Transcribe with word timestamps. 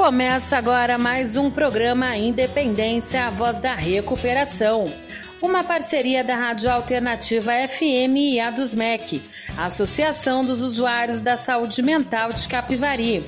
Começa 0.00 0.56
agora 0.56 0.96
mais 0.96 1.36
um 1.36 1.50
programa 1.50 2.16
Independência, 2.16 3.26
a 3.26 3.30
voz 3.30 3.60
da 3.60 3.74
recuperação. 3.74 4.90
Uma 5.42 5.62
parceria 5.62 6.24
da 6.24 6.34
Rádio 6.34 6.70
Alternativa 6.70 7.52
FM 7.68 8.16
e 8.16 8.40
a 8.40 8.50
dos 8.50 8.72
MEC, 8.72 9.20
Associação 9.58 10.42
dos 10.42 10.62
Usuários 10.62 11.20
da 11.20 11.36
Saúde 11.36 11.82
Mental 11.82 12.32
de 12.32 12.48
Capivari. 12.48 13.22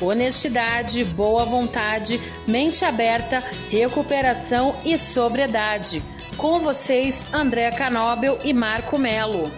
Honestidade, 0.00 1.04
boa 1.04 1.44
vontade, 1.44 2.20
mente 2.44 2.84
aberta, 2.84 3.38
recuperação 3.70 4.74
e 4.84 4.98
sobriedade. 4.98 6.02
Com 6.36 6.58
vocês, 6.58 7.32
André 7.32 7.70
Canóbel 7.70 8.36
e 8.42 8.52
Marco 8.52 8.98
Melo. 8.98 9.48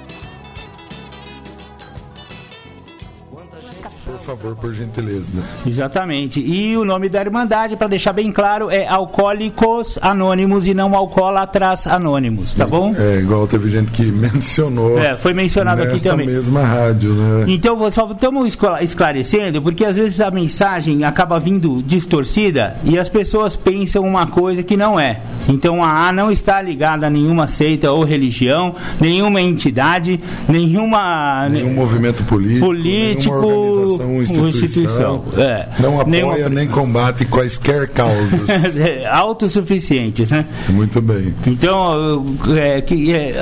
Por 4.28 4.36
favor, 4.36 4.56
por 4.56 4.74
gentileza. 4.74 5.42
Exatamente. 5.66 6.38
E 6.38 6.76
o 6.76 6.84
nome 6.84 7.08
da 7.08 7.18
Irmandade, 7.18 7.76
para 7.76 7.88
deixar 7.88 8.12
bem 8.12 8.30
claro, 8.30 8.70
é 8.70 8.86
Alcoólicos 8.86 9.98
Anônimos 10.02 10.66
e 10.66 10.74
não 10.74 10.94
Alcoólatras 10.94 11.86
Anônimos, 11.86 12.52
tá 12.52 12.66
bom? 12.66 12.94
É, 12.94 13.20
igual 13.20 13.46
teve 13.46 13.70
gente 13.70 13.90
que 13.90 14.02
mencionou. 14.12 14.98
É, 14.98 15.16
foi 15.16 15.32
mencionado 15.32 15.82
aqui 15.82 16.02
também. 16.02 16.26
mesma 16.26 16.62
rádio, 16.62 17.14
né? 17.14 17.46
Então, 17.48 17.90
só 17.90 18.06
estamos 18.12 18.54
esclarecendo, 18.82 19.62
porque 19.62 19.82
às 19.82 19.96
vezes 19.96 20.20
a 20.20 20.30
mensagem 20.30 21.04
acaba 21.04 21.40
vindo 21.40 21.82
distorcida 21.82 22.76
e 22.84 22.98
as 22.98 23.08
pessoas 23.08 23.56
pensam 23.56 24.04
uma 24.04 24.26
coisa 24.26 24.62
que 24.62 24.76
não 24.76 25.00
é. 25.00 25.22
Então, 25.48 25.82
a 25.82 26.08
A 26.08 26.12
não 26.12 26.30
está 26.30 26.60
ligada 26.60 27.06
a 27.06 27.10
nenhuma 27.10 27.48
seita 27.48 27.90
ou 27.90 28.04
religião, 28.04 28.74
nenhuma 29.00 29.40
entidade, 29.40 30.20
nenhuma. 30.46 31.48
Nenhum 31.48 31.72
movimento 31.72 32.22
político. 32.24 32.66
Político 32.66 33.78
organização, 33.78 34.17
instituição. 34.22 35.24
É. 35.36 35.66
Não 35.78 36.00
apoia 36.00 36.06
Nenhuma... 36.06 36.48
nem 36.48 36.68
combate 36.68 37.24
quaisquer 37.24 37.88
causas. 37.88 38.48
É, 38.78 39.06
autossuficientes, 39.06 40.30
né? 40.30 40.44
Muito 40.68 41.00
bem. 41.00 41.34
Então, 41.46 42.24
é, 42.56 42.80
que, 42.80 43.12
é, 43.12 43.34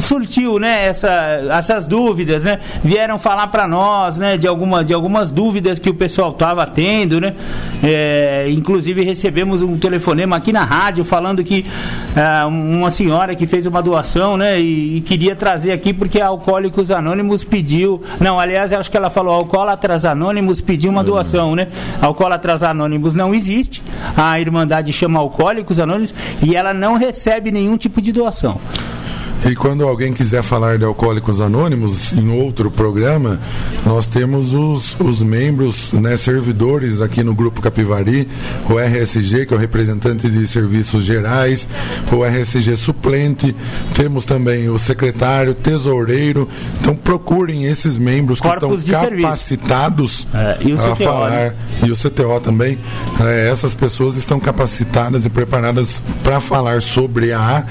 surtiu, 0.00 0.58
né, 0.58 0.86
essa, 0.86 1.10
essas 1.50 1.86
dúvidas, 1.86 2.44
né? 2.44 2.58
Vieram 2.82 3.18
falar 3.18 3.46
para 3.48 3.68
nós, 3.68 4.18
né, 4.18 4.36
de, 4.36 4.48
alguma, 4.48 4.84
de 4.84 4.92
algumas 4.92 5.30
dúvidas 5.30 5.78
que 5.78 5.88
o 5.88 5.94
pessoal 5.94 6.30
estava 6.30 6.66
tendo, 6.66 7.20
né? 7.20 7.34
É, 7.82 8.48
inclusive 8.50 9.04
recebemos 9.04 9.62
um 9.62 9.76
telefonema 9.78 10.36
aqui 10.36 10.52
na 10.52 10.64
rádio 10.64 11.04
falando 11.04 11.44
que 11.44 11.64
é, 12.16 12.44
uma 12.46 12.90
senhora 12.90 13.34
que 13.34 13.46
fez 13.46 13.66
uma 13.66 13.82
doação, 13.82 14.36
né, 14.36 14.60
e, 14.60 14.96
e 14.96 15.00
queria 15.02 15.36
trazer 15.36 15.72
aqui 15.72 15.92
porque 15.92 16.20
a 16.20 16.26
Alcoólicos 16.26 16.90
Anônimos 16.90 17.44
pediu. 17.44 18.02
Não, 18.18 18.40
aliás, 18.40 18.72
acho 18.72 18.90
que 18.90 18.96
ela 18.96 19.10
falou 19.10 19.34
alcoólatra 19.34 19.90
Alcoólatras 19.90 20.04
Anônimos 20.04 20.19
pediu 20.60 20.90
uma 20.90 21.04
doação, 21.04 21.54
né? 21.54 21.68
Alcoólatras 22.00 22.62
Anônimos 22.62 23.14
não 23.14 23.34
existe. 23.34 23.82
A 24.16 24.38
Irmandade 24.40 24.92
chama 24.92 25.18
Alcoólicos 25.18 25.80
Anônimos 25.80 26.14
e 26.42 26.54
ela 26.54 26.74
não 26.74 26.96
recebe 26.96 27.50
nenhum 27.50 27.76
tipo 27.76 28.00
de 28.00 28.12
doação. 28.12 28.58
E 29.48 29.56
quando 29.56 29.86
alguém 29.86 30.12
quiser 30.12 30.42
falar 30.42 30.76
de 30.76 30.84
Alcoólicos 30.84 31.40
Anônimos 31.40 32.12
em 32.12 32.30
outro 32.30 32.70
programa, 32.70 33.40
nós 33.86 34.06
temos 34.06 34.52
os, 34.52 34.94
os 35.00 35.22
membros, 35.22 35.92
né, 35.92 36.16
servidores 36.16 37.00
aqui 37.00 37.22
no 37.22 37.34
Grupo 37.34 37.60
Capivari, 37.62 38.28
o 38.68 38.78
RSG, 38.78 39.46
que 39.46 39.54
é 39.54 39.56
o 39.56 39.60
representante 39.60 40.28
de 40.28 40.46
serviços 40.46 41.04
gerais, 41.04 41.66
o 42.12 42.22
RSG 42.22 42.76
suplente, 42.76 43.56
temos 43.94 44.26
também 44.26 44.68
o 44.68 44.78
secretário, 44.78 45.54
tesoureiro. 45.54 46.46
Então 46.80 46.94
procurem 46.94 47.64
esses 47.64 47.96
membros 47.96 48.40
Corpos 48.40 48.82
que 48.82 48.92
estão 48.92 49.10
capacitados 49.10 50.26
é, 50.34 50.58
a 50.74 50.94
CTO, 50.94 50.96
falar, 50.96 51.30
né? 51.30 51.54
e 51.82 51.90
o 51.90 51.96
CTO 51.96 52.40
também. 52.42 52.78
É, 53.20 53.48
essas 53.48 53.74
pessoas 53.74 54.16
estão 54.16 54.38
capacitadas 54.38 55.24
e 55.24 55.30
preparadas 55.30 56.02
para 56.22 56.40
falar 56.40 56.82
sobre 56.82 57.32
a 57.32 57.40
A 57.40 57.64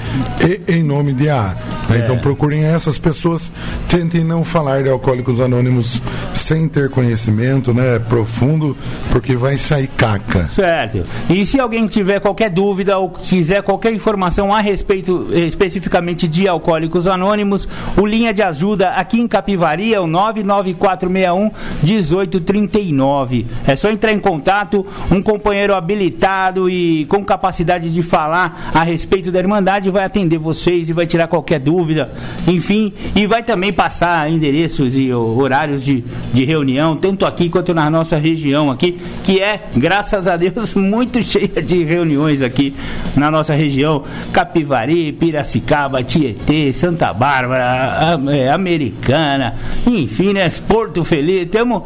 e 0.44 0.74
em 0.74 0.82
nome 0.82 1.12
de 1.12 1.28
A. 1.28 1.59
Né? 1.90 1.98
É. 1.98 2.00
Então 2.00 2.16
procurem 2.18 2.64
essas 2.64 2.98
pessoas, 2.98 3.52
tentem 3.88 4.24
não 4.24 4.44
falar 4.44 4.82
de 4.82 4.88
alcoólicos 4.88 5.40
anônimos 5.40 6.00
sem 6.32 6.68
ter 6.68 6.88
conhecimento 6.88 7.74
né, 7.74 7.98
profundo, 7.98 8.76
porque 9.10 9.36
vai 9.36 9.56
sair 9.56 9.88
caca. 9.88 10.48
Certo. 10.48 11.02
E 11.28 11.44
se 11.44 11.58
alguém 11.58 11.86
tiver 11.86 12.20
qualquer 12.20 12.48
dúvida 12.48 12.96
ou 12.98 13.10
quiser 13.10 13.62
qualquer 13.62 13.92
informação 13.92 14.54
a 14.54 14.60
respeito 14.60 15.28
especificamente 15.32 16.28
de 16.28 16.46
alcoólicos 16.46 17.06
anônimos, 17.06 17.68
o 17.96 18.06
linha 18.06 18.32
de 18.32 18.42
ajuda 18.42 18.90
aqui 18.90 19.20
em 19.20 19.26
Capivari 19.26 19.92
é 19.92 20.00
o 20.00 20.06
99461 20.06 21.50
1839. 21.82 23.46
É 23.66 23.74
só 23.76 23.90
entrar 23.90 24.12
em 24.12 24.20
contato, 24.20 24.86
um 25.10 25.20
companheiro 25.20 25.74
habilitado 25.74 26.70
e 26.70 27.04
com 27.06 27.24
capacidade 27.24 27.92
de 27.92 28.02
falar 28.02 28.70
a 28.72 28.82
respeito 28.82 29.32
da 29.32 29.38
Irmandade 29.38 29.90
vai 29.90 30.04
atender 30.04 30.38
vocês 30.38 30.88
e 30.88 30.92
vai 30.92 31.06
tirar 31.06 31.26
qualquer 31.26 31.40
qualquer 31.40 31.58
dúvida, 31.80 32.12
enfim, 32.46 32.92
e 33.16 33.26
vai 33.26 33.42
também 33.42 33.72
passar 33.72 34.30
endereços 34.30 34.94
e 34.94 35.10
horários 35.12 35.82
de, 35.82 36.04
de 36.32 36.44
reunião, 36.44 36.94
tanto 36.94 37.24
aqui 37.24 37.48
quanto 37.48 37.72
na 37.72 37.88
nossa 37.90 38.18
região 38.18 38.70
aqui, 38.70 39.00
que 39.24 39.40
é, 39.40 39.62
graças 39.74 40.28
a 40.28 40.36
Deus, 40.36 40.74
muito 40.76 41.22
cheia 41.22 41.62
de 41.62 41.82
reuniões 41.82 42.42
aqui 42.42 42.74
na 43.16 43.30
nossa 43.30 43.54
região, 43.54 44.04
Capivari, 44.30 45.12
Piracicaba, 45.12 46.02
Tietê, 46.02 46.70
Santa 46.72 47.14
Bárbara, 47.14 48.20
é, 48.30 48.50
Americana, 48.50 49.54
enfim, 49.86 50.34
né, 50.34 50.50
Porto 50.68 51.02
Feliz, 51.02 51.46
estamos 51.46 51.82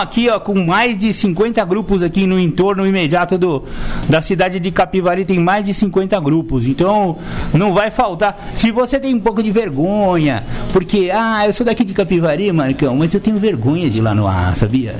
aqui 0.00 0.30
ó, 0.30 0.40
com 0.40 0.54
mais 0.54 0.96
de 0.96 1.12
50 1.12 1.62
grupos 1.66 2.02
aqui 2.02 2.26
no 2.26 2.38
entorno 2.38 2.86
imediato 2.86 3.36
do, 3.36 3.62
da 4.08 4.22
cidade 4.22 4.58
de 4.58 4.70
Capivari, 4.70 5.26
tem 5.26 5.38
mais 5.38 5.66
de 5.66 5.74
50 5.74 6.18
grupos, 6.20 6.66
então 6.66 7.18
não 7.52 7.74
vai 7.74 7.90
faltar, 7.90 8.52
se 8.54 8.70
você 8.70 8.98
tem 8.98 9.14
um 9.14 9.20
pouco 9.34 9.42
de 9.42 9.50
vergonha, 9.50 10.44
porque, 10.72 11.10
ah, 11.12 11.44
eu 11.44 11.52
sou 11.52 11.66
daqui 11.66 11.84
de 11.84 11.92
Capivari, 11.92 12.52
Marcão, 12.52 12.96
mas 12.96 13.12
eu 13.12 13.18
tenho 13.18 13.36
vergonha 13.36 13.90
de 13.90 13.98
ir 13.98 14.00
lá 14.00 14.14
no 14.14 14.28
ar, 14.28 14.56
sabia? 14.56 14.94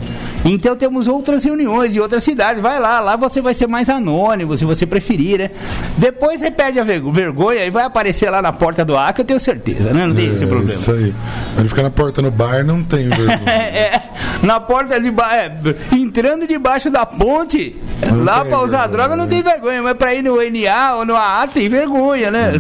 Então 0.45 0.75
temos 0.75 1.07
outras 1.07 1.45
reuniões 1.45 1.95
em 1.95 2.01
outras 2.01 2.25
cidades, 2.25 2.61
vai 2.61 2.81
lá, 2.81 3.01
lá 3.01 3.17
você 3.17 3.41
vai 3.41 3.55
ser 3.55 3.69
mais 3.69 3.89
anônimo, 3.89 4.57
se 4.57 4.65
você 4.65 4.85
preferir, 4.85 5.39
né? 5.39 5.51
Depois 5.97 6.41
você 6.41 6.51
perde 6.51 6.81
a 6.81 6.85
vergonha 6.85 7.65
e 7.65 7.71
vai 7.71 7.85
aparecer 7.85 8.29
lá 8.29 8.43
na 8.43 8.53
porta 8.53 8.85
do 8.85 8.97
ar, 8.97 9.13
que 9.15 9.21
eu 9.21 9.25
tenho 9.25 9.39
certeza, 9.39 9.95
né? 9.95 10.07
Não 10.07 10.15
tem 10.15 10.29
é, 10.29 10.33
esse 10.33 10.47
problema. 10.47 10.81
Isso 10.81 10.91
aí. 10.91 11.15
Ele 11.57 11.69
fica 11.69 11.83
na 11.83 11.91
porta 11.91 12.21
no 12.21 12.31
bar, 12.31 12.65
não 12.65 12.83
tem 12.83 13.09
vergonha. 13.09 13.41
é, 13.49 14.03
na 14.43 14.59
porta 14.59 15.01
de 15.01 15.11
bar, 15.11 15.35
é, 15.35 15.57
entrando 15.93 16.47
debaixo 16.47 16.91
da 16.91 17.07
ponte, 17.07 17.77
não 18.11 18.25
lá 18.25 18.45
pra 18.45 18.61
usar 18.61 18.81
vergonha, 18.81 18.89
droga 18.89 19.17
não 19.17 19.29
tem 19.29 19.43
vergonha, 19.43 19.83
mas 19.83 19.95
pra 19.95 20.13
ir 20.15 20.23
no 20.23 20.37
NA 20.37 20.97
ou 20.97 21.07
no 21.07 21.15
AA 21.15 21.47
tem 21.47 21.69
vergonha, 21.69 22.31
né? 22.31 22.53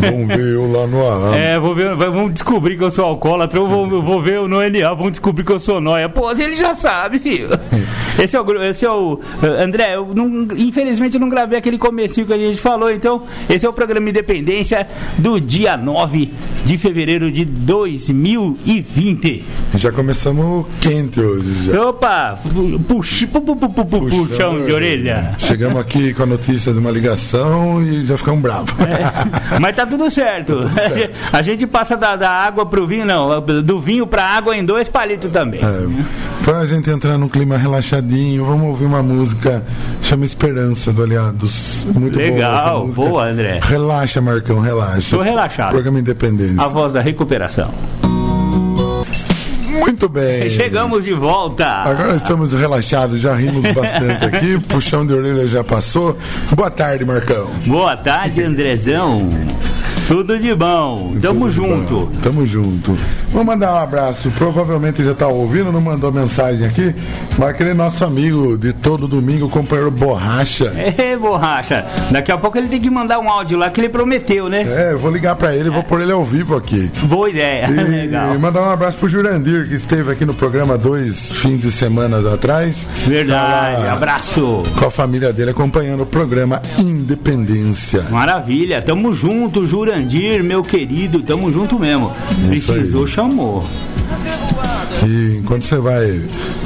Vamos 0.00 0.28
ver 0.28 0.56
eu 0.66 0.72
lá 0.72 0.86
no 0.86 1.06
AA. 1.06 1.36
É, 1.36 1.58
vou 1.58 1.74
ver, 1.74 1.94
vamos 1.94 2.32
descobrir 2.32 2.76
que 2.76 2.84
eu 2.84 2.90
sou 2.90 3.04
alcoólatra, 3.04 3.60
ou 3.60 3.68
vou, 3.68 4.02
vou 4.02 4.22
ver 4.22 4.40
no 4.48 4.60
NA, 4.60 4.94
vamos 4.94 5.12
descobrir 5.12 5.44
que 5.44 5.52
eu 5.52 5.58
sou 5.58 5.80
nóia. 5.80 6.08
Pô, 6.08 6.30
ele 6.32 6.56
já 6.56 6.74
sabe, 6.74 7.18
filho. 7.18 7.48
Esse 8.18 8.34
é 8.34 8.40
o, 8.40 8.62
esse 8.62 8.86
é 8.86 8.90
o 8.90 9.20
André, 9.42 9.94
eu 9.94 10.08
não, 10.14 10.48
infelizmente 10.56 11.14
eu 11.14 11.20
não 11.20 11.28
gravei 11.28 11.58
aquele 11.58 11.76
comecinho 11.76 12.26
que 12.26 12.32
a 12.32 12.38
gente 12.38 12.56
falou, 12.56 12.90
então 12.90 13.24
esse 13.46 13.66
é 13.66 13.68
o 13.68 13.74
programa 13.74 14.08
Independência 14.08 14.86
do 15.18 15.38
dia 15.38 15.76
9 15.76 16.32
de 16.64 16.78
fevereiro 16.78 17.30
de 17.30 17.44
2020. 17.44 19.44
Já 19.74 19.92
começamos 19.92 20.64
quente 20.80 21.20
hoje 21.20 21.66
já. 21.66 21.88
Opa, 21.88 22.38
puxa, 22.88 23.26
pu, 23.26 23.42
pu, 23.42 23.54
pu, 23.54 23.84
puxão 23.84 24.64
de 24.64 24.72
orelha. 24.72 25.34
Chegamos 25.38 25.78
aqui 25.78 26.14
com 26.14 26.22
a 26.22 26.26
notícia 26.26 26.72
de 26.72 26.78
uma 26.78 26.90
ligação 26.90 27.82
e 27.82 28.06
já 28.06 28.16
ficamos 28.16 28.40
bravos. 28.40 28.70
É, 28.80 29.58
mas 29.60 29.76
tá 29.76 29.86
tudo 29.86 30.10
certo. 30.10 30.55
Certo. 30.76 31.14
A 31.32 31.42
gente 31.42 31.66
passa 31.66 31.96
da, 31.96 32.16
da 32.16 32.30
água 32.30 32.66
pro 32.66 32.86
vinho, 32.86 33.06
não, 33.06 33.40
do 33.40 33.80
vinho 33.80 34.06
pra 34.06 34.24
água 34.24 34.56
em 34.56 34.64
dois 34.64 34.88
palitos 34.88 35.30
também. 35.30 35.60
É, 35.60 36.44
pra 36.44 36.64
gente 36.66 36.90
entrar 36.90 37.18
num 37.18 37.28
clima 37.28 37.56
relaxadinho, 37.56 38.44
vamos 38.44 38.66
ouvir 38.68 38.86
uma 38.86 39.02
música 39.02 39.62
chama 40.02 40.24
Esperança 40.24 40.92
do 40.92 41.02
Aliados. 41.02 41.86
Muito 41.94 42.18
Legal, 42.18 42.86
boa, 42.88 43.08
boa 43.08 43.28
André. 43.28 43.60
Relaxa, 43.62 44.20
Marcão, 44.20 44.60
relaxa. 44.60 45.16
Tô 45.16 45.22
relaxado. 45.22 45.70
Programa 45.70 45.98
Independência. 45.98 46.62
A 46.62 46.68
voz 46.68 46.92
da 46.92 47.00
recuperação. 47.00 47.70
Muito 49.78 50.08
bem. 50.08 50.48
Chegamos 50.48 51.04
de 51.04 51.12
volta. 51.12 51.66
Agora 51.66 52.16
estamos 52.16 52.52
relaxados, 52.54 53.20
já 53.20 53.34
rimos 53.34 53.62
bastante 53.72 54.24
aqui. 54.24 54.58
Puxão 54.60 55.06
de 55.06 55.12
orelha 55.12 55.46
já 55.46 55.62
passou. 55.62 56.16
Boa 56.52 56.70
tarde, 56.70 57.04
Marcão. 57.04 57.50
Boa 57.66 57.96
tarde, 57.96 58.42
Andrezão. 58.42 59.28
Tudo 60.06 60.38
de 60.38 60.54
bom. 60.54 61.14
Tamo 61.20 61.40
Tudo 61.46 61.50
junto. 61.50 61.94
bom. 61.94 62.12
Tamo 62.22 62.46
junto. 62.46 62.96
Vou 63.32 63.42
mandar 63.42 63.74
um 63.74 63.78
abraço. 63.78 64.30
Provavelmente 64.30 65.04
já 65.04 65.14
tá 65.14 65.26
ouvindo, 65.26 65.72
não 65.72 65.80
mandou 65.80 66.12
mensagem 66.12 66.64
aqui. 66.66 66.94
Mas 67.36 67.48
aquele 67.50 67.74
nosso 67.74 68.04
amigo 68.04 68.56
de 68.56 68.72
todo 68.72 69.08
domingo, 69.08 69.46
o 69.46 69.48
companheiro 69.48 69.90
Borracha. 69.90 70.72
É, 70.96 71.16
borracha. 71.16 71.84
Daqui 72.10 72.30
a 72.30 72.38
pouco 72.38 72.56
ele 72.56 72.68
tem 72.68 72.80
que 72.80 72.88
mandar 72.88 73.18
um 73.18 73.28
áudio 73.28 73.58
lá 73.58 73.68
que 73.68 73.80
ele 73.80 73.88
prometeu, 73.88 74.48
né? 74.48 74.62
É, 74.62 74.92
eu 74.92 74.98
vou 74.98 75.10
ligar 75.10 75.34
pra 75.34 75.54
ele, 75.54 75.70
vou 75.70 75.82
pôr 75.82 76.00
ele 76.00 76.12
ao 76.12 76.24
vivo 76.24 76.54
aqui. 76.56 76.90
Boa 77.02 77.28
ideia. 77.28 77.66
E, 77.68 77.72
Legal. 78.06 78.34
e 78.34 78.38
mandar 78.38 78.62
um 78.62 78.70
abraço 78.70 78.96
pro 78.98 79.08
Jurandir, 79.08 79.68
que 79.68 79.74
esteve 79.74 80.12
aqui 80.12 80.24
no 80.24 80.34
programa 80.34 80.78
dois 80.78 81.30
fins 81.30 81.60
de 81.60 81.70
semanas 81.72 82.24
atrás. 82.24 82.88
Verdade. 83.06 83.82
Tá 83.82 83.92
Abraço. 83.92 84.62
Com 84.78 84.86
a 84.86 84.90
família 84.90 85.32
dele 85.32 85.50
acompanhando 85.50 86.04
o 86.04 86.06
programa 86.06 86.62
Independência. 86.78 88.02
Maravilha. 88.10 88.80
Tamo 88.82 89.12
junto, 89.12 89.64
Jurandir, 89.66 89.95
meu 90.42 90.62
querido. 90.62 91.22
Tamo 91.22 91.52
junto 91.52 91.78
mesmo. 91.78 92.12
Isso 92.52 92.72
Precisou, 92.72 93.02
aí. 93.04 93.08
chamou. 93.10 93.64
E 95.06 95.38
enquanto 95.38 95.64
você 95.64 95.78
vai 95.78 96.20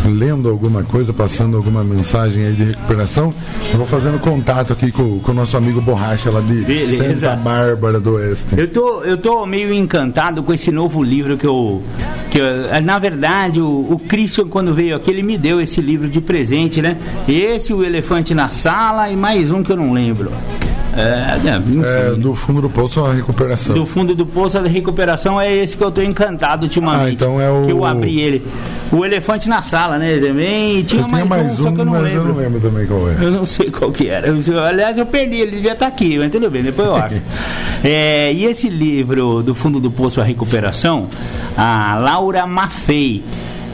lendo 0.06 0.48
alguma 0.48 0.82
coisa, 0.82 1.12
passando 1.12 1.56
alguma 1.56 1.82
mensagem 1.82 2.46
aí 2.46 2.52
de 2.54 2.64
recuperação, 2.64 3.34
eu 3.72 3.78
vou 3.78 3.86
fazendo 3.86 4.18
contato 4.20 4.72
aqui 4.72 4.90
com, 4.92 5.18
com 5.18 5.32
o 5.32 5.34
nosso 5.34 5.56
amigo 5.56 5.80
Borracha 5.80 6.30
lá 6.30 6.40
de 6.40 6.54
Beleza. 6.62 6.96
Santa 7.20 7.36
Bárbara 7.36 7.98
do 8.00 8.14
Oeste. 8.14 8.44
Eu 8.56 8.68
tô, 8.68 9.02
eu 9.02 9.18
tô 9.18 9.44
meio 9.46 9.72
encantado 9.72 10.42
com 10.42 10.52
esse 10.54 10.70
novo 10.70 11.02
livro 11.02 11.36
que 11.36 11.46
eu. 11.46 11.82
Que 12.30 12.38
eu- 12.40 12.80
na 12.82 12.98
verdade, 12.98 13.60
o, 13.60 13.66
o 13.92 13.98
Christian, 13.98 14.46
quando 14.46 14.72
veio 14.74 14.96
aqui, 14.96 15.10
ele 15.10 15.22
me 15.22 15.36
deu 15.36 15.60
esse 15.60 15.80
livro 15.80 16.08
de 16.08 16.20
presente, 16.20 16.80
né? 16.80 16.96
Esse, 17.28 17.72
O 17.74 17.82
Elefante 17.84 18.32
na 18.34 18.48
Sala 18.48 19.10
e 19.10 19.16
mais 19.16 19.50
um 19.50 19.62
que 19.62 19.72
eu 19.72 19.76
não 19.76 19.92
lembro. 19.92 20.30
É, 20.96 21.38
é. 21.48 22.10
É, 22.10 22.14
do 22.16 22.34
fundo 22.34 22.60
do 22.60 22.68
poço 22.68 23.04
a 23.04 23.12
recuperação. 23.12 23.74
do 23.74 23.86
fundo 23.86 24.14
do 24.14 24.26
poço 24.26 24.60
da 24.60 24.68
recuperação 24.68 25.40
é 25.40 25.54
esse 25.56 25.76
que 25.76 25.84
eu 25.84 25.90
tô 25.90 26.02
encantado 26.02 26.64
ultimamente. 26.64 27.02
Ah, 27.04 27.10
então 27.12 27.40
é 27.40 27.48
o- 27.50 27.62
Que 27.64 27.70
eu 27.72 27.84
abri 27.84 28.20
ele. 28.20 28.42
O 28.92 29.04
elefante 29.04 29.48
na 29.48 29.62
sala, 29.62 29.98
né? 29.98 30.18
Também. 30.18 30.78
E 30.78 30.82
tinha, 30.82 31.02
eu 31.02 31.08
mais, 31.08 31.28
mais 31.28 31.52
um, 31.52 31.62
só 31.62 31.68
um, 31.68 31.74
que 31.74 31.80
eu 31.80 31.84
não 31.84 31.92
lembro. 32.00 32.10
eu 32.18 32.24
não 32.24 32.34
lembro 32.36 32.60
também 32.60 32.86
qual 32.86 33.08
é. 33.08 33.14
Eu 33.20 33.30
não 33.30 33.46
sei 33.46 33.70
qual 33.70 33.92
que 33.92 34.08
era. 34.08 34.26
Eu- 34.26 34.64
aliás, 34.64 34.98
eu 34.98 35.06
perdi, 35.06 35.36
ele 35.36 35.52
devia 35.52 35.72
estar 35.74 35.86
aqui, 35.86 36.18
mas 36.18 36.30
tudo 36.30 36.50
bem, 36.50 36.62
depois 36.62 36.88
eu 36.88 36.96
acho. 36.96 37.14
É, 37.82 38.30
e 38.34 38.44
esse 38.44 38.68
livro, 38.68 39.42
Do 39.42 39.54
Fundo 39.54 39.80
do 39.80 39.90
Poço 39.90 40.20
a 40.20 40.24
Recuperação, 40.24 41.08
a 41.56 41.96
Laura 41.98 42.46
Maffei. 42.46 43.24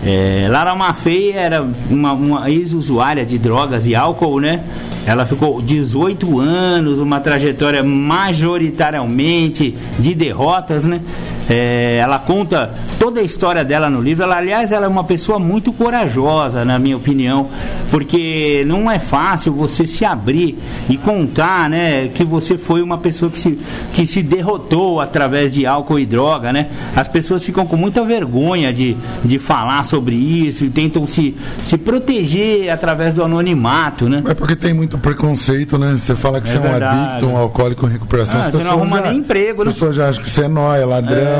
É, 0.04 0.46
Laura 0.50 0.74
Maffei 0.74 1.32
era 1.32 1.66
uma, 1.90 2.12
uma 2.12 2.50
ex-usuária 2.50 3.24
de 3.24 3.38
drogas 3.38 3.86
e 3.86 3.94
álcool, 3.94 4.40
né? 4.40 4.62
Ela 5.06 5.24
ficou 5.24 5.62
18 5.62 6.40
anos, 6.40 6.98
uma 6.98 7.20
trajetória 7.20 7.82
majoritariamente 7.82 9.76
de 9.98 10.14
derrotas, 10.14 10.84
né? 10.84 11.00
É, 11.48 11.98
ela 12.02 12.18
conta 12.18 12.70
toda 12.98 13.20
a 13.20 13.22
história 13.22 13.64
dela 13.64 13.88
no 13.88 14.00
livro. 14.00 14.24
Ela, 14.24 14.36
aliás, 14.36 14.72
ela 14.72 14.86
é 14.86 14.88
uma 14.88 15.04
pessoa 15.04 15.38
muito 15.38 15.72
corajosa, 15.72 16.64
na 16.64 16.78
minha 16.78 16.96
opinião, 16.96 17.48
porque 17.90 18.64
não 18.66 18.90
é 18.90 18.98
fácil 18.98 19.52
você 19.52 19.86
se 19.86 20.04
abrir 20.04 20.58
e 20.88 20.96
contar, 20.96 21.70
né, 21.70 22.08
que 22.08 22.24
você 22.24 22.58
foi 22.58 22.82
uma 22.82 22.98
pessoa 22.98 23.30
que 23.30 23.38
se, 23.38 23.58
que 23.94 24.06
se 24.06 24.22
derrotou 24.22 25.00
através 25.00 25.52
de 25.52 25.64
álcool 25.66 25.98
e 25.98 26.06
droga, 26.06 26.52
né? 26.52 26.66
As 26.94 27.08
pessoas 27.08 27.42
ficam 27.44 27.66
com 27.66 27.76
muita 27.76 28.04
vergonha 28.04 28.72
de, 28.72 28.96
de 29.24 29.38
falar 29.38 29.84
sobre 29.84 30.14
isso 30.16 30.64
e 30.64 30.70
tentam 30.70 31.06
se, 31.06 31.36
se 31.64 31.78
proteger 31.78 32.70
através 32.70 33.14
do 33.14 33.22
anonimato, 33.22 34.08
né? 34.08 34.22
É 34.28 34.34
porque 34.34 34.56
tem 34.56 34.74
muito 34.74 34.98
preconceito, 34.98 35.78
né? 35.78 35.94
Você 35.96 36.14
fala 36.16 36.40
que 36.40 36.48
É 36.48 36.52
você 36.52 36.56
é 36.56 36.60
um 36.60 36.64
verdade. 36.64 36.96
adicto, 37.08 37.26
um 37.26 37.36
alcoólico 37.36 37.86
em 37.86 37.90
recuperação. 37.92 38.40
Ah, 38.40 38.50
você 38.50 38.62
não 38.64 38.70
arruma 38.72 39.00
já- 39.00 39.08
nem 39.10 39.18
emprego, 39.18 39.62
né? 39.64 39.68
As 39.70 39.74
pessoas 39.74 39.96
já 39.96 40.08
acham 40.08 40.22
que 40.22 40.30
você 40.30 40.42
é 40.42 40.48
nóia, 40.48 40.84
ladrão. 40.86 41.16
É, 41.16 41.35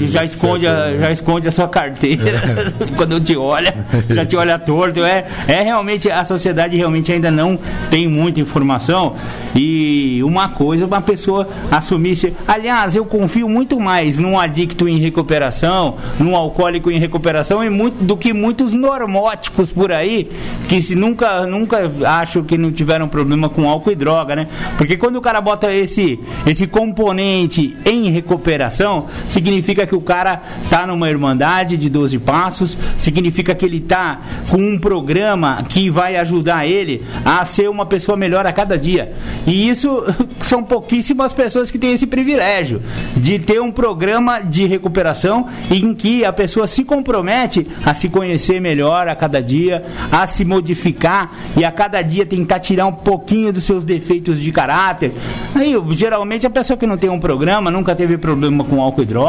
e 0.00 0.06
já 0.06 0.24
esconde, 0.24 0.66
a, 0.66 0.96
já 0.96 1.10
esconde 1.10 1.48
a 1.48 1.52
sua 1.52 1.68
carteira 1.68 2.40
quando 2.96 3.20
te 3.20 3.36
olha, 3.36 3.74
já 4.08 4.24
te 4.24 4.36
olha 4.36 4.58
torto. 4.58 5.00
É, 5.00 5.26
é 5.48 5.62
realmente, 5.62 6.10
a 6.10 6.24
sociedade 6.24 6.76
realmente 6.76 7.12
ainda 7.12 7.30
não 7.30 7.58
tem 7.90 8.08
muita 8.08 8.40
informação. 8.40 9.14
E 9.54 10.22
uma 10.22 10.48
coisa, 10.48 10.86
uma 10.86 11.00
pessoa 11.00 11.48
assumisse. 11.70 12.34
Aliás, 12.46 12.94
eu 12.94 13.04
confio 13.04 13.48
muito 13.48 13.80
mais 13.80 14.18
num 14.18 14.38
adicto 14.38 14.88
em 14.88 14.98
recuperação, 14.98 15.96
num 16.18 16.36
alcoólico 16.36 16.90
em 16.90 16.98
recuperação, 16.98 17.64
e 17.64 17.68
muito, 17.68 18.02
do 18.04 18.16
que 18.16 18.32
muitos 18.32 18.72
normóticos 18.72 19.70
por 19.70 19.92
aí, 19.92 20.28
que 20.68 20.80
se 20.80 20.94
nunca, 20.94 21.46
nunca 21.46 21.90
acho 22.06 22.42
que 22.42 22.56
não 22.56 22.70
tiveram 22.70 23.08
problema 23.08 23.48
com 23.48 23.68
álcool 23.68 23.90
e 23.90 23.94
droga, 23.94 24.36
né? 24.36 24.46
Porque 24.76 24.96
quando 24.96 25.16
o 25.16 25.20
cara 25.20 25.40
bota 25.40 25.72
esse, 25.72 26.18
esse 26.46 26.66
componente 26.66 27.76
em 27.84 28.10
recuperação, 28.10 29.06
significa 29.30 29.86
que 29.86 29.94
o 29.94 30.00
cara 30.00 30.42
tá 30.68 30.86
numa 30.86 31.08
irmandade 31.08 31.78
de 31.78 31.88
12 31.88 32.18
passos, 32.18 32.76
significa 32.98 33.54
que 33.54 33.64
ele 33.64 33.80
tá 33.80 34.20
com 34.50 34.58
um 34.58 34.78
programa 34.78 35.64
que 35.68 35.88
vai 35.88 36.16
ajudar 36.16 36.66
ele 36.66 37.02
a 37.24 37.44
ser 37.44 37.70
uma 37.70 37.86
pessoa 37.86 38.16
melhor 38.16 38.46
a 38.46 38.52
cada 38.52 38.76
dia. 38.76 39.12
E 39.46 39.68
isso 39.68 40.04
são 40.40 40.62
pouquíssimas 40.62 41.32
pessoas 41.32 41.70
que 41.70 41.78
têm 41.78 41.94
esse 41.94 42.06
privilégio 42.06 42.82
de 43.16 43.38
ter 43.38 43.60
um 43.60 43.72
programa 43.72 44.40
de 44.40 44.66
recuperação 44.66 45.46
em 45.70 45.94
que 45.94 46.24
a 46.24 46.32
pessoa 46.32 46.66
se 46.66 46.84
compromete 46.84 47.66
a 47.84 47.94
se 47.94 48.08
conhecer 48.08 48.60
melhor 48.60 49.08
a 49.08 49.14
cada 49.14 49.42
dia, 49.42 49.84
a 50.10 50.26
se 50.26 50.44
modificar 50.44 51.32
e 51.56 51.64
a 51.64 51.70
cada 51.70 52.02
dia 52.02 52.26
tentar 52.26 52.58
tirar 52.58 52.86
um 52.86 52.92
pouquinho 52.92 53.52
dos 53.52 53.64
seus 53.64 53.84
defeitos 53.84 54.40
de 54.40 54.50
caráter. 54.52 55.12
Aí, 55.54 55.74
geralmente 55.90 56.46
a 56.46 56.50
pessoa 56.50 56.76
que 56.76 56.86
não 56.86 56.96
tem 56.96 57.10
um 57.10 57.20
programa, 57.20 57.70
nunca 57.70 57.94
teve 57.94 58.18
problema 58.18 58.64
com 58.64 58.80
álcool 58.80 59.02
e 59.02 59.06
droga, 59.06 59.19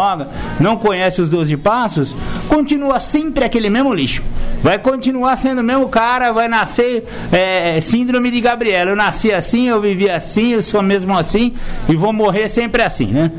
não 0.59 0.77
conhece 0.77 1.21
os 1.21 1.29
12 1.29 1.57
passos, 1.57 2.15
continua 2.47 2.99
sempre 2.99 3.43
aquele 3.43 3.69
mesmo 3.69 3.93
lixo. 3.93 4.23
Vai 4.61 4.77
continuar 4.77 5.35
sendo 5.38 5.61
o 5.61 5.63
mesmo 5.63 5.89
cara, 5.89 6.31
vai 6.31 6.47
nascer 6.47 7.03
é, 7.31 7.81
síndrome 7.81 8.29
de 8.29 8.39
Gabriela. 8.39 8.91
Eu 8.91 8.95
nasci 8.95 9.31
assim, 9.33 9.67
eu 9.67 9.81
vivi 9.81 10.07
assim, 10.07 10.53
eu 10.53 10.61
sou 10.61 10.83
mesmo 10.83 11.17
assim 11.17 11.55
e 11.89 11.95
vou 11.95 12.13
morrer 12.13 12.47
sempre 12.47 12.83
assim, 12.83 13.07
né? 13.07 13.31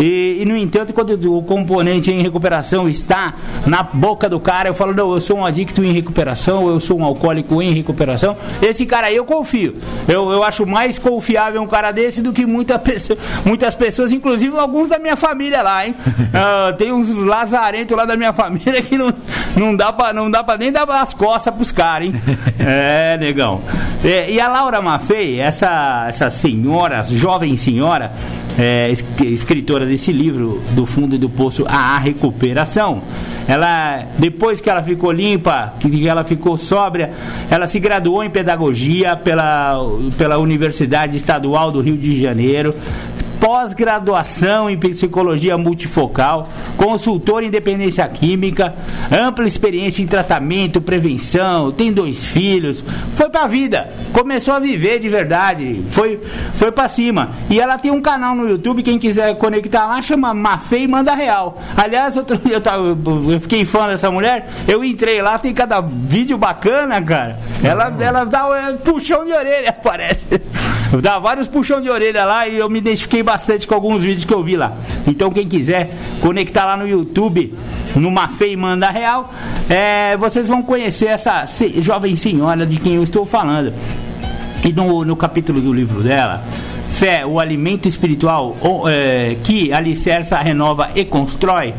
E, 0.00 0.38
e, 0.42 0.44
no 0.44 0.56
entanto, 0.56 0.92
quando 0.92 1.12
o 1.32 1.42
componente 1.42 2.10
em 2.10 2.20
recuperação 2.22 2.88
está 2.88 3.34
na 3.64 3.84
boca 3.84 4.28
do 4.28 4.40
cara, 4.40 4.68
eu 4.68 4.74
falo, 4.74 4.92
não, 4.92 5.12
eu 5.12 5.20
sou 5.20 5.38
um 5.38 5.46
adicto 5.46 5.84
em 5.84 5.92
recuperação, 5.92 6.68
eu 6.68 6.80
sou 6.80 6.98
um 6.98 7.04
alcoólico 7.04 7.62
em 7.62 7.72
recuperação. 7.72 8.36
Esse 8.60 8.84
cara 8.84 9.06
aí 9.06 9.16
eu 9.16 9.24
confio. 9.24 9.76
Eu, 10.08 10.32
eu 10.32 10.42
acho 10.42 10.66
mais 10.66 10.98
confiável 10.98 11.62
um 11.62 11.68
cara 11.68 11.92
desse 11.92 12.20
do 12.20 12.32
que 12.32 12.44
muita 12.44 12.80
pessoa, 12.80 13.16
muitas 13.44 13.76
pessoas, 13.76 14.10
inclusive 14.10 14.58
alguns 14.58 14.88
da 14.88 14.98
minha 14.98 15.14
família 15.14 15.62
lá, 15.62 15.86
hein? 15.86 15.93
Ah, 16.32 16.72
tem 16.76 16.92
uns 16.92 17.08
lazarentos 17.14 17.96
lá 17.96 18.04
da 18.04 18.16
minha 18.16 18.32
família 18.32 18.82
que 18.82 18.98
não, 18.98 19.12
não 19.56 19.76
dá 19.76 19.92
pra, 19.92 20.12
não 20.12 20.30
dá 20.30 20.42
pra 20.42 20.56
nem 20.56 20.72
dar 20.72 20.84
as 20.90 21.14
costas 21.14 21.54
pros 21.54 21.70
caras, 21.70 22.08
hein? 22.08 22.14
É, 22.58 23.16
negão. 23.18 23.60
É, 24.04 24.30
e 24.30 24.40
a 24.40 24.48
Laura 24.48 24.82
Maffei, 24.82 25.40
essa, 25.40 26.06
essa 26.08 26.28
senhora, 26.30 27.02
jovem 27.04 27.56
senhora, 27.56 28.12
é, 28.58 28.90
es- 28.90 29.04
escritora 29.22 29.86
desse 29.86 30.10
livro, 30.12 30.60
Do 30.72 30.84
Fundo 30.84 31.16
do 31.16 31.28
Poço 31.28 31.64
à 31.68 31.96
Recuperação. 31.98 33.00
Ela, 33.46 34.04
depois 34.18 34.60
que 34.60 34.68
ela 34.70 34.82
ficou 34.82 35.12
limpa, 35.12 35.74
que 35.78 35.88
que 35.90 36.08
ela 36.08 36.24
ficou 36.24 36.56
sóbria, 36.56 37.12
ela 37.50 37.66
se 37.66 37.78
graduou 37.78 38.24
em 38.24 38.30
pedagogia 38.30 39.14
pela, 39.16 39.76
pela 40.16 40.38
Universidade 40.38 41.16
Estadual 41.16 41.70
do 41.70 41.80
Rio 41.80 41.96
de 41.96 42.20
Janeiro, 42.20 42.74
pós-graduação 43.44 44.70
em 44.70 44.78
psicologia 44.78 45.58
multifocal, 45.58 46.48
consultor 46.78 47.42
em 47.42 47.50
dependência 47.50 48.08
química, 48.08 48.74
ampla 49.12 49.46
experiência 49.46 50.02
em 50.02 50.06
tratamento, 50.06 50.80
prevenção, 50.80 51.70
tem 51.70 51.92
dois 51.92 52.24
filhos, 52.24 52.82
foi 53.14 53.28
pra 53.28 53.46
vida, 53.46 53.92
começou 54.14 54.54
a 54.54 54.58
viver 54.58 54.98
de 54.98 55.10
verdade, 55.10 55.84
foi, 55.90 56.18
foi 56.54 56.72
pra 56.72 56.88
cima. 56.88 57.32
E 57.50 57.60
ela 57.60 57.76
tem 57.76 57.90
um 57.90 58.00
canal 58.00 58.34
no 58.34 58.48
YouTube, 58.48 58.82
quem 58.82 58.98
quiser 58.98 59.36
conectar 59.36 59.86
lá, 59.86 60.00
chama 60.00 60.32
Mafei 60.32 60.88
Manda 60.88 61.14
Real. 61.14 61.60
Aliás, 61.76 62.16
outro 62.16 62.38
dia 62.38 62.54
eu, 62.54 62.60
tava, 62.62 62.96
eu 63.30 63.40
fiquei 63.40 63.66
fã 63.66 63.88
dessa 63.88 64.10
mulher, 64.10 64.48
eu 64.66 64.82
entrei 64.82 65.20
lá, 65.20 65.38
tem 65.38 65.52
cada 65.52 65.82
vídeo 65.82 66.38
bacana, 66.38 67.02
cara. 67.02 67.38
Ela, 67.62 67.94
ela 68.00 68.24
dá 68.24 68.48
um 68.48 68.78
puxão 68.78 69.22
de 69.22 69.32
orelha, 69.32 69.70
parece. 69.84 70.24
Dá 71.00 71.18
vários 71.18 71.48
puxão 71.48 71.80
de 71.80 71.88
orelha 71.88 72.24
lá 72.24 72.46
e 72.46 72.58
eu 72.58 72.68
me 72.68 72.78
identifiquei 72.78 73.22
bastante 73.22 73.66
com 73.66 73.74
alguns 73.74 74.02
vídeos 74.02 74.24
que 74.24 74.34
eu 74.34 74.42
vi 74.42 74.56
lá. 74.56 74.72
Então 75.06 75.30
quem 75.30 75.46
quiser 75.46 75.90
conectar 76.20 76.64
lá 76.64 76.76
no 76.76 76.88
YouTube, 76.88 77.54
no 77.96 78.10
Mafei 78.10 78.56
Manda 78.56 78.90
Real, 78.90 79.32
é, 79.68 80.16
vocês 80.16 80.48
vão 80.48 80.62
conhecer 80.62 81.06
essa 81.06 81.46
jovem 81.78 82.16
senhora 82.16 82.66
de 82.66 82.76
quem 82.78 82.94
eu 82.94 83.02
estou 83.02 83.24
falando. 83.24 83.72
E 84.64 84.72
no, 84.72 85.04
no 85.04 85.16
capítulo 85.16 85.60
do 85.60 85.72
livro 85.72 86.02
dela, 86.02 86.42
Fé, 86.94 87.26
o 87.26 87.40
alimento 87.40 87.88
espiritual 87.88 88.56
é, 88.88 89.36
que 89.42 89.72
alicerça, 89.72 90.38
renova 90.38 90.90
e 90.94 91.04
constrói, 91.04 91.74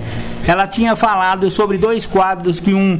ela 0.48 0.68
tinha 0.68 0.96
falado 0.96 1.50
sobre 1.50 1.78
dois 1.78 2.06
quadros 2.06 2.60
que 2.60 2.74
um, 2.74 3.00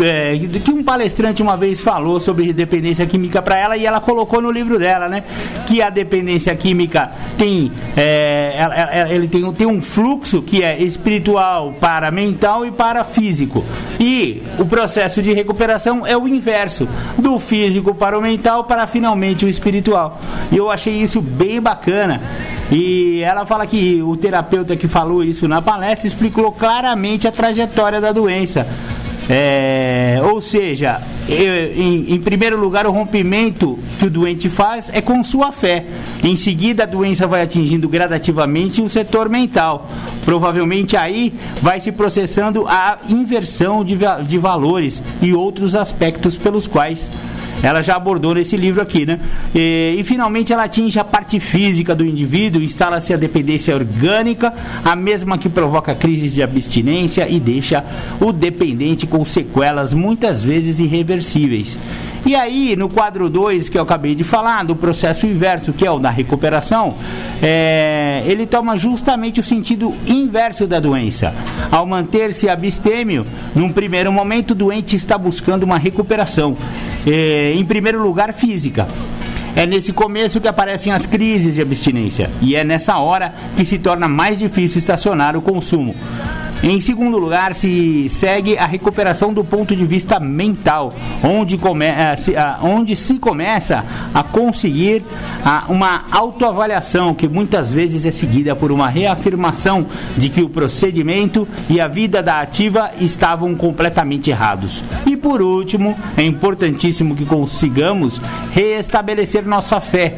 é, 0.00 0.38
que 0.62 0.70
um 0.70 0.82
palestrante 0.82 1.42
uma 1.42 1.56
vez 1.56 1.80
falou 1.80 2.18
sobre 2.20 2.52
dependência 2.52 3.06
química 3.06 3.40
para 3.40 3.58
ela 3.58 3.76
e 3.76 3.86
ela 3.86 4.00
colocou 4.00 4.40
no 4.40 4.50
livro 4.50 4.78
dela, 4.78 5.08
né? 5.08 5.24
Que 5.66 5.82
a 5.82 5.90
dependência 5.90 6.54
química 6.56 7.10
tem, 7.38 7.70
é, 7.96 8.54
ela, 8.56 8.74
ela, 8.74 9.10
ele 9.10 9.28
tem, 9.28 9.52
tem 9.52 9.66
um 9.66 9.80
fluxo 9.80 10.42
que 10.42 10.62
é 10.62 10.82
espiritual 10.82 11.74
para 11.80 12.10
mental 12.10 12.66
e 12.66 12.70
para 12.70 13.04
físico. 13.04 13.64
E 13.98 14.42
o 14.58 14.64
processo 14.64 15.22
de 15.22 15.32
recuperação 15.32 16.06
é 16.06 16.16
o 16.16 16.26
inverso, 16.26 16.88
do 17.18 17.38
físico 17.38 17.94
para 17.94 18.18
o 18.18 18.22
mental 18.22 18.64
para 18.64 18.86
finalmente 18.86 19.44
o 19.44 19.48
espiritual. 19.48 20.20
E 20.50 20.56
eu 20.56 20.70
achei 20.70 20.94
isso 20.94 21.20
bem 21.20 21.60
bacana. 21.60 22.20
E 22.70 23.20
ela 23.22 23.44
fala 23.44 23.66
que 23.66 24.00
o 24.00 24.16
terapeuta 24.16 24.76
que 24.76 24.86
falou 24.86 25.24
isso 25.24 25.48
na 25.48 25.60
palestra 25.60 26.06
explicou 26.06 26.52
claramente 26.52 27.26
a 27.26 27.32
trajetória 27.32 28.00
da 28.00 28.12
doença. 28.12 28.66
É, 29.32 30.20
ou 30.24 30.40
seja, 30.40 31.00
eu, 31.28 31.72
em, 31.72 32.14
em, 32.14 32.20
primeiro 32.20 32.58
lugar, 32.58 32.84
o 32.84 32.90
rompimento 32.90 33.78
que 33.96 34.06
o 34.06 34.10
doente 34.10 34.50
faz 34.50 34.90
é 34.92 35.00
com 35.00 35.22
sua 35.22 35.52
fé. 35.52 35.84
Em 36.22 36.34
seguida, 36.34 36.82
a 36.82 36.86
doença 36.86 37.28
vai 37.28 37.42
atingindo 37.42 37.88
gradativamente 37.88 38.82
o 38.82 38.88
setor 38.88 39.28
mental. 39.28 39.88
Provavelmente 40.24 40.96
aí 40.96 41.32
vai 41.62 41.78
se 41.78 41.92
processando 41.92 42.66
a 42.66 42.98
inversão 43.08 43.84
de, 43.84 43.96
de 44.26 44.38
valores 44.38 45.00
e 45.22 45.32
outros 45.32 45.76
aspectos 45.76 46.36
pelos 46.36 46.66
quais 46.66 47.08
ela 47.62 47.82
já 47.82 47.96
abordou 47.96 48.34
nesse 48.34 48.56
livro 48.56 48.80
aqui, 48.80 49.04
né? 49.04 49.20
E, 49.54 49.96
e 49.98 50.04
finalmente 50.04 50.52
ela 50.52 50.64
atinge 50.64 50.98
a 50.98 51.04
parte 51.04 51.38
física 51.38 51.94
do 51.94 52.04
indivíduo, 52.04 52.62
instala-se 52.62 53.12
a 53.12 53.16
dependência 53.16 53.74
orgânica, 53.74 54.52
a 54.84 54.96
mesma 54.96 55.38
que 55.38 55.48
provoca 55.48 55.94
crises 55.94 56.34
de 56.34 56.42
abstinência 56.42 57.28
e 57.28 57.38
deixa 57.38 57.84
o 58.20 58.32
dependente 58.32 59.06
com 59.06 59.24
sequelas 59.24 59.92
muitas 59.92 60.42
vezes 60.42 60.78
irreversíveis. 60.78 61.78
E 62.24 62.34
aí, 62.34 62.76
no 62.76 62.88
quadro 62.88 63.30
2 63.30 63.68
que 63.68 63.78
eu 63.78 63.82
acabei 63.82 64.14
de 64.14 64.24
falar, 64.24 64.64
do 64.64 64.76
processo 64.76 65.26
inverso, 65.26 65.72
que 65.72 65.86
é 65.86 65.90
o 65.90 65.98
da 65.98 66.10
recuperação, 66.10 66.94
é, 67.42 68.22
ele 68.26 68.46
toma 68.46 68.76
justamente 68.76 69.40
o 69.40 69.42
sentido 69.42 69.94
inverso 70.06 70.66
da 70.66 70.78
doença. 70.78 71.34
Ao 71.70 71.86
manter-se 71.86 72.48
abstêmio, 72.48 73.26
num 73.54 73.72
primeiro 73.72 74.12
momento, 74.12 74.50
o 74.50 74.54
doente 74.54 74.96
está 74.96 75.16
buscando 75.16 75.62
uma 75.62 75.78
recuperação. 75.78 76.56
É, 77.06 77.52
em 77.54 77.64
primeiro 77.64 78.02
lugar, 78.02 78.34
física. 78.34 78.86
É 79.56 79.66
nesse 79.66 79.92
começo 79.92 80.40
que 80.40 80.48
aparecem 80.48 80.92
as 80.92 81.06
crises 81.06 81.54
de 81.54 81.62
abstinência 81.62 82.30
e 82.40 82.54
é 82.54 82.62
nessa 82.62 82.98
hora 82.98 83.34
que 83.56 83.64
se 83.64 83.78
torna 83.78 84.08
mais 84.08 84.38
difícil 84.38 84.78
estacionar 84.78 85.36
o 85.36 85.42
consumo. 85.42 85.94
Em 86.62 86.78
segundo 86.78 87.16
lugar, 87.16 87.54
se 87.54 88.06
segue 88.10 88.58
a 88.58 88.66
recuperação 88.66 89.32
do 89.32 89.42
ponto 89.42 89.74
de 89.74 89.86
vista 89.86 90.20
mental, 90.20 90.92
onde, 91.24 91.56
come, 91.56 91.86
eh, 91.86 92.14
se, 92.16 92.36
ah, 92.36 92.58
onde 92.62 92.94
se 92.94 93.18
começa 93.18 93.82
a 94.12 94.22
conseguir 94.22 95.02
ah, 95.42 95.64
uma 95.70 96.04
autoavaliação 96.10 97.14
que 97.14 97.26
muitas 97.26 97.72
vezes 97.72 98.04
é 98.04 98.10
seguida 98.10 98.54
por 98.54 98.70
uma 98.70 98.90
reafirmação 98.90 99.86
de 100.18 100.28
que 100.28 100.42
o 100.42 100.50
procedimento 100.50 101.48
e 101.70 101.80
a 101.80 101.88
vida 101.88 102.22
da 102.22 102.42
ativa 102.42 102.90
estavam 103.00 103.54
completamente 103.54 104.28
errados. 104.28 104.84
E 105.06 105.16
por 105.16 105.40
último, 105.40 105.96
é 106.14 106.24
importantíssimo 106.24 107.16
que 107.16 107.24
consigamos 107.24 108.20
reestabelecer 108.52 109.39
nossa 109.44 109.80
fé 109.80 110.16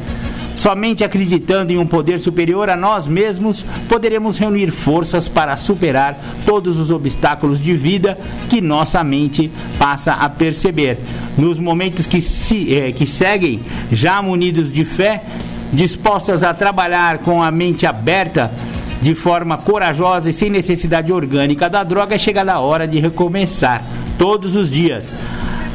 Somente 0.55 1.03
acreditando 1.03 1.73
em 1.73 1.79
um 1.79 1.87
poder 1.87 2.19
superior 2.19 2.69
a 2.69 2.77
nós 2.77 3.09
mesmos 3.09 3.65
poderemos 3.89 4.39
reunir 4.39 4.71
forças 4.71 5.29
para 5.29 5.57
superar 5.57 6.19
todos 6.45 6.79
os 6.79 6.91
obstáculos 6.91 7.61
de 7.61 7.75
vida 7.75 8.19
que 8.49 8.61
nossa 8.61 9.03
mente 9.03 9.51
passa 9.79 10.13
a 10.13 10.29
perceber. 10.29 10.99
Nos 11.39 11.59
momentos 11.59 12.07
que, 12.07 12.21
se, 12.21 12.75
eh, 12.75 12.93
que 12.93 13.07
seguem, 13.07 13.61
já 13.91 14.21
munidos 14.21 14.71
de 14.71 14.85
fé, 14.85 15.25
dispostas 15.73 16.45
a 16.45 16.53
trabalhar 16.53 17.19
com 17.19 17.43
a 17.43 17.51
mente 17.51 17.87
aberta, 17.87 18.53
de 19.01 19.17
forma 19.17 19.59
corajosa 19.59 20.31
e 20.31 20.33
sem 20.33 20.49
necessidade 20.49 21.13
orgânica 21.13 21.69
da 21.69 21.83
droga, 21.83 22.15
é 22.15 22.19
chegada 22.19 22.53
a 22.53 22.61
hora 22.61 22.87
de 22.87 23.01
recomeçar 23.01 23.83
todos 24.17 24.55
os 24.55 24.71
dias 24.71 25.17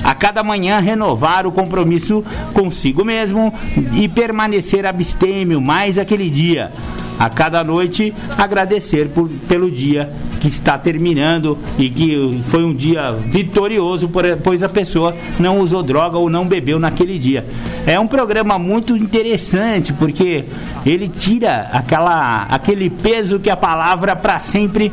a 0.03 0.13
cada 0.15 0.43
manhã 0.43 0.79
renovar 0.79 1.45
o 1.45 1.51
compromisso 1.51 2.23
consigo 2.53 3.03
mesmo 3.03 3.53
e 3.93 4.07
permanecer 4.07 4.85
abstêmio 4.85 5.61
mais 5.61 5.97
aquele 5.97 6.29
dia. 6.29 6.71
A 7.19 7.29
cada 7.29 7.63
noite 7.63 8.13
agradecer 8.37 9.09
por, 9.09 9.27
pelo 9.47 9.71
dia 9.71 10.13
que 10.39 10.47
está 10.47 10.77
terminando 10.77 11.57
e 11.77 11.89
que 11.89 12.39
foi 12.47 12.63
um 12.63 12.73
dia 12.73 13.11
vitorioso, 13.11 14.07
pois 14.43 14.61
a 14.61 14.69
pessoa 14.69 15.15
não 15.39 15.59
usou 15.59 15.81
droga 15.81 16.17
ou 16.19 16.29
não 16.29 16.47
bebeu 16.47 16.79
naquele 16.79 17.17
dia. 17.17 17.43
É 17.87 17.99
um 17.99 18.05
programa 18.05 18.59
muito 18.59 18.95
interessante 18.95 19.93
porque 19.93 20.45
ele 20.85 21.07
tira 21.07 21.69
aquela, 21.73 22.43
aquele 22.43 22.87
peso 22.87 23.39
que 23.39 23.49
a 23.49 23.57
palavra 23.57 24.15
para 24.15 24.39
sempre 24.39 24.91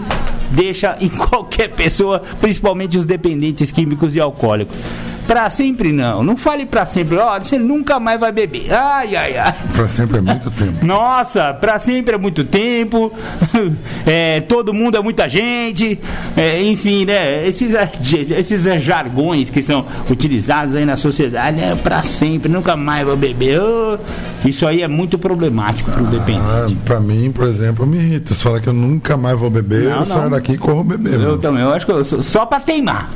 deixa 0.51 0.97
em 1.01 1.09
qualquer 1.29 1.71
pessoa, 1.71 2.21
principalmente 2.41 2.99
os 2.99 3.05
dependentes 3.05 3.71
químicos 3.71 4.15
e 4.15 4.21
alcoólicos. 4.21 4.77
Pra 5.27 5.49
sempre 5.49 5.93
não. 5.93 6.23
Não 6.23 6.37
fale 6.37 6.67
pra 6.67 6.85
sempre. 6.87 7.17
Ó, 7.17 7.39
você 7.39 7.59
nunca 7.59 7.99
mais 7.99 8.21
vai 8.21 8.31
beber. 8.31 8.73
Ai, 8.73 9.17
ai, 9.17 9.37
ai. 9.37 9.55
Pra 9.75 9.89
sempre 9.89 10.19
é 10.19 10.21
muito 10.21 10.51
tempo. 10.51 10.85
Nossa, 10.85 11.55
pra 11.55 11.79
sempre 11.79 12.15
é 12.15 12.19
muito 12.19 12.45
tempo. 12.45 13.13
É, 14.07 14.43
todo 14.43 14.75
mundo 14.75 14.99
é 14.99 15.03
muita 15.03 15.29
gente. 15.29 15.99
É, 16.37 16.63
enfim, 16.63 17.07
né? 17.07 17.47
Esses, 17.47 17.75
esses 18.31 18.83
jargões 18.83 19.49
que 19.49 19.63
são 19.63 19.87
utilizados 20.11 20.75
aí 20.75 20.85
na 20.85 20.95
sociedade 20.95 21.61
é 21.61 21.75
pra 21.75 22.03
sempre. 22.03 22.51
Nunca 22.51 22.77
mais 22.77 23.07
vou 23.07 23.17
beber. 23.17 23.61
Oh, 23.61 23.99
isso 24.45 24.67
aí 24.67 24.83
é 24.83 24.89
muito 24.89 25.19
problemático 25.19 25.91
pro 25.91 26.07
ah, 26.07 26.11
dependente. 26.11 26.75
Pra 26.85 27.01
mim, 27.01 27.33
por 27.33 27.47
exemplo, 27.47 27.87
me 27.87 27.97
irrita. 27.97 28.35
Se 28.35 28.43
falar 28.43 28.61
que 28.61 28.69
eu 28.69 28.75
nunca 28.75 29.17
mais 29.17 29.39
vou 29.39 29.49
beber, 29.49 29.85
não, 29.85 30.01
eu 30.01 30.07
saio 30.07 30.31
daqui 30.31 30.53
e 30.53 30.59
corro 30.59 30.85
beber. 30.85 31.19
Eu 31.19 31.39
também. 31.39 31.63
Eu 31.63 31.73
acho 31.73 31.87
que 31.87 31.93
eu, 31.93 32.05
só 32.05 32.45
pra 32.45 32.61
teimar. 32.61 33.11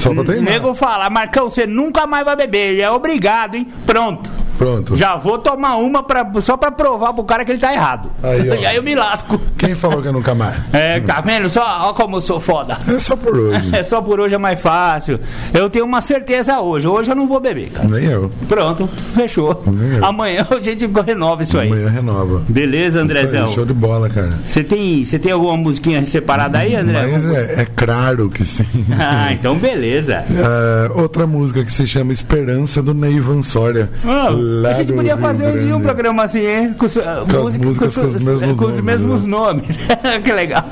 Só 0.00 0.14
pra 0.14 0.24
teimar. 0.24 0.52
Nego 0.52 0.74
fala, 0.74 1.10
Marcão, 1.10 1.50
você 1.50 1.66
nunca 1.66 2.06
mais 2.06 2.24
vai 2.24 2.34
beber. 2.36 2.72
Ele 2.72 2.82
é 2.82 2.90
obrigado, 2.90 3.54
hein? 3.56 3.66
Pronto. 3.84 4.39
Pronto. 4.60 4.94
Já 4.94 5.16
vou 5.16 5.38
tomar 5.38 5.76
uma 5.76 6.02
pra, 6.02 6.30
só 6.42 6.54
pra 6.54 6.70
provar 6.70 7.14
pro 7.14 7.24
cara 7.24 7.46
que 7.46 7.52
ele 7.52 7.58
tá 7.58 7.72
errado. 7.72 8.10
Aí, 8.22 8.42
e 8.60 8.66
aí 8.66 8.76
eu 8.76 8.82
me 8.82 8.94
lasco. 8.94 9.40
Quem 9.56 9.74
falou 9.74 10.02
que 10.02 10.08
eu 10.08 10.12
nunca 10.12 10.34
mais? 10.34 10.60
É, 10.70 11.00
tá 11.00 11.18
vendo? 11.22 11.48
Só, 11.48 11.62
ó 11.88 11.94
como 11.94 12.18
eu 12.18 12.20
sou 12.20 12.38
foda. 12.38 12.76
É 12.86 12.98
só 12.98 13.16
por 13.16 13.34
hoje. 13.38 13.70
É 13.80 13.82
só 13.82 14.02
por 14.02 14.20
hoje 14.20 14.34
é 14.34 14.38
mais 14.38 14.60
fácil. 14.60 15.18
Eu 15.54 15.70
tenho 15.70 15.86
uma 15.86 16.02
certeza 16.02 16.60
hoje. 16.60 16.86
Hoje 16.86 17.10
eu 17.10 17.14
não 17.14 17.26
vou 17.26 17.40
beber, 17.40 17.70
cara. 17.70 17.88
Nem 17.88 18.04
eu. 18.04 18.30
Pronto, 18.46 18.86
fechou. 19.14 19.62
Nem 19.66 19.96
eu. 19.96 20.04
Amanhã 20.04 20.46
a 20.50 20.60
gente 20.60 20.86
renova 21.06 21.42
isso 21.42 21.58
aí. 21.58 21.68
Amanhã 21.68 21.88
renova. 21.88 22.42
Beleza, 22.46 23.00
Andrezão? 23.00 23.46
Aí, 23.46 23.54
show 23.54 23.64
de 23.64 23.72
bola, 23.72 24.10
cara. 24.10 24.32
Você 24.44 24.62
tem, 24.62 25.02
você 25.04 25.18
tem 25.18 25.32
alguma 25.32 25.56
musiquinha 25.56 26.04
separada 26.04 26.58
aí, 26.58 26.74
André? 26.76 27.06
Mas 27.06 27.30
é, 27.30 27.62
é 27.62 27.64
claro 27.64 28.28
que 28.28 28.44
sim. 28.44 28.66
Ah, 28.98 29.32
então 29.32 29.56
beleza. 29.56 30.22
É, 30.28 30.90
outra 31.00 31.26
música 31.26 31.64
que 31.64 31.72
se 31.72 31.86
chama 31.86 32.12
Esperança 32.12 32.82
do 32.82 32.92
Neivan 32.92 33.42
Soria. 33.42 33.88
Oh, 34.04 34.49
a 34.68 34.72
gente 34.74 34.92
podia 34.92 35.16
fazer 35.16 35.46
um 35.46 35.58
dia 35.58 35.76
um 35.76 35.80
programa 35.80 36.24
assim, 36.24 36.40
hein? 36.40 36.74
Com, 36.78 36.86
com, 36.86 37.38
música, 37.38 37.64
músicas 37.64 37.94
com, 37.94 38.02
com, 38.02 38.08
os 38.08 38.22
mesmos 38.22 38.56
com 38.56 38.64
nomes. 38.64 38.78
Os 38.78 38.80
mesmos 38.80 39.22
né? 39.22 39.28
nomes. 39.28 39.76
que 40.24 40.32
legal. 40.32 40.64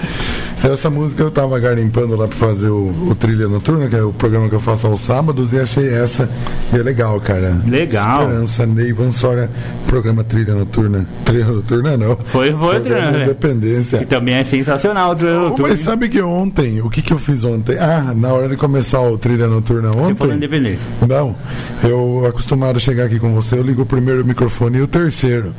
Essa 0.62 0.90
música 0.90 1.22
eu 1.22 1.30
tava 1.30 1.58
garimpando 1.58 2.16
lá 2.16 2.26
para 2.26 2.36
fazer 2.36 2.68
o, 2.68 2.88
o, 3.08 3.14
Trilha 3.14 3.48
Noturna, 3.48 3.88
que 3.88 3.94
é 3.94 4.02
o 4.02 4.12
programa 4.12 4.48
que 4.48 4.54
eu 4.54 4.60
faço 4.60 4.86
aos 4.86 5.00
sábados, 5.00 5.52
e 5.52 5.58
achei 5.58 5.88
essa. 5.94 6.28
E 6.72 6.76
é 6.76 6.82
legal, 6.82 7.20
cara. 7.20 7.56
Legal. 7.66 8.22
Esperança, 8.22 8.66
Ney 8.66 8.92
Vansória, 8.92 9.48
programa 9.86 10.24
Trilha 10.24 10.54
Noturna. 10.54 11.06
Trilha 11.24 11.46
Noturna 11.46 11.96
não. 11.96 12.16
Foi, 12.24 12.52
foi, 12.52 12.80
Trilha 12.80 13.22
Independência. 13.22 14.00
Que 14.00 14.06
também 14.06 14.34
é 14.34 14.44
sensacional, 14.44 15.14
Trilha 15.14 15.38
Noturna. 15.38 15.74
Mas 15.74 15.82
sabe 15.82 16.08
que 16.08 16.20
ontem, 16.20 16.80
o 16.82 16.90
que, 16.90 17.02
que 17.02 17.12
eu 17.12 17.18
fiz 17.18 17.44
ontem? 17.44 17.78
Ah, 17.78 18.12
na 18.14 18.32
hora 18.32 18.48
de 18.48 18.56
começar 18.56 19.00
o 19.00 19.16
Trilha 19.16 19.46
Noturna 19.46 19.90
ontem. 19.90 20.06
Você 20.06 20.14
falou 20.14 20.34
Independência. 20.34 20.88
Não. 21.08 21.36
Eu, 21.84 22.26
acostumado 22.28 22.76
a 22.76 22.80
chegar 22.80 23.04
aqui 23.04 23.18
com 23.18 23.32
você, 23.32 23.56
eu 23.56 23.62
ligo 23.62 23.82
o 23.82 23.86
primeiro 23.86 24.24
microfone 24.24 24.78
e 24.78 24.82
o 24.82 24.88
terceiro. 24.88 25.54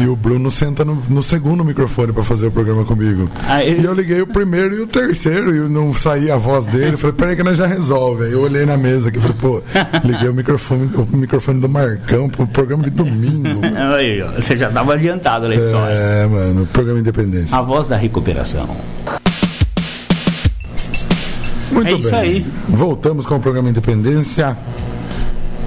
e 0.00 0.06
o 0.06 0.14
Bruno 0.14 0.50
senta 0.50 0.84
no, 0.84 1.02
no 1.08 1.22
segundo 1.22 1.64
microfone 1.64 2.12
para 2.12 2.22
fazer 2.22 2.46
o 2.46 2.50
programa 2.52 2.84
comigo. 2.84 3.28
Ah, 3.48 3.64
ele... 3.64 3.80
E 3.80 3.84
eu 3.84 3.94
liguei 3.94 4.20
o 4.20 4.26
primeiro 4.34 4.74
e 4.74 4.80
o 4.80 4.86
terceiro 4.86 5.54
e 5.54 5.68
não 5.68 5.94
saía 5.94 6.34
a 6.34 6.36
voz 6.36 6.66
dele. 6.66 6.94
Eu 6.94 6.98
falei, 6.98 7.14
peraí 7.14 7.36
que 7.36 7.44
nós 7.44 7.56
já 7.56 7.66
resolve. 7.66 8.24
Aí 8.24 8.32
eu 8.32 8.40
olhei 8.40 8.66
na 8.66 8.76
mesa 8.76 9.08
aqui 9.08 9.18
e 9.18 9.20
falei, 9.20 9.36
pô, 9.40 9.62
liguei 10.02 10.28
o 10.28 10.34
microfone, 10.34 10.90
o 10.92 11.16
microfone 11.16 11.60
do 11.60 11.68
Marcão 11.68 12.28
pro 12.28 12.44
programa 12.48 12.82
de 12.82 12.90
domingo. 12.90 13.60
Aí, 13.96 14.20
você 14.36 14.58
já 14.58 14.68
tava 14.70 14.94
adiantado 14.94 15.48
na 15.48 15.54
história. 15.54 15.94
É, 15.94 16.26
mano, 16.26 16.66
programa 16.66 16.98
Independência. 16.98 17.56
A 17.56 17.62
voz 17.62 17.86
da 17.86 17.96
recuperação. 17.96 18.76
Muito 21.70 21.88
é 21.88 21.90
bem. 21.92 22.00
isso 22.00 22.14
aí. 22.14 22.46
Voltamos 22.68 23.26
com 23.26 23.36
o 23.36 23.40
programa 23.40 23.70
Independência. 23.70 24.56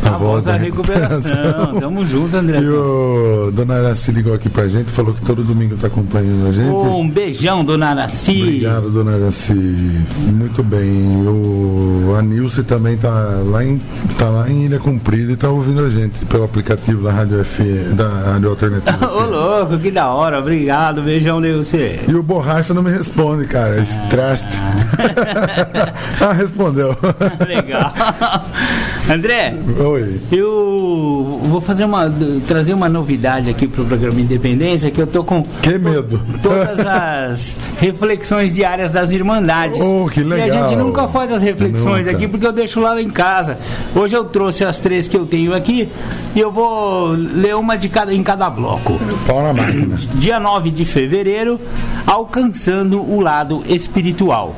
A, 0.03 0.09
a 0.09 0.17
voz, 0.17 0.43
da, 0.43 0.53
da 0.53 0.57
recuperação. 0.63 1.31
recuperação. 1.31 1.79
Tamo 1.79 2.05
junto, 2.07 2.35
André. 2.35 2.59
E 2.59 2.69
o 2.69 3.51
Dona 3.53 3.75
Araci 3.75 4.11
ligou 4.11 4.33
aqui 4.33 4.49
pra 4.49 4.67
gente, 4.67 4.91
falou 4.91 5.13
que 5.13 5.21
todo 5.21 5.43
domingo 5.43 5.75
tá 5.75 5.87
acompanhando 5.87 6.47
a 6.47 6.51
gente. 6.51 6.69
um 6.69 7.09
beijão, 7.09 7.63
Dona 7.63 7.89
Araci. 7.89 8.41
Obrigado, 8.41 8.89
Dona 8.89 9.15
Araci. 9.15 9.53
Muito 9.53 10.63
bem. 10.63 11.25
O 11.27 12.15
Anilce 12.17 12.63
também 12.63 12.97
tá 12.97 13.09
lá 13.45 13.63
em, 13.63 13.81
tá 14.17 14.29
lá 14.29 14.49
em 14.49 14.65
Ilha 14.65 14.79
Comprida 14.79 15.31
e 15.31 15.35
tá 15.35 15.49
ouvindo 15.49 15.83
a 15.83 15.89
gente 15.89 16.25
pelo 16.25 16.43
aplicativo 16.43 17.03
da 17.03 17.11
Rádio 17.11 17.41
F, 17.41 17.63
da 17.93 18.07
Rádio 18.07 18.49
Alternativa. 18.49 19.07
Ô, 19.11 19.25
louco, 19.25 19.77
que 19.77 19.91
da 19.91 20.07
hora. 20.09 20.39
Obrigado, 20.39 21.01
beijão, 21.01 21.39
Nilce. 21.39 21.99
E 22.07 22.13
o 22.13 22.23
Borracha 22.23 22.73
não 22.73 22.83
me 22.83 22.91
responde, 22.91 23.45
cara. 23.45 23.79
Esse 23.81 23.97
ah. 23.97 24.07
traste. 24.09 24.47
ah, 26.21 26.33
respondeu. 26.33 26.97
Legal. 27.45 27.93
André, 29.09 29.53
Oi. 29.79 30.19
eu 30.29 31.39
vou 31.43 31.61
fazer 31.61 31.85
uma 31.85 32.11
trazer 32.45 32.73
uma 32.73 32.89
novidade 32.89 33.49
aqui 33.49 33.65
para 33.65 33.81
o 33.81 33.85
programa 33.85 34.19
Independência 34.19 34.91
que 34.91 35.01
eu 35.01 35.07
tô 35.07 35.23
com 35.23 35.43
que 35.61 35.77
medo 35.77 36.21
todas 36.43 36.85
as 36.85 37.55
reflexões 37.79 38.51
diárias 38.53 38.91
das 38.91 39.11
irmandades. 39.11 39.79
Oh, 39.79 40.09
que 40.09 40.21
legal. 40.21 40.47
E 40.47 40.51
a 40.51 40.53
gente 40.53 40.75
nunca 40.75 41.07
faz 41.07 41.31
as 41.31 41.41
reflexões 41.41 42.05
nunca. 42.05 42.17
aqui 42.17 42.27
porque 42.27 42.45
eu 42.45 42.51
deixo 42.51 42.81
lá 42.81 43.01
em 43.01 43.09
casa. 43.09 43.57
Hoje 43.95 44.13
eu 44.13 44.25
trouxe 44.25 44.65
as 44.65 44.77
três 44.77 45.07
que 45.07 45.15
eu 45.15 45.25
tenho 45.25 45.53
aqui 45.53 45.87
e 46.35 46.39
eu 46.39 46.51
vou 46.51 47.11
ler 47.11 47.55
uma 47.55 47.77
de 47.77 47.87
cada 47.87 48.13
em 48.13 48.21
cada 48.21 48.49
bloco. 48.49 48.99
Pau 49.25 49.41
na 49.41 49.53
máquina. 49.53 49.95
Dia 50.15 50.37
9 50.37 50.69
de 50.69 50.83
fevereiro, 50.83 51.57
alcançando 52.05 53.01
o 53.01 53.21
lado 53.21 53.63
espiritual. 53.69 54.53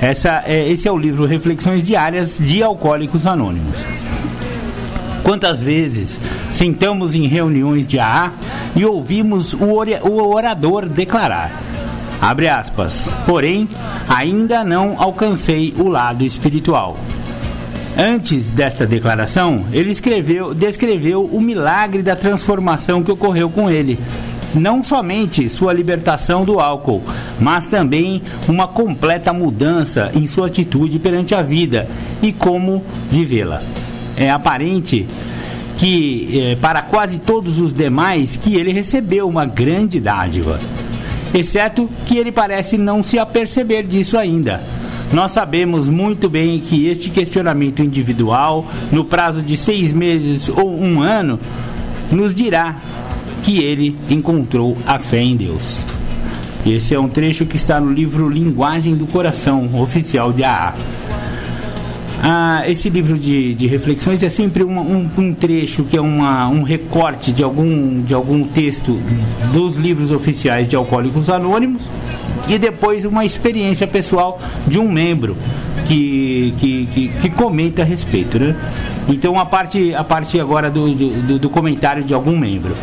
Essa 0.00 0.42
é, 0.46 0.68
esse 0.68 0.86
é 0.86 0.92
o 0.92 0.98
livro 0.98 1.24
Reflexões 1.24 1.82
Diárias 1.82 2.38
de 2.38 2.62
Alcoólicos 2.62 3.26
Anônimos. 3.26 3.93
Quantas 5.24 5.62
vezes 5.62 6.20
sentamos 6.50 7.14
em 7.14 7.26
reuniões 7.26 7.86
de 7.86 7.98
AA 7.98 8.30
e 8.76 8.84
ouvimos 8.84 9.54
o 9.54 9.72
orador 10.34 10.86
declarar: 10.86 11.50
abre 12.20 12.46
aspas, 12.46 13.12
porém, 13.24 13.66
ainda 14.06 14.62
não 14.62 14.96
alcancei 14.98 15.74
o 15.78 15.88
lado 15.88 16.24
espiritual. 16.24 16.98
Antes 17.96 18.50
desta 18.50 18.86
declaração, 18.86 19.64
ele 19.72 19.90
escreveu, 19.90 20.52
descreveu 20.52 21.24
o 21.24 21.40
milagre 21.40 22.02
da 22.02 22.14
transformação 22.14 23.02
que 23.02 23.10
ocorreu 23.10 23.48
com 23.48 23.70
ele, 23.70 23.98
não 24.54 24.82
somente 24.82 25.48
sua 25.48 25.72
libertação 25.72 26.44
do 26.44 26.60
álcool, 26.60 27.02
mas 27.40 27.66
também 27.66 28.20
uma 28.46 28.68
completa 28.68 29.32
mudança 29.32 30.10
em 30.14 30.26
sua 30.26 30.48
atitude 30.48 30.98
perante 30.98 31.34
a 31.34 31.40
vida 31.40 31.88
e 32.20 32.30
como 32.30 32.84
vivê-la. 33.10 33.62
É 34.16 34.30
aparente 34.30 35.06
que 35.76 36.30
eh, 36.32 36.56
para 36.60 36.82
quase 36.82 37.18
todos 37.18 37.58
os 37.58 37.72
demais 37.72 38.36
que 38.36 38.54
ele 38.54 38.72
recebeu 38.72 39.28
uma 39.28 39.44
grande 39.44 39.98
dádiva, 40.00 40.60
exceto 41.32 41.90
que 42.06 42.16
ele 42.16 42.30
parece 42.30 42.78
não 42.78 43.02
se 43.02 43.18
aperceber 43.18 43.86
disso 43.86 44.16
ainda. 44.16 44.62
Nós 45.12 45.32
sabemos 45.32 45.88
muito 45.88 46.28
bem 46.28 46.58
que 46.58 46.88
este 46.88 47.10
questionamento 47.10 47.82
individual, 47.82 48.66
no 48.90 49.04
prazo 49.04 49.42
de 49.42 49.56
seis 49.56 49.92
meses 49.92 50.48
ou 50.48 50.80
um 50.80 51.00
ano, 51.02 51.38
nos 52.10 52.34
dirá 52.34 52.76
que 53.42 53.62
ele 53.62 53.94
encontrou 54.08 54.76
a 54.86 54.98
fé 54.98 55.20
em 55.20 55.36
Deus. 55.36 55.78
Esse 56.66 56.94
é 56.94 56.98
um 56.98 57.08
trecho 57.08 57.44
que 57.44 57.56
está 57.56 57.78
no 57.78 57.92
livro 57.92 58.28
Linguagem 58.28 58.96
do 58.96 59.06
Coração, 59.06 59.68
oficial 59.80 60.32
de 60.32 60.42
AA. 60.42 60.74
Ah, 62.26 62.62
esse 62.66 62.88
livro 62.88 63.18
de, 63.18 63.54
de 63.54 63.66
reflexões 63.66 64.22
é 64.22 64.30
sempre 64.30 64.64
um, 64.64 64.78
um, 64.78 65.10
um, 65.18 65.34
trecho 65.34 65.84
que 65.84 65.94
é 65.94 66.00
uma, 66.00 66.48
um 66.48 66.62
recorte 66.62 67.30
de 67.30 67.44
algum, 67.44 68.00
de 68.02 68.14
algum 68.14 68.42
texto 68.44 68.98
dos 69.52 69.76
livros 69.76 70.10
oficiais 70.10 70.66
de 70.66 70.74
Alcoólicos 70.74 71.28
Anônimos 71.28 71.82
e 72.48 72.56
depois 72.56 73.04
uma 73.04 73.26
experiência 73.26 73.86
pessoal 73.86 74.40
de 74.66 74.78
um 74.78 74.90
membro 74.90 75.36
que, 75.84 76.54
que, 76.58 76.86
que, 76.86 77.08
que 77.08 77.28
comenta 77.28 77.82
a 77.82 77.84
respeito. 77.84 78.38
Né? 78.38 78.56
Então 79.06 79.38
a 79.38 79.44
parte, 79.44 79.94
a 79.94 80.02
parte 80.02 80.40
agora 80.40 80.70
do, 80.70 80.94
do, 80.94 81.38
do 81.38 81.50
comentário 81.50 82.02
de 82.04 82.14
algum 82.14 82.38
membro. 82.38 82.74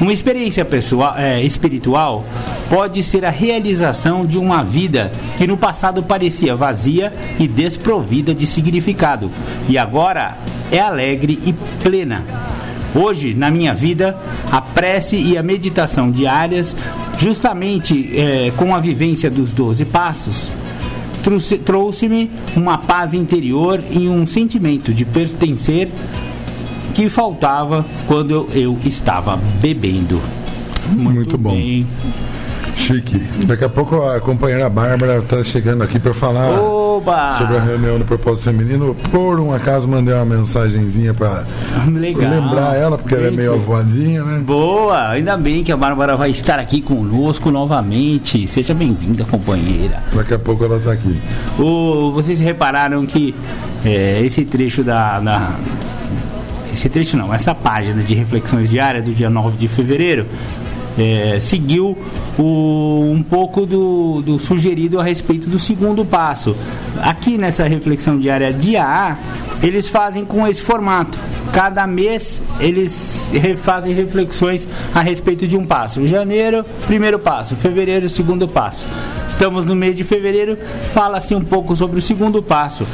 Uma 0.00 0.12
experiência 0.12 0.64
pessoal, 0.64 1.14
é, 1.16 1.40
espiritual 1.42 2.24
pode 2.68 3.02
ser 3.02 3.24
a 3.24 3.30
realização 3.30 4.26
de 4.26 4.38
uma 4.38 4.62
vida 4.62 5.12
que 5.38 5.46
no 5.46 5.56
passado 5.56 6.02
parecia 6.02 6.56
vazia 6.56 7.12
e 7.38 7.46
desprovida 7.46 8.34
de 8.34 8.46
significado 8.46 9.30
e 9.68 9.78
agora 9.78 10.36
é 10.72 10.80
alegre 10.80 11.38
e 11.46 11.52
plena. 11.82 12.24
Hoje, 12.94 13.34
na 13.34 13.50
minha 13.50 13.74
vida, 13.74 14.16
a 14.50 14.60
prece 14.60 15.16
e 15.16 15.36
a 15.36 15.42
meditação 15.42 16.10
diárias, 16.10 16.76
justamente 17.18 18.10
é, 18.18 18.52
com 18.56 18.74
a 18.74 18.80
vivência 18.80 19.30
dos 19.30 19.52
doze 19.52 19.84
passos, 19.84 20.48
trouxe-me 21.64 22.30
uma 22.54 22.78
paz 22.78 23.14
interior 23.14 23.82
e 23.90 24.08
um 24.08 24.26
sentimento 24.26 24.92
de 24.92 25.04
pertencer 25.04 25.88
que 26.94 27.10
faltava 27.10 27.84
quando 28.06 28.48
eu 28.54 28.78
estava 28.84 29.36
bebendo. 29.60 30.20
Muito, 30.88 31.14
Muito 31.14 31.38
bom. 31.38 31.50
Bem. 31.50 31.86
Chique. 32.76 33.18
Daqui 33.46 33.64
a 33.64 33.68
pouco 33.68 34.02
a 34.02 34.20
companheira 34.20 34.68
Bárbara 34.68 35.18
está 35.18 35.42
chegando 35.44 35.82
aqui 35.82 35.98
para 35.98 36.12
falar 36.12 36.50
Oba! 36.50 37.36
sobre 37.38 37.56
a 37.56 37.60
reunião 37.60 37.98
do 37.98 38.04
propósito 38.04 38.44
feminino. 38.44 38.96
Por 39.10 39.38
um 39.38 39.52
acaso 39.52 39.86
mandei 39.86 40.14
uma 40.14 40.24
mensagenzinha 40.24 41.14
para 41.14 41.44
lembrar 41.86 42.74
ela, 42.76 42.98
porque 42.98 43.14
ela 43.14 43.28
é 43.28 43.30
meio 43.30 43.54
avoadinha, 43.54 44.24
né? 44.24 44.40
Boa! 44.40 45.10
Ainda 45.10 45.36
bem 45.36 45.62
que 45.62 45.70
a 45.70 45.76
Bárbara 45.76 46.16
vai 46.16 46.30
estar 46.30 46.58
aqui 46.58 46.82
conosco 46.82 47.50
novamente. 47.50 48.46
Seja 48.48 48.74
bem-vinda, 48.74 49.24
companheira. 49.24 50.02
Daqui 50.12 50.34
a 50.34 50.38
pouco 50.38 50.64
ela 50.64 50.76
está 50.76 50.92
aqui. 50.92 51.20
O, 51.58 52.10
vocês 52.12 52.40
repararam 52.40 53.06
que 53.06 53.34
é, 53.84 54.20
esse 54.24 54.44
trecho 54.44 54.82
da, 54.82 55.20
da 55.20 55.52
esse 56.74 56.88
trecho 56.88 57.16
não, 57.16 57.32
essa 57.32 57.54
página 57.54 58.02
de 58.02 58.14
reflexões 58.14 58.68
diárias 58.68 59.04
do 59.04 59.12
dia 59.12 59.30
9 59.30 59.56
de 59.56 59.68
fevereiro 59.68 60.26
é, 60.98 61.38
seguiu 61.40 61.96
o, 62.38 63.10
um 63.12 63.22
pouco 63.22 63.66
do, 63.66 64.22
do, 64.22 64.38
sugerido 64.38 65.00
a 65.00 65.04
respeito 65.04 65.48
do 65.48 65.58
segundo 65.58 66.04
passo. 66.04 66.56
Aqui 67.00 67.36
nessa 67.36 67.66
reflexão 67.66 68.18
diária 68.18 68.52
dia 68.52 68.84
A, 68.84 69.16
eles 69.62 69.88
fazem 69.88 70.24
com 70.24 70.46
esse 70.46 70.62
formato. 70.62 71.18
Cada 71.52 71.86
mês 71.86 72.42
eles 72.60 73.30
fazem 73.62 73.94
reflexões 73.94 74.68
a 74.94 75.00
respeito 75.00 75.46
de 75.46 75.56
um 75.56 75.64
passo. 75.64 76.06
Janeiro, 76.06 76.64
primeiro 76.86 77.18
passo. 77.18 77.56
Fevereiro, 77.56 78.08
segundo 78.08 78.46
passo. 78.48 78.86
Estamos 79.28 79.66
no 79.66 79.74
mês 79.74 79.96
de 79.96 80.04
fevereiro, 80.04 80.56
fala-se 80.92 81.34
um 81.34 81.42
pouco 81.42 81.74
sobre 81.74 81.98
o 81.98 82.02
segundo 82.02 82.40
passo. 82.42 82.86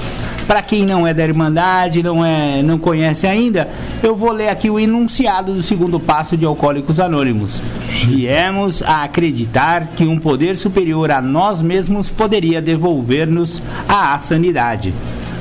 Para 0.50 0.62
quem 0.62 0.84
não 0.84 1.06
é 1.06 1.14
da 1.14 1.22
Irmandade, 1.22 2.02
não, 2.02 2.24
é, 2.24 2.60
não 2.60 2.76
conhece 2.76 3.24
ainda, 3.24 3.68
eu 4.02 4.16
vou 4.16 4.32
ler 4.32 4.48
aqui 4.48 4.68
o 4.68 4.80
enunciado 4.80 5.54
do 5.54 5.62
segundo 5.62 6.00
passo 6.00 6.36
de 6.36 6.44
Alcoólicos 6.44 6.98
Anônimos. 6.98 7.62
Viemos 8.08 8.82
a 8.82 9.04
acreditar 9.04 9.90
que 9.94 10.04
um 10.04 10.18
poder 10.18 10.56
superior 10.56 11.12
a 11.12 11.22
nós 11.22 11.62
mesmos 11.62 12.10
poderia 12.10 12.60
devolver-nos 12.60 13.62
a 13.88 14.18
sanidade. 14.18 14.92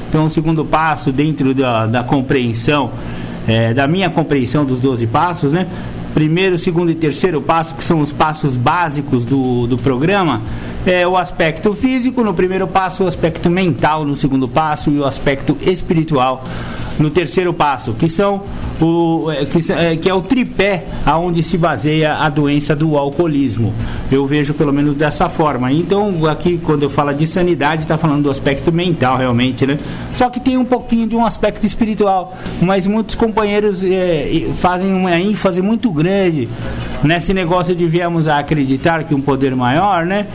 Então, 0.07 0.27
o 0.27 0.29
segundo 0.29 0.63
passo, 0.63 1.11
dentro 1.11 1.55
da, 1.55 1.87
da 1.87 2.03
compreensão, 2.03 2.91
é, 3.47 3.73
da 3.73 3.87
minha 3.87 4.11
compreensão 4.11 4.63
dos 4.63 4.79
12 4.79 5.07
passos, 5.07 5.53
né? 5.53 5.65
Primeiro, 6.13 6.57
segundo 6.57 6.91
e 6.91 6.95
terceiro 6.95 7.41
passo, 7.41 7.75
que 7.75 7.83
são 7.83 7.99
os 7.99 8.11
passos 8.11 8.57
básicos 8.57 9.23
do, 9.23 9.67
do 9.67 9.77
programa, 9.77 10.41
é, 10.85 11.07
o 11.07 11.15
aspecto 11.15 11.73
físico, 11.73 12.23
no 12.23 12.33
primeiro 12.33 12.67
passo, 12.67 13.03
o 13.03 13.07
aspecto 13.07 13.49
mental, 13.49 14.05
no 14.05 14.15
segundo 14.15 14.47
passo, 14.47 14.89
e 14.89 14.99
o 14.99 15.05
aspecto 15.05 15.57
espiritual 15.61 16.43
no 16.99 17.09
terceiro 17.09 17.53
passo, 17.53 17.93
que 17.93 18.09
são 18.09 18.43
o, 18.79 19.31
é, 19.31 19.45
que, 19.45 19.71
é, 19.71 19.95
que 19.95 20.09
é 20.09 20.13
o 20.13 20.21
tripé 20.21 20.83
aonde 21.05 21.41
se 21.41 21.57
baseia 21.57 22.15
a 22.15 22.29
doença 22.29 22.75
do 22.75 22.97
alcoolismo. 22.97 23.73
Eu 24.11 24.25
vejo 24.27 24.53
pelo 24.53 24.73
menos 24.73 24.95
dessa 24.95 25.29
forma. 25.29 25.71
Então, 25.71 26.25
aqui 26.25 26.59
quando 26.63 26.83
eu 26.83 26.89
falo 26.89 27.13
de 27.13 27.25
sanidade, 27.25 27.81
está 27.81 27.97
falando 27.97 28.23
do 28.23 28.29
aspecto 28.29 28.71
mental 28.71 29.17
realmente, 29.17 29.65
né? 29.65 29.77
Só 30.13 30.29
que 30.29 30.39
tem 30.39 30.57
um 30.57 30.65
pouquinho 30.65 31.07
de 31.07 31.15
um 31.15 31.25
aspecto 31.25 31.65
espiritual. 31.65 32.37
Mas 32.61 32.85
muitos 32.85 33.15
companheiros 33.15 33.83
é, 33.83 34.47
fazem 34.55 34.93
uma 34.93 35.17
ênfase 35.17 35.61
muito 35.61 35.89
grande 35.91 36.49
nesse 37.03 37.33
negócio 37.33 37.75
de 37.75 37.87
viemos 37.87 38.27
a 38.27 38.39
acreditar 38.39 39.03
que 39.05 39.15
um 39.15 39.21
poder 39.21 39.55
maior, 39.55 40.05
né? 40.05 40.27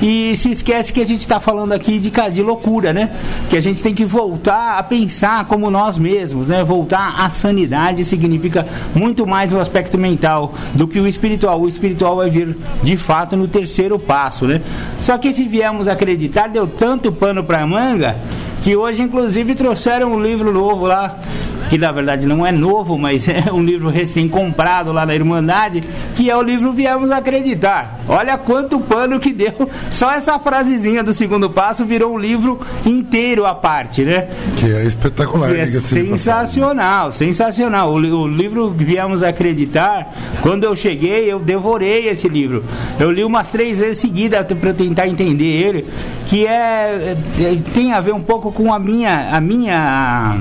E 0.00 0.36
se 0.36 0.50
esquece 0.50 0.92
que 0.92 1.00
a 1.00 1.04
gente 1.04 1.20
está 1.20 1.40
falando 1.40 1.72
aqui 1.72 1.98
de, 1.98 2.10
de 2.10 2.42
loucura, 2.42 2.92
né? 2.92 3.10
Que 3.50 3.56
a 3.56 3.60
gente 3.60 3.82
tem 3.82 3.92
que 3.92 4.04
voltar 4.04 4.78
a 4.78 4.82
pensar 4.82 5.44
como 5.46 5.70
nós 5.70 5.98
mesmos, 5.98 6.48
né? 6.48 6.62
Voltar 6.62 7.20
à 7.20 7.28
sanidade 7.28 8.04
significa 8.04 8.66
muito 8.94 9.26
mais 9.26 9.52
o 9.52 9.58
aspecto 9.58 9.98
mental 9.98 10.54
do 10.74 10.86
que 10.86 11.00
o 11.00 11.06
espiritual. 11.06 11.60
O 11.60 11.68
espiritual 11.68 12.16
vai 12.16 12.30
vir 12.30 12.56
de 12.82 12.96
fato 12.96 13.36
no 13.36 13.48
terceiro 13.48 13.98
passo, 13.98 14.46
né? 14.46 14.60
Só 15.00 15.18
que 15.18 15.32
se 15.32 15.44
viemos 15.48 15.88
acreditar, 15.88 16.48
deu 16.48 16.66
tanto 16.66 17.10
pano 17.10 17.42
para 17.42 17.66
manga 17.66 18.16
que 18.62 18.76
hoje 18.76 19.02
inclusive 19.02 19.54
trouxeram 19.54 20.12
um 20.12 20.22
livro 20.22 20.52
novo 20.52 20.86
lá 20.86 21.18
que 21.68 21.76
na 21.76 21.92
verdade 21.92 22.26
não 22.26 22.46
é 22.46 22.52
novo, 22.52 22.98
mas 22.98 23.26
é 23.28 23.52
um 23.52 23.62
livro 23.62 23.88
recém-comprado 23.88 24.92
lá 24.92 25.04
na 25.04 25.14
Irmandade, 25.14 25.82
que 26.14 26.30
é 26.30 26.36
o 26.36 26.42
livro 26.42 26.72
Viemos 26.72 27.10
Acreditar. 27.10 28.00
Olha 28.08 28.36
quanto 28.38 28.80
pano 28.80 29.20
que 29.20 29.32
deu. 29.32 29.68
Só 29.90 30.12
essa 30.12 30.38
frasezinha 30.38 31.02
do 31.02 31.12
segundo 31.12 31.50
passo 31.50 31.84
virou 31.84 32.14
um 32.14 32.18
livro 32.18 32.60
inteiro 32.84 33.44
à 33.44 33.54
parte, 33.54 34.02
né? 34.02 34.28
Que 34.56 34.72
é 34.72 34.84
espetacular. 34.84 35.50
Que 35.50 35.60
é 35.60 35.66
sensacional, 35.66 37.12
sensacional. 37.12 37.92
O, 37.92 37.96
o 37.96 38.26
livro 38.26 38.70
Viemos 38.70 39.22
Acreditar, 39.22 40.14
quando 40.42 40.64
eu 40.64 40.74
cheguei, 40.74 41.30
eu 41.30 41.38
devorei 41.38 42.08
esse 42.08 42.28
livro. 42.28 42.64
Eu 42.98 43.10
li 43.10 43.24
umas 43.24 43.48
três 43.48 43.78
vezes 43.78 43.98
seguidas 43.98 44.46
para 44.46 44.72
tentar 44.72 45.06
entender 45.06 45.44
ele, 45.44 45.86
que 46.26 46.46
é, 46.46 47.16
é 47.38 47.56
tem 47.72 47.92
a 47.92 48.00
ver 48.00 48.14
um 48.14 48.20
pouco 48.20 48.50
com 48.52 48.72
a 48.72 48.78
minha 48.78 49.30
a 49.30 49.40
minha 49.40 50.38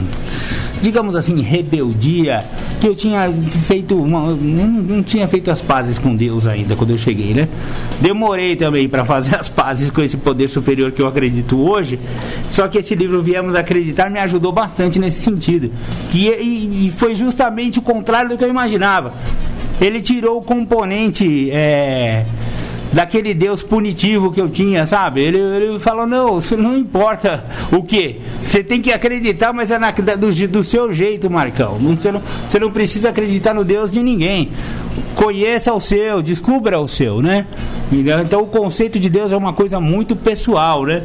digamos 0.81 1.15
assim, 1.15 1.41
rebeldia, 1.41 2.45
que 2.79 2.87
eu 2.87 2.95
tinha 2.95 3.31
feito 3.65 3.95
uma, 4.01 4.33
não, 4.35 5.01
tinha 5.03 5.27
feito 5.27 5.49
as 5.49 5.61
pazes 5.61 5.97
com 5.97 6.15
Deus 6.15 6.45
ainda 6.45 6.75
quando 6.75 6.91
eu 6.91 6.97
cheguei, 6.97 7.33
né? 7.33 7.47
Demorei 7.99 8.55
também 8.55 8.87
para 8.87 9.03
fazer 9.03 9.35
as 9.35 9.49
pazes 9.49 9.89
com 9.89 10.01
esse 10.01 10.17
poder 10.17 10.47
superior 10.47 10.91
que 10.91 11.01
eu 11.01 11.07
acredito 11.07 11.57
hoje. 11.57 11.99
Só 12.47 12.67
que 12.67 12.77
esse 12.77 12.95
livro 12.95 13.21
Viemos 13.23 13.55
Acreditar 13.55 14.09
me 14.09 14.19
ajudou 14.19 14.51
bastante 14.51 14.99
nesse 14.99 15.21
sentido. 15.21 15.71
Que 16.11 16.29
e, 16.29 16.87
e 16.87 16.91
foi 16.91 17.15
justamente 17.15 17.79
o 17.79 17.81
contrário 17.81 18.29
do 18.29 18.37
que 18.37 18.43
eu 18.43 18.49
imaginava. 18.49 19.13
Ele 19.79 20.01
tirou 20.01 20.37
o 20.37 20.41
componente 20.41 21.51
é, 21.51 22.25
daquele 22.97 23.35
Deus 23.35 23.61
punitivo 23.61 24.31
que 24.31 24.41
eu 24.41 24.49
tinha, 24.49 24.83
sabe? 24.87 25.21
Ele, 25.21 25.37
ele 25.37 25.77
falou: 25.77 26.07
não, 26.07 26.39
não 26.57 26.75
importa 26.75 27.45
o 27.71 27.83
que. 27.83 28.19
Você 28.43 28.63
tem 28.63 28.81
que 28.81 28.91
acreditar, 28.91 29.53
mas 29.53 29.69
é 29.69 29.77
na, 29.77 29.91
do, 29.91 30.47
do 30.47 30.63
seu 30.63 30.91
jeito, 30.91 31.29
Marcão. 31.29 31.75
Você, 31.75 32.11
não, 32.11 32.21
você 32.47 32.59
não 32.59 32.71
precisa 32.71 33.09
acreditar 33.09 33.53
no 33.53 33.63
Deus 33.63 33.91
de 33.91 34.01
ninguém. 34.01 34.49
Conheça 35.13 35.71
o 35.75 35.79
seu, 35.79 36.23
descubra 36.23 36.79
o 36.79 36.87
seu, 36.87 37.21
né? 37.21 37.45
Então 37.91 38.41
o 38.41 38.47
conceito 38.47 38.99
de 38.99 39.09
Deus 39.09 39.31
é 39.31 39.37
uma 39.37 39.53
coisa 39.53 39.79
muito 39.79 40.15
pessoal, 40.15 40.83
né? 40.83 41.03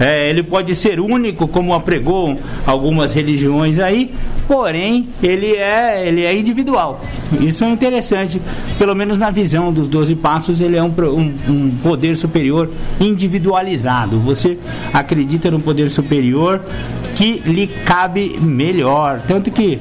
É, 0.00 0.30
ele 0.30 0.42
pode 0.42 0.74
ser 0.74 0.98
único, 0.98 1.46
como 1.46 1.74
apregou 1.74 2.36
algumas 2.66 3.12
religiões 3.12 3.78
aí, 3.78 4.12
porém 4.48 5.08
ele 5.22 5.54
é, 5.54 6.06
ele 6.06 6.24
é 6.24 6.34
individual. 6.34 7.00
Isso 7.40 7.64
é 7.64 7.70
interessante, 7.70 8.40
pelo 8.78 8.94
menos 8.94 9.18
na 9.18 9.30
visão 9.30 9.72
dos 9.72 9.86
12 9.88 10.16
passos, 10.16 10.60
ele 10.60 10.76
é 10.76 10.82
um, 10.82 10.88
um, 10.88 11.31
um 11.48 11.70
poder 11.82 12.16
superior 12.16 12.70
individualizado. 13.00 14.18
Você 14.20 14.58
acredita 14.92 15.50
no 15.50 15.60
poder 15.60 15.90
superior 15.90 16.60
que 17.16 17.42
lhe 17.44 17.66
cabe 17.66 18.38
melhor. 18.40 19.20
Tanto 19.26 19.50
que 19.50 19.78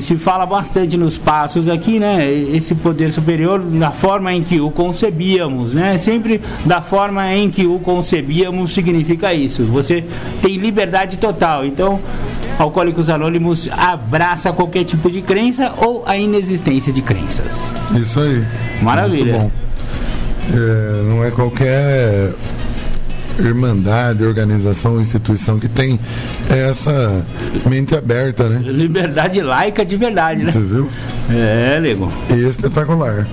se 0.00 0.16
fala 0.16 0.46
bastante 0.46 0.96
nos 0.96 1.18
passos 1.18 1.68
aqui, 1.68 1.98
né? 1.98 2.30
Esse 2.32 2.76
poder 2.76 3.12
superior 3.12 3.60
da 3.60 3.90
forma 3.90 4.32
em 4.32 4.42
que 4.42 4.60
o 4.60 4.70
concebíamos, 4.70 5.74
né? 5.74 5.98
Sempre 5.98 6.40
da 6.64 6.80
forma 6.80 7.34
em 7.34 7.50
que 7.50 7.66
o 7.66 7.78
concebíamos 7.80 8.72
significa 8.72 9.34
isso. 9.34 9.64
Você 9.64 10.04
tem 10.40 10.56
liberdade 10.58 11.18
total. 11.18 11.64
Então, 11.64 11.98
Alcoólicos 12.56 13.08
Anônimos 13.10 13.68
abraça 13.72 14.52
qualquer 14.52 14.84
tipo 14.84 15.10
de 15.10 15.22
crença 15.22 15.72
ou 15.78 16.04
a 16.06 16.16
inexistência 16.16 16.92
de 16.92 17.02
crenças. 17.02 17.80
Isso 17.96 18.20
aí. 18.20 18.44
Maravilha. 18.82 19.50
É, 20.52 21.02
não 21.08 21.24
é 21.24 21.30
qualquer 21.30 22.32
irmandade, 23.38 24.24
organização, 24.24 25.00
instituição 25.00 25.58
que 25.58 25.68
tem 25.68 25.98
essa 26.48 27.24
mente 27.66 27.94
aberta, 27.94 28.48
né? 28.48 28.60
Liberdade 28.62 29.40
laica 29.40 29.84
de 29.84 29.96
verdade, 29.96 30.42
né? 30.44 30.50
Você 30.50 30.60
viu? 30.60 30.88
É, 31.30 31.78
Lego. 31.80 32.12
E 32.30 32.34
espetacular. 32.46 33.26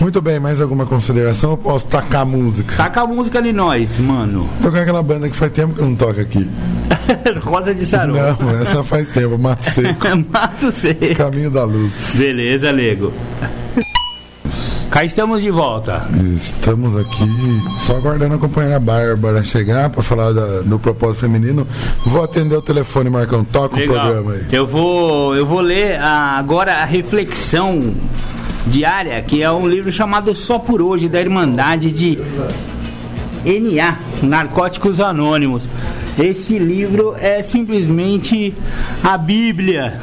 Muito 0.00 0.22
bem, 0.22 0.38
mais 0.38 0.60
alguma 0.60 0.86
consideração? 0.86 1.50
Eu 1.52 1.56
posso 1.56 1.86
tacar 1.86 2.24
música? 2.24 2.76
Taca 2.76 3.00
a 3.00 3.06
música 3.06 3.42
de 3.42 3.52
nós, 3.52 3.98
mano. 3.98 4.48
Tocar 4.62 4.82
aquela 4.82 5.02
banda 5.02 5.28
que 5.28 5.36
faz 5.36 5.50
tempo 5.50 5.74
que 5.74 5.82
não 5.82 5.96
toca 5.96 6.20
aqui. 6.20 6.48
Rosa 7.42 7.74
de 7.74 7.84
Sarou. 7.84 8.16
Não, 8.16 8.50
essa 8.62 8.84
faz 8.84 9.08
tempo, 9.08 9.36
Mato 9.36 9.64
Seco. 9.68 10.06
Mato 10.30 10.70
Seco. 10.70 11.16
Caminho 11.16 11.50
da 11.50 11.64
Luz. 11.64 12.12
Beleza, 12.14 12.70
Lego. 12.70 13.12
Cá 14.90 15.04
estamos 15.04 15.42
de 15.42 15.50
volta. 15.50 16.08
Estamos 16.34 16.96
aqui 16.96 17.28
só 17.86 17.96
aguardando 17.96 18.34
a 18.34 18.38
companheira 18.38 18.80
Bárbara 18.80 19.42
chegar 19.42 19.90
para 19.90 20.02
falar 20.02 20.32
da, 20.32 20.60
do 20.62 20.78
propósito 20.78 21.20
feminino. 21.20 21.66
Vou 22.06 22.24
atender 22.24 22.56
o 22.56 22.62
telefone, 22.62 23.10
Marcão. 23.10 23.44
Toca 23.44 23.76
Legal. 23.76 23.96
o 23.96 24.00
programa 24.00 24.32
aí. 24.32 24.46
Eu 24.50 24.66
vou, 24.66 25.36
eu 25.36 25.44
vou 25.44 25.60
ler 25.60 26.00
a, 26.00 26.38
agora 26.38 26.72
a 26.76 26.84
reflexão 26.86 27.94
diária, 28.66 29.20
que 29.20 29.42
é 29.42 29.50
um 29.50 29.68
livro 29.68 29.92
chamado 29.92 30.34
Só 30.34 30.58
por 30.58 30.80
Hoje, 30.80 31.06
da 31.06 31.20
Irmandade 31.20 31.92
de 31.92 32.18
NA, 33.44 33.98
Narcóticos 34.22 35.00
Anônimos. 35.02 35.64
Esse 36.18 36.58
livro 36.58 37.14
é 37.16 37.42
simplesmente 37.44 38.52
a 39.04 39.16
Bíblia, 39.16 40.00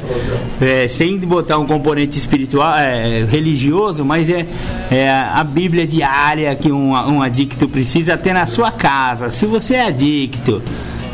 é, 0.62 0.88
sem 0.88 1.18
botar 1.18 1.58
um 1.58 1.66
componente 1.66 2.18
espiritual, 2.18 2.74
é, 2.74 3.24
religioso, 3.24 4.02
mas 4.02 4.30
é, 4.30 4.46
é, 4.90 5.10
a 5.10 5.44
Bíblia 5.44 5.86
diária 5.86 6.54
que 6.56 6.72
um, 6.72 6.92
um 6.92 7.20
adicto 7.20 7.68
precisa 7.68 8.16
ter 8.16 8.32
na 8.32 8.46
sua 8.46 8.70
casa. 8.70 9.28
Se 9.28 9.44
você 9.44 9.74
é 9.74 9.86
adicto 9.88 10.62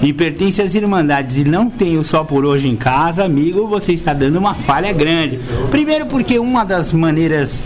e 0.00 0.12
pertence 0.12 0.62
às 0.62 0.74
Irmandades 0.76 1.36
e 1.36 1.44
não 1.44 1.68
tem 1.68 1.98
o 1.98 2.04
Só 2.04 2.22
por 2.22 2.44
Hoje 2.44 2.68
em 2.68 2.76
casa, 2.76 3.24
amigo, 3.24 3.66
você 3.66 3.92
está 3.92 4.12
dando 4.12 4.38
uma 4.38 4.54
falha 4.54 4.92
grande. 4.92 5.40
Primeiro, 5.68 6.06
porque 6.06 6.38
uma 6.38 6.62
das 6.62 6.92
maneiras 6.92 7.64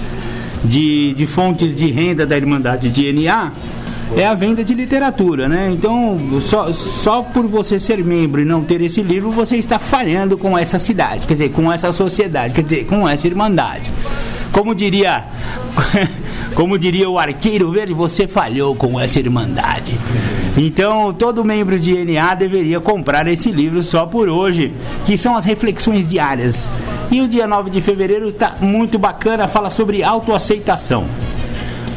de, 0.65 1.13
de 1.13 1.27
fontes 1.27 1.75
de 1.75 1.91
renda 1.91 2.25
da 2.25 2.35
Irmandade 2.35 2.89
de 2.89 3.13
NA 3.13 3.53
é 4.17 4.27
a 4.27 4.35
venda 4.35 4.65
de 4.65 4.75
literatura, 4.75 5.49
né? 5.49 5.71
Então, 5.73 6.19
só, 6.41 6.73
só 6.73 7.23
por 7.23 7.47
você 7.47 7.79
ser 7.79 8.03
membro 8.03 8.41
e 8.41 8.45
não 8.45 8.63
ter 8.63 8.81
esse 8.81 9.03
livro, 9.03 9.31
você 9.31 9.57
está 9.57 9.79
falhando 9.79 10.39
com 10.39 10.57
essa 10.57 10.79
cidade, 10.79 11.27
quer 11.27 11.35
dizer, 11.35 11.51
com 11.51 11.73
essa 11.73 11.93
sociedade, 11.93 12.55
quer 12.55 12.63
dizer, 12.63 12.87
com 12.87 13.09
essa 13.09 13.27
irmandade. 13.27 13.91
Como 14.53 14.75
diria, 14.75 15.25
como 16.55 16.79
diria 16.79 17.09
o 17.09 17.19
arqueiro 17.19 17.71
verde, 17.71 17.93
você 17.93 18.27
falhou 18.27 18.75
com 18.75 18.99
essa 18.99 19.19
irmandade. 19.19 19.95
Então, 20.57 21.13
todo 21.13 21.45
membro 21.45 21.79
de 21.79 22.05
NA 22.05 22.35
deveria 22.35 22.81
comprar 22.81 23.29
esse 23.29 23.53
livro 23.53 23.83
só 23.83 24.07
por 24.07 24.29
hoje, 24.29 24.73
que 25.05 25.17
são 25.17 25.37
as 25.37 25.45
reflexões 25.45 26.09
diárias. 26.09 26.69
E 27.11 27.21
o 27.21 27.29
dia 27.29 27.47
9 27.47 27.71
de 27.71 27.81
fevereiro 27.81 28.31
está 28.31 28.57
muito 28.61 28.99
bacana, 28.99 29.47
fala 29.47 29.71
sobre 29.71 30.03
autoaceitação. 30.03 31.07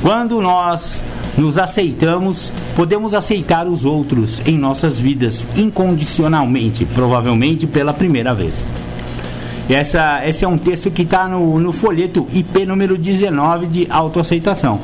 Quando 0.02 0.39
nós 0.41 1.04
nos 1.38 1.58
aceitamos, 1.58 2.52
podemos 2.76 3.13
aceitar 3.13 3.67
os 3.67 3.86
outros 3.86 4.41
em 4.46 4.58
nossas 4.58 5.00
vidas 5.00 5.48
incondicionalmente, 5.56 6.86
provavelmente 6.86 7.65
pela 7.65 7.94
primeira 7.94 8.34
vez. 8.34 8.67
Essa, 9.70 10.22
esse 10.28 10.44
é 10.44 10.48
um 10.48 10.58
texto 10.58 10.91
que 10.91 11.04
está 11.04 11.28
no, 11.28 11.58
no 11.60 11.72
folheto 11.72 12.28
IP 12.34 12.65
número 12.65 12.98
19 12.98 13.67
de 13.67 13.88
autoaceitação. 13.89 14.80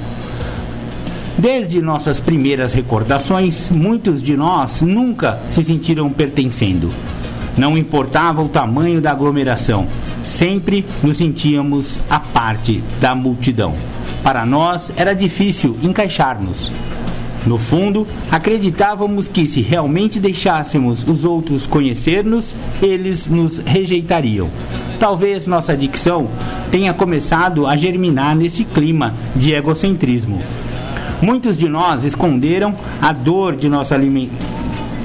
Desde 1.38 1.82
nossas 1.82 2.20
primeiras 2.20 2.74
recordações, 2.74 3.70
muitos 3.70 4.24
de 4.24 4.36
nós 4.36 4.82
nunca 4.82 5.40
se 5.48 5.64
sentiram 5.64 6.10
pertencendo. 6.10 6.90
Não 7.58 7.78
importava 7.78 8.42
o 8.42 8.50
tamanho 8.50 9.02
da 9.02 9.12
aglomeração, 9.12 9.88
sempre 10.24 10.86
nos 11.04 11.18
sentíamos 11.18 12.00
a 12.10 12.20
parte 12.20 12.82
da 13.02 13.14
multidão. 13.14 13.76
Para 14.24 14.46
nós 14.46 14.92
era 14.96 15.14
difícil 15.14 15.78
encaixar-nos. 15.82 16.72
No 17.46 17.58
fundo, 17.58 18.06
acreditávamos 18.30 19.30
que 19.30 19.48
se 19.48 19.62
realmente 19.62 20.20
deixássemos 20.20 21.06
os 21.08 21.24
outros 21.24 21.66
conhecer-nos, 21.66 22.54
eles 22.82 23.28
nos 23.28 23.60
rejeitariam. 23.60 24.50
Talvez 25.00 25.48
nossa 25.48 25.72
adicção 25.72 26.28
tenha 26.70 26.94
começado 26.94 27.66
a 27.66 27.78
germinar 27.78 28.36
nesse 28.36 28.66
clima 28.66 29.14
de 29.34 29.54
egocentrismo. 29.54 30.40
Muitos 31.22 31.58
de 31.58 31.70
nós 31.70 32.04
esconderam 32.04 32.76
a 33.02 33.14
dor 33.14 33.56
de 33.56 33.70
nossa 33.70 33.96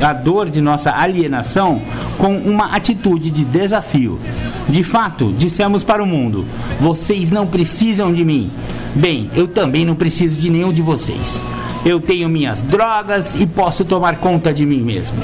a 0.01 0.13
dor 0.13 0.51
de 0.51 0.61
nossa 0.61 0.91
alienação 0.91 1.81
com 2.19 2.37
uma 2.37 2.75
atitude 2.75 3.31
de 3.31 3.45
desafio. 3.45 4.19
De 4.69 4.83
fato, 4.83 5.33
dissemos 5.37 5.85
para 5.85 6.03
o 6.03 6.07
mundo: 6.07 6.45
vocês 6.81 7.31
não 7.31 7.47
precisam 7.47 8.13
de 8.13 8.25
mim. 8.25 8.51
Bem, 8.95 9.31
eu 9.35 9.49
também 9.49 9.85
não 9.85 9.95
preciso 9.95 10.37
de 10.39 10.51
nenhum 10.51 10.73
de 10.73 10.83
vocês. 10.83 11.43
Eu 11.85 11.99
tenho 11.99 12.29
minhas 12.29 12.61
drogas 12.61 13.35
e 13.41 13.47
posso 13.47 13.85
tomar 13.85 14.17
conta 14.17 14.53
de 14.53 14.67
mim 14.67 14.83
mesmo. 14.83 15.17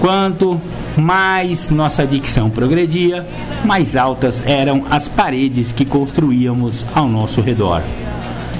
Quanto 0.00 0.60
mais 0.96 1.70
nossa 1.70 2.02
adicção 2.02 2.50
progredia, 2.50 3.26
mais 3.64 3.96
altas 3.96 4.42
eram 4.46 4.84
as 4.90 5.08
paredes 5.08 5.72
que 5.72 5.84
construíamos 5.84 6.84
ao 6.94 7.08
nosso 7.08 7.40
redor. 7.40 7.82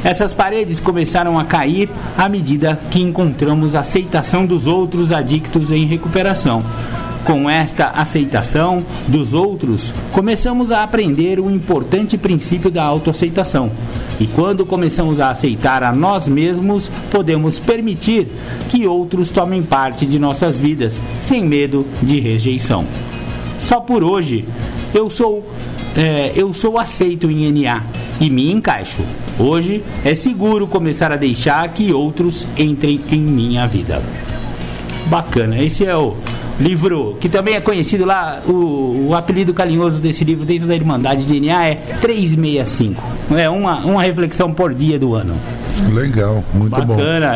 Essas 0.02 0.33
paredes 0.33 0.81
começaram 0.81 1.38
a 1.38 1.44
cair 1.44 1.90
à 2.16 2.29
medida 2.29 2.79
que 2.90 3.00
encontramos 3.00 3.74
a 3.74 3.81
aceitação 3.81 4.46
dos 4.46 4.66
outros 4.66 5.12
adictos 5.12 5.70
em 5.70 5.85
recuperação. 5.85 6.62
Com 7.26 7.50
esta 7.50 7.88
aceitação 7.88 8.84
dos 9.08 9.34
outros, 9.34 9.92
começamos 10.12 10.70
a 10.70 10.84
aprender 10.84 11.40
o 11.40 11.50
importante 11.50 12.16
princípio 12.16 12.70
da 12.70 12.84
autoaceitação. 12.84 13.72
E 14.20 14.28
quando 14.28 14.64
começamos 14.64 15.18
a 15.18 15.30
aceitar 15.30 15.82
a 15.82 15.92
nós 15.92 16.28
mesmos, 16.28 16.88
podemos 17.10 17.58
permitir 17.58 18.28
que 18.70 18.86
outros 18.86 19.28
tomem 19.28 19.60
parte 19.60 20.06
de 20.06 20.20
nossas 20.20 20.60
vidas, 20.60 21.02
sem 21.20 21.44
medo 21.44 21.84
de 22.00 22.20
rejeição. 22.20 22.86
Só 23.58 23.80
por 23.80 24.04
hoje, 24.04 24.44
eu 24.94 25.10
sou 25.10 25.44
é, 25.96 26.30
eu 26.36 26.54
sou 26.54 26.78
aceito 26.78 27.28
em 27.28 27.50
NA 27.50 27.82
e 28.20 28.30
me 28.30 28.52
encaixo. 28.52 29.02
Hoje 29.36 29.82
é 30.04 30.14
seguro 30.14 30.68
começar 30.68 31.10
a 31.10 31.16
deixar 31.16 31.68
que 31.70 31.92
outros 31.92 32.46
entrem 32.56 33.00
em 33.10 33.20
minha 33.20 33.66
vida. 33.66 34.00
Bacana, 35.06 35.58
esse 35.60 35.84
é 35.84 35.96
o 35.96 36.14
livro 36.58 37.16
que 37.20 37.28
também 37.28 37.54
é 37.54 37.60
conhecido 37.60 38.04
lá, 38.04 38.40
o, 38.46 39.08
o 39.08 39.14
apelido 39.14 39.52
carinhoso 39.52 39.98
desse 39.98 40.24
livro 40.24 40.44
dentro 40.44 40.66
da 40.66 40.74
Irmandade 40.74 41.24
de 41.24 41.34
DNA 41.34 41.68
é 41.68 41.74
365. 42.00 43.02
É 43.36 43.48
uma, 43.48 43.78
uma 43.78 44.02
reflexão 44.02 44.52
por 44.52 44.74
dia 44.74 44.98
do 44.98 45.14
ano. 45.14 45.34
Legal, 45.92 46.42
muito 46.54 46.70
Bacana. 46.70 46.86
bom. 46.86 46.96
Bacana. 46.96 47.32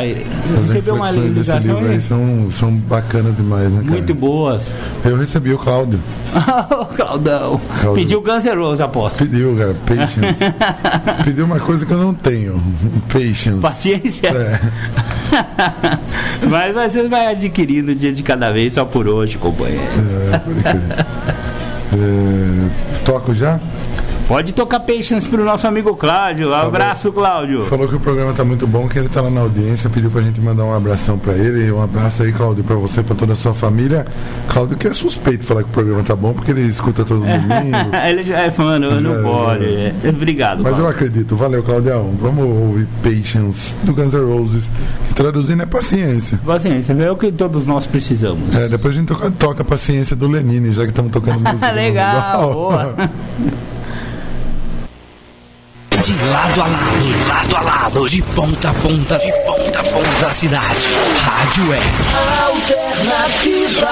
Recebeu 0.58 0.94
uma 0.94 1.12
ilustração 1.12 1.78
aí? 1.78 1.88
aí 1.88 2.00
são, 2.00 2.48
são 2.50 2.72
bacanas 2.72 3.36
demais, 3.36 3.70
né, 3.70 3.82
cara? 3.82 3.90
Muito 3.92 4.14
boas. 4.14 4.72
Eu 5.04 5.16
recebi 5.16 5.52
o 5.52 5.58
Cláudio. 5.58 6.00
o 6.70 6.86
Claudão. 6.86 7.60
Cláudio. 7.80 8.02
Pediu 8.02 8.22
Guns 8.22 8.44
Roses, 8.46 8.80
aposto. 8.80 9.18
Pediu, 9.18 9.56
cara, 9.56 9.76
patience. 9.84 10.44
Pediu 11.24 11.44
uma 11.44 11.60
coisa 11.60 11.84
que 11.84 11.92
eu 11.92 11.98
não 11.98 12.14
tenho. 12.14 12.60
Patience. 13.08 13.60
Paciência? 13.60 14.28
É. 14.28 14.60
Mas 16.48 16.74
você 16.74 17.08
vai 17.08 17.26
adquirindo 17.26 17.94
dia 17.94 18.12
de 18.12 18.22
cada 18.22 18.50
vez, 18.50 18.72
só 18.74 18.84
por 18.84 19.06
hoje, 19.08 19.38
companheiro. 19.38 19.82
É, 20.32 20.38
por 20.38 20.54
é, 21.92 23.04
toco 23.04 23.34
já? 23.34 23.60
Pode 24.30 24.54
tocar 24.54 24.78
Patience 24.78 25.28
pro 25.28 25.44
nosso 25.44 25.66
amigo 25.66 25.96
Cláudio. 25.96 26.50
Tá 26.50 26.62
abraço, 26.62 27.10
Cláudio. 27.10 27.64
Falou 27.64 27.88
que 27.88 27.96
o 27.96 27.98
programa 27.98 28.32
tá 28.32 28.44
muito 28.44 28.64
bom, 28.64 28.86
que 28.86 28.96
ele 28.96 29.08
tá 29.08 29.20
lá 29.20 29.28
na 29.28 29.40
audiência, 29.40 29.90
pediu 29.90 30.08
pra 30.08 30.22
gente 30.22 30.40
mandar 30.40 30.62
um 30.62 30.72
abração 30.72 31.18
pra 31.18 31.34
ele. 31.34 31.72
Um 31.72 31.82
abraço 31.82 32.22
aí, 32.22 32.32
Cláudio, 32.32 32.62
pra 32.62 32.76
você, 32.76 33.02
pra 33.02 33.16
toda 33.16 33.32
a 33.32 33.34
sua 33.34 33.54
família. 33.54 34.06
Cláudio, 34.46 34.76
que 34.76 34.86
é 34.86 34.94
suspeito 34.94 35.44
falar 35.44 35.64
que 35.64 35.70
o 35.70 35.72
programa 35.72 36.04
tá 36.04 36.14
bom, 36.14 36.32
porque 36.32 36.52
ele 36.52 36.62
escuta 36.62 37.04
todo 37.04 37.22
domingo. 37.26 37.96
ele 38.08 38.22
já 38.22 38.38
é 38.38 38.52
fã, 38.52 38.78
não, 38.78 39.00
não 39.00 39.18
é, 39.18 39.22
pode. 39.24 39.64
É. 39.64 39.94
Obrigado. 40.10 40.62
Mas 40.62 40.74
Cláudio. 40.74 40.84
eu 40.84 40.88
acredito. 40.88 41.34
Valeu, 41.34 41.64
Claudião. 41.64 42.14
Vamos 42.20 42.44
ouvir 42.44 42.86
Patience 43.02 43.76
do 43.82 43.92
Guns 43.92 44.14
N' 44.14 44.24
Roses, 44.24 44.70
que 45.08 45.14
traduzindo 45.14 45.64
é 45.64 45.66
paciência. 45.66 46.38
Paciência, 46.46 46.92
é 46.92 47.10
o 47.10 47.16
que 47.16 47.32
todos 47.32 47.66
nós 47.66 47.84
precisamos. 47.84 48.54
É, 48.54 48.68
depois 48.68 48.94
a 48.94 48.96
gente 48.96 49.08
toca, 49.08 49.28
toca 49.32 49.64
paciência 49.64 50.14
do 50.14 50.28
Lenine, 50.28 50.70
já 50.70 50.84
que 50.84 50.90
estamos 50.90 51.10
tocando 51.10 51.40
música. 51.42 51.72
Legal, 51.72 52.52
boa. 52.52 52.94
De 56.02 56.14
lado 56.14 56.62
a 56.62 56.66
lado, 56.66 56.98
de 57.00 57.12
lado 57.28 57.56
a 57.56 57.60
lado, 57.60 58.08
de 58.08 58.22
ponta 58.22 58.70
a 58.70 58.72
ponta, 58.72 59.18
de 59.18 59.30
ponta 59.44 59.80
a 59.80 59.82
ponta 59.82 60.20
da 60.20 60.30
cidade. 60.30 60.86
Rádio 61.20 61.74
é 61.74 61.82
Alternativa. 62.46 63.88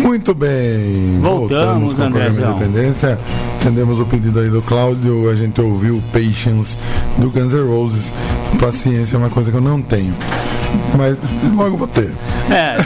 Muito 0.00 0.34
bem. 0.34 1.20
Voltamos, 1.20 1.50
Voltamos 1.50 1.94
com 1.94 2.06
o 2.06 2.10
programa 2.10 2.56
Independência. 2.56 3.18
Entendemos 3.60 4.00
o 4.00 4.06
pedido 4.06 4.40
aí 4.40 4.48
do 4.48 4.62
Cláudio. 4.62 5.28
A 5.28 5.36
gente 5.36 5.60
ouviu 5.60 6.02
Patience 6.12 6.78
do 7.18 7.30
Guns 7.30 7.52
N' 7.52 7.66
Roses. 7.66 8.14
Paciência 8.58 9.16
é 9.16 9.18
uma 9.18 9.30
coisa 9.30 9.50
que 9.50 9.56
eu 9.56 9.60
não 9.60 9.82
tenho. 9.82 10.14
Mas 10.96 11.16
logo 11.54 11.76
vou 11.76 11.88
ter. 11.88 12.12
É, 12.50 12.76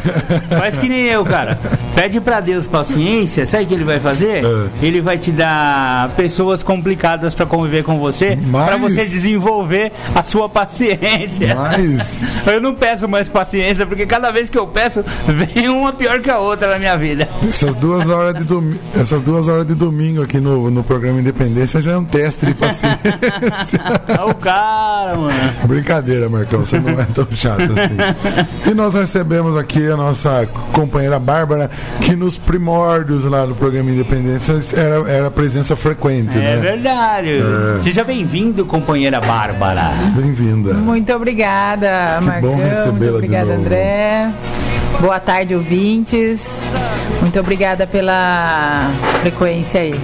faz 0.57 0.77
que 0.77 0.89
nem 0.89 1.05
eu, 1.05 1.25
cara. 1.25 1.59
Pede 1.95 2.21
para 2.21 2.41
Deus 2.41 2.67
paciência, 2.67 3.47
sabe 3.47 3.65
o 3.65 3.67
que 3.67 3.75
ele 3.75 3.85
vai 3.85 3.99
fazer? 3.99 4.45
É. 4.45 4.67
Ele 4.83 5.01
vai 5.01 5.17
te 5.17 5.33
dar 5.33 6.11
pessoas 6.11 6.63
complicadas 6.63 7.35
para 7.35 7.47
conviver 7.47 7.83
com 7.85 7.99
você, 7.99 8.39
Mas... 8.47 8.67
para 8.67 8.77
você 8.77 9.07
desenvolver 9.07 9.93
a 10.15 10.23
sua 10.23 10.49
paciência. 10.49 11.55
Mas... 11.55 12.47
Eu 12.47 12.61
não 12.61 12.75
peço 12.75 13.09
mais 13.09 13.29
paciência, 13.29 13.87
porque 13.87 14.07
cada 14.07 14.31
vez 14.31 14.49
que 14.49 14.57
eu 14.57 14.67
peço, 14.67 15.05
vem 15.27 15.69
uma 15.69 15.93
pior 15.93 16.21
que 16.21 16.31
a 16.31 16.39
outra 16.39 16.69
na 16.69 16.79
minha 16.79 16.97
vida. 16.97 17.29
Essas 17.49 17.75
duas 17.75 18.09
horas 18.09 18.35
de, 18.35 18.45
domi... 18.45 18.79
Essas 18.95 19.21
duas 19.23 19.49
horas 19.49 19.67
de 19.67 19.75
domingo 19.75 20.23
aqui 20.23 20.39
no, 20.39 20.71
no 20.71 20.85
programa 20.85 21.19
Independência 21.19 21.83
já 21.83 21.93
é 21.93 21.97
um 21.97 22.05
teste 22.05 22.47
de 22.47 22.55
paciência. 22.55 23.01
É 24.17 24.23
o 24.23 24.35
cara, 24.35 25.17
mano. 25.17 25.35
Brincadeira, 25.65 26.29
Marcão, 26.29 26.61
você 26.61 26.79
não 26.79 27.01
é 27.01 27.05
tão 27.07 27.27
chato 27.33 27.67
assim. 27.81 28.71
E 28.71 28.75
nós 28.75 28.95
recebemos 28.95 29.57
aqui 29.57 29.87
a 29.87 29.97
nossa 29.97 30.49
companheira 30.73 31.19
Bárbara 31.19 31.71
que 32.01 32.17
nos 32.17 32.39
primórdios 32.39 33.25
lá 33.25 33.45
do 33.47 33.55
programa 33.55 33.91
Independência 33.91 34.55
era, 34.75 35.11
era 35.11 35.31
presença 35.31 35.77
frequente. 35.77 36.37
É 36.37 36.41
né? 36.41 36.57
verdade. 36.57 37.39
É. 37.39 37.83
Seja 37.83 38.03
bem-vindo, 38.05 38.65
companheira 38.65 39.21
Bárbara. 39.21 39.93
Bem-vinda. 40.15 40.75
Muito 40.75 41.13
obrigada, 41.13 42.17
que 42.19 42.25
Marcão. 42.25 42.51
Bom 42.51 42.57
recebê-la 42.57 43.17
obrigada, 43.17 43.55
André. 43.55 44.31
Boa 45.01 45.21
tarde, 45.21 45.55
ouvintes. 45.55 46.59
Muito 47.21 47.39
obrigada 47.39 47.87
pela 47.87 48.91
frequência 49.21 49.81
aí. 49.81 49.95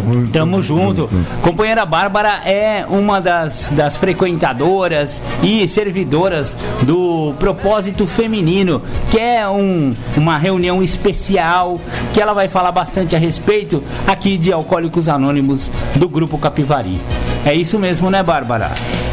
Tamo, 0.00 0.28
Tamo 0.28 0.62
junto. 0.62 1.08
junto. 1.08 1.26
Companheira 1.42 1.84
Bárbara 1.86 2.40
é 2.44 2.84
uma 2.88 3.20
das, 3.20 3.70
das 3.72 3.96
frequentadoras 3.96 5.22
e 5.42 5.66
servidoras 5.68 6.56
do 6.82 7.34
Propósito 7.38 8.06
Feminino, 8.06 8.82
que 9.10 9.18
é 9.18 9.48
um, 9.48 9.94
uma 10.16 10.36
reunião 10.38 10.82
especial 10.82 11.80
que 12.12 12.20
ela 12.20 12.32
vai 12.34 12.48
falar 12.48 12.72
bastante 12.72 13.16
a 13.16 13.18
respeito 13.18 13.82
aqui 14.06 14.36
de 14.36 14.52
Alcoólicos 14.52 15.08
Anônimos 15.08 15.70
do 15.94 16.08
Grupo 16.08 16.38
Capivari. 16.38 17.00
É 17.44 17.54
isso 17.54 17.78
mesmo, 17.78 18.10
né, 18.10 18.22
Bárbara? 18.22 18.72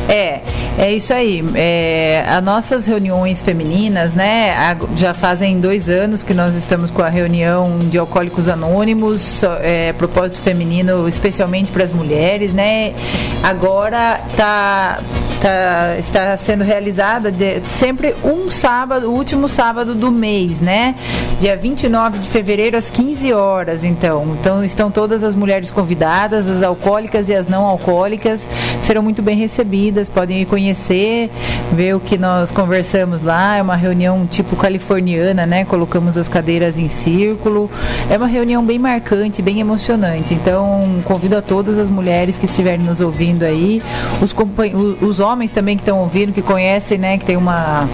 É, 0.10 0.42
é 0.78 0.92
isso 0.92 1.14
aí. 1.14 1.44
É, 1.54 2.26
as 2.28 2.44
nossas 2.44 2.88
reuniões 2.88 3.42
femininas, 3.42 4.14
né? 4.16 4.76
Já 4.96 5.14
fazem 5.14 5.60
dois 5.60 5.88
anos 5.88 6.24
que 6.24 6.34
nós 6.34 6.56
estamos 6.56 6.90
com 6.90 7.04
a 7.04 7.10
reunião 7.10 7.78
de 7.80 7.98
alcoólicos 7.98 8.48
anônimos, 8.48 9.44
é, 9.62 9.94
propósito 9.94 10.40
feminino, 10.40 11.08
especialmente 11.08 11.72
para 11.72 11.84
as 11.84 11.92
mulheres, 11.92 12.54
né? 12.54 12.94
Agora 13.44 14.20
tá, 14.36 15.00
tá, 15.42 15.96
está 16.00 16.36
sendo 16.38 16.64
realizada 16.64 17.32
de, 17.32 17.62
sempre 17.66 18.16
um 18.24 18.50
sábado, 18.50 19.12
o 19.12 19.14
último 19.14 19.48
sábado 19.48 19.94
do 19.94 20.12
mês, 20.12 20.60
né? 20.60 20.96
Dia 21.40 21.56
29 21.56 22.20
de 22.20 22.30
fevereiro 22.30 22.78
às 22.78 22.90
15 22.90 23.32
horas, 23.34 23.84
então. 23.84 24.36
Então 24.40 24.64
estão 24.64 24.90
todas 24.90 25.24
as 25.24 25.36
mulheres 25.36 25.70
convidadas, 25.70 26.48
as 26.50 26.64
alcoólicas 26.64 27.30
e 27.30 27.36
as 27.36 27.48
não 27.48 27.66
alcoólicas 27.66 28.50
serão 28.82 29.04
muito 29.04 29.22
bem 29.22 29.38
recebidas, 29.38 30.10
podem 30.10 30.42
ir 30.42 30.46
conhecer, 30.46 30.63
ver 31.74 31.96
o 31.96 32.00
que 32.00 32.18
nós 32.18 32.52
conversamos 32.52 33.22
lá. 33.22 33.58
É 33.58 33.62
uma 33.62 33.76
reunião 33.76 34.26
tipo 34.26 34.56
californiana, 34.56 35.46
né? 35.46 35.66
Colocamos 35.66 36.18
as 36.18 36.28
cadeiras 36.30 36.78
em 36.78 36.88
círculo. 36.88 37.70
É 38.10 38.18
uma 38.18 38.28
reunião 38.28 38.64
bem 38.64 38.80
marcante, 38.80 39.42
bem 39.42 39.60
emocionante. 39.60 40.34
Então, 40.34 41.02
convido 41.04 41.38
a 41.38 41.42
todas 41.42 41.78
as 41.78 41.90
mulheres 41.90 42.38
que 42.38 42.46
estiverem 42.46 42.86
nos 42.86 43.02
ouvindo 43.02 43.44
aí, 43.44 43.82
os, 44.22 44.34
os 45.02 45.20
homens 45.20 45.52
também 45.52 45.76
que 45.76 45.82
estão 45.82 46.00
ouvindo, 46.00 46.32
que 46.32 46.42
conhecem, 46.42 46.98
né? 46.98 47.18
Que 47.18 47.26
tem 47.26 47.36
uma 47.36 47.88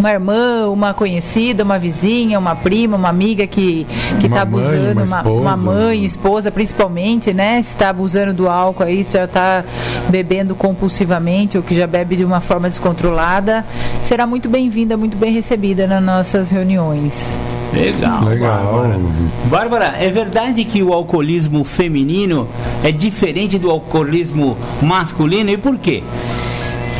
uma 0.00 0.10
irmã, 0.10 0.68
uma 0.68 0.92
conhecida, 0.94 1.62
uma 1.62 1.78
vizinha, 1.78 2.38
uma 2.38 2.56
prima, 2.56 2.96
uma 2.96 3.08
amiga 3.08 3.46
que 3.46 3.86
que 4.18 4.26
está 4.26 4.42
abusando, 4.42 5.04
uma, 5.04 5.22
uma, 5.22 5.30
uma, 5.30 5.56
mãe, 5.56 6.04
esposa, 6.04 6.50
principalmente, 6.50 7.32
né? 7.32 7.62
Se 7.62 7.70
está 7.70 7.90
abusando 7.90 8.32
do 8.32 8.48
álcool 8.48 8.82
aí, 8.82 9.04
se 9.04 9.16
já 9.16 9.24
está 9.24 9.64
bebendo 10.08 10.54
compulsivamente 10.54 11.56
ou 11.56 11.62
que 11.62 11.74
já 11.76 11.86
bebe 11.86 12.16
de 12.16 12.24
uma 12.24 12.40
forma 12.40 12.68
descontrolada, 12.68 13.64
será 14.02 14.26
muito 14.26 14.48
bem-vinda, 14.48 14.96
muito 14.96 15.16
bem 15.16 15.32
recebida 15.32 15.86
nas 15.86 16.02
nossas 16.02 16.50
reuniões. 16.50 17.34
Legal. 17.72 18.24
Legal. 18.24 18.64
Bárbara. 18.64 19.00
Bárbara, 19.44 19.94
é 19.98 20.10
verdade 20.10 20.64
que 20.64 20.82
o 20.82 20.92
alcoolismo 20.92 21.62
feminino 21.62 22.48
é 22.82 22.90
diferente 22.90 23.58
do 23.58 23.70
alcoolismo 23.70 24.56
masculino 24.82 25.50
e 25.50 25.56
por 25.56 25.78
quê? 25.78 26.02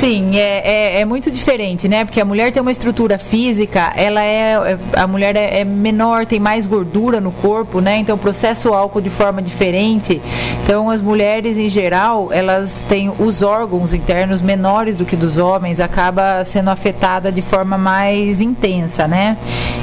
Sim, 0.00 0.34
é, 0.34 0.96
é, 0.96 1.00
é, 1.02 1.04
muito 1.04 1.30
diferente, 1.30 1.86
né? 1.86 2.06
Porque 2.06 2.18
a 2.18 2.24
mulher 2.24 2.50
tem 2.50 2.62
uma 2.62 2.70
estrutura 2.70 3.18
física, 3.18 3.92
ela 3.94 4.24
é. 4.24 4.54
é 4.54 4.78
a 4.94 5.06
mulher 5.06 5.36
é, 5.36 5.60
é, 5.60 5.64
menor, 5.64 6.24
tem 6.24 6.40
mais 6.40 6.66
gordura 6.66 7.20
no 7.20 7.30
corpo, 7.30 7.82
né? 7.82 7.98
Então 7.98 8.16
processa 8.16 8.70
o 8.70 8.72
álcool 8.72 9.02
de 9.02 9.10
forma 9.10 9.42
diferente. 9.42 10.18
Então 10.64 10.88
as 10.88 11.02
mulheres 11.02 11.58
em 11.58 11.68
geral, 11.68 12.30
elas 12.32 12.82
têm 12.88 13.12
os 13.18 13.42
órgãos 13.42 13.92
internos 13.92 14.40
menores 14.40 14.96
do 14.96 15.04
que 15.04 15.14
dos 15.14 15.36
homens, 15.36 15.80
acaba 15.80 16.42
sendo 16.46 16.70
afetada 16.70 17.30
de 17.30 17.42
forma 17.42 17.76
mais 17.76 18.40
intensa, 18.40 19.06
né? 19.06 19.36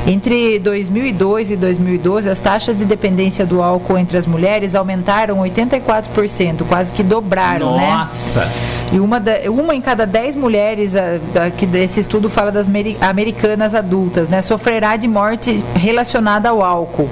Entre 0.08 0.58
2002 0.58 1.52
e 1.52 1.56
2012, 1.56 2.28
as 2.28 2.40
taxas 2.40 2.76
de 2.76 2.86
dependência 2.86 3.46
do 3.46 3.62
álcool 3.62 4.00
entre 4.00 4.18
as 4.18 4.26
mulheres 4.26 4.74
aumentaram 4.74 5.38
84%, 5.42 6.64
quase 6.68 6.92
que 6.92 7.04
dobraram, 7.04 7.78
Nossa. 7.78 8.40
né? 8.40 8.46
Nossa! 8.46 8.78
E 8.92 9.00
uma, 9.00 9.20
da, 9.20 9.34
uma 9.52 9.76
em 9.76 9.82
cada 9.82 10.07
dez 10.08 10.36
mulheres, 10.36 10.96
a, 10.96 11.46
a, 11.46 11.52
que 11.52 11.66
desse 11.66 12.00
estudo 12.00 12.30
fala 12.30 12.52
das 12.52 12.68
americanas 13.02 13.76
adultas, 13.76 14.28
né, 14.28 14.42
sofrerá 14.42 14.96
de 14.96 15.08
morte 15.08 15.64
relacionada 15.76 16.50
ao 16.50 16.64
álcool. 16.64 17.10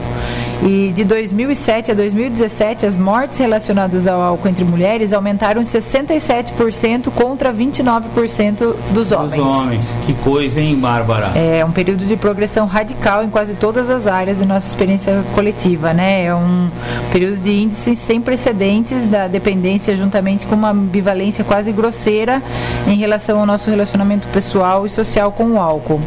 E 0.63 0.91
de 0.95 1.03
2007 1.03 1.91
a 1.91 1.93
2017, 1.93 2.85
as 2.85 2.95
mortes 2.95 3.37
relacionadas 3.37 4.07
ao 4.07 4.21
álcool 4.21 4.47
entre 4.47 4.63
mulheres 4.63 5.13
aumentaram 5.13 5.61
67% 5.61 7.11
contra 7.11 7.53
29% 7.53 8.75
dos 8.91 9.11
homens. 9.11 9.35
Dos 9.35 9.39
homens. 9.39 9.85
Que 10.05 10.13
coisa, 10.13 10.61
hein, 10.61 10.75
Bárbara? 10.77 11.27
É 11.35 11.63
um 11.63 11.71
período 11.71 12.05
de 12.05 12.15
progressão 12.15 12.65
radical 12.65 13.23
em 13.23 13.29
quase 13.29 13.55
todas 13.55 13.89
as 13.89 14.07
áreas 14.07 14.39
de 14.39 14.45
nossa 14.45 14.67
experiência 14.67 15.23
coletiva, 15.33 15.93
né? 15.93 16.25
É 16.25 16.35
um 16.35 16.69
período 17.11 17.37
de 17.37 17.51
índices 17.51 17.99
sem 17.99 18.21
precedentes 18.21 19.07
da 19.07 19.27
dependência, 19.27 19.95
juntamente 19.95 20.45
com 20.45 20.55
uma 20.55 20.71
ambivalência 20.71 21.43
quase 21.43 21.71
grosseira 21.71 22.41
em 22.87 22.95
relação 22.95 23.39
ao 23.39 23.45
nosso 23.45 23.69
relacionamento 23.69 24.27
pessoal 24.29 24.85
e 24.85 24.89
social 24.89 25.31
com 25.31 25.51
o 25.51 25.59
álcool 25.59 26.01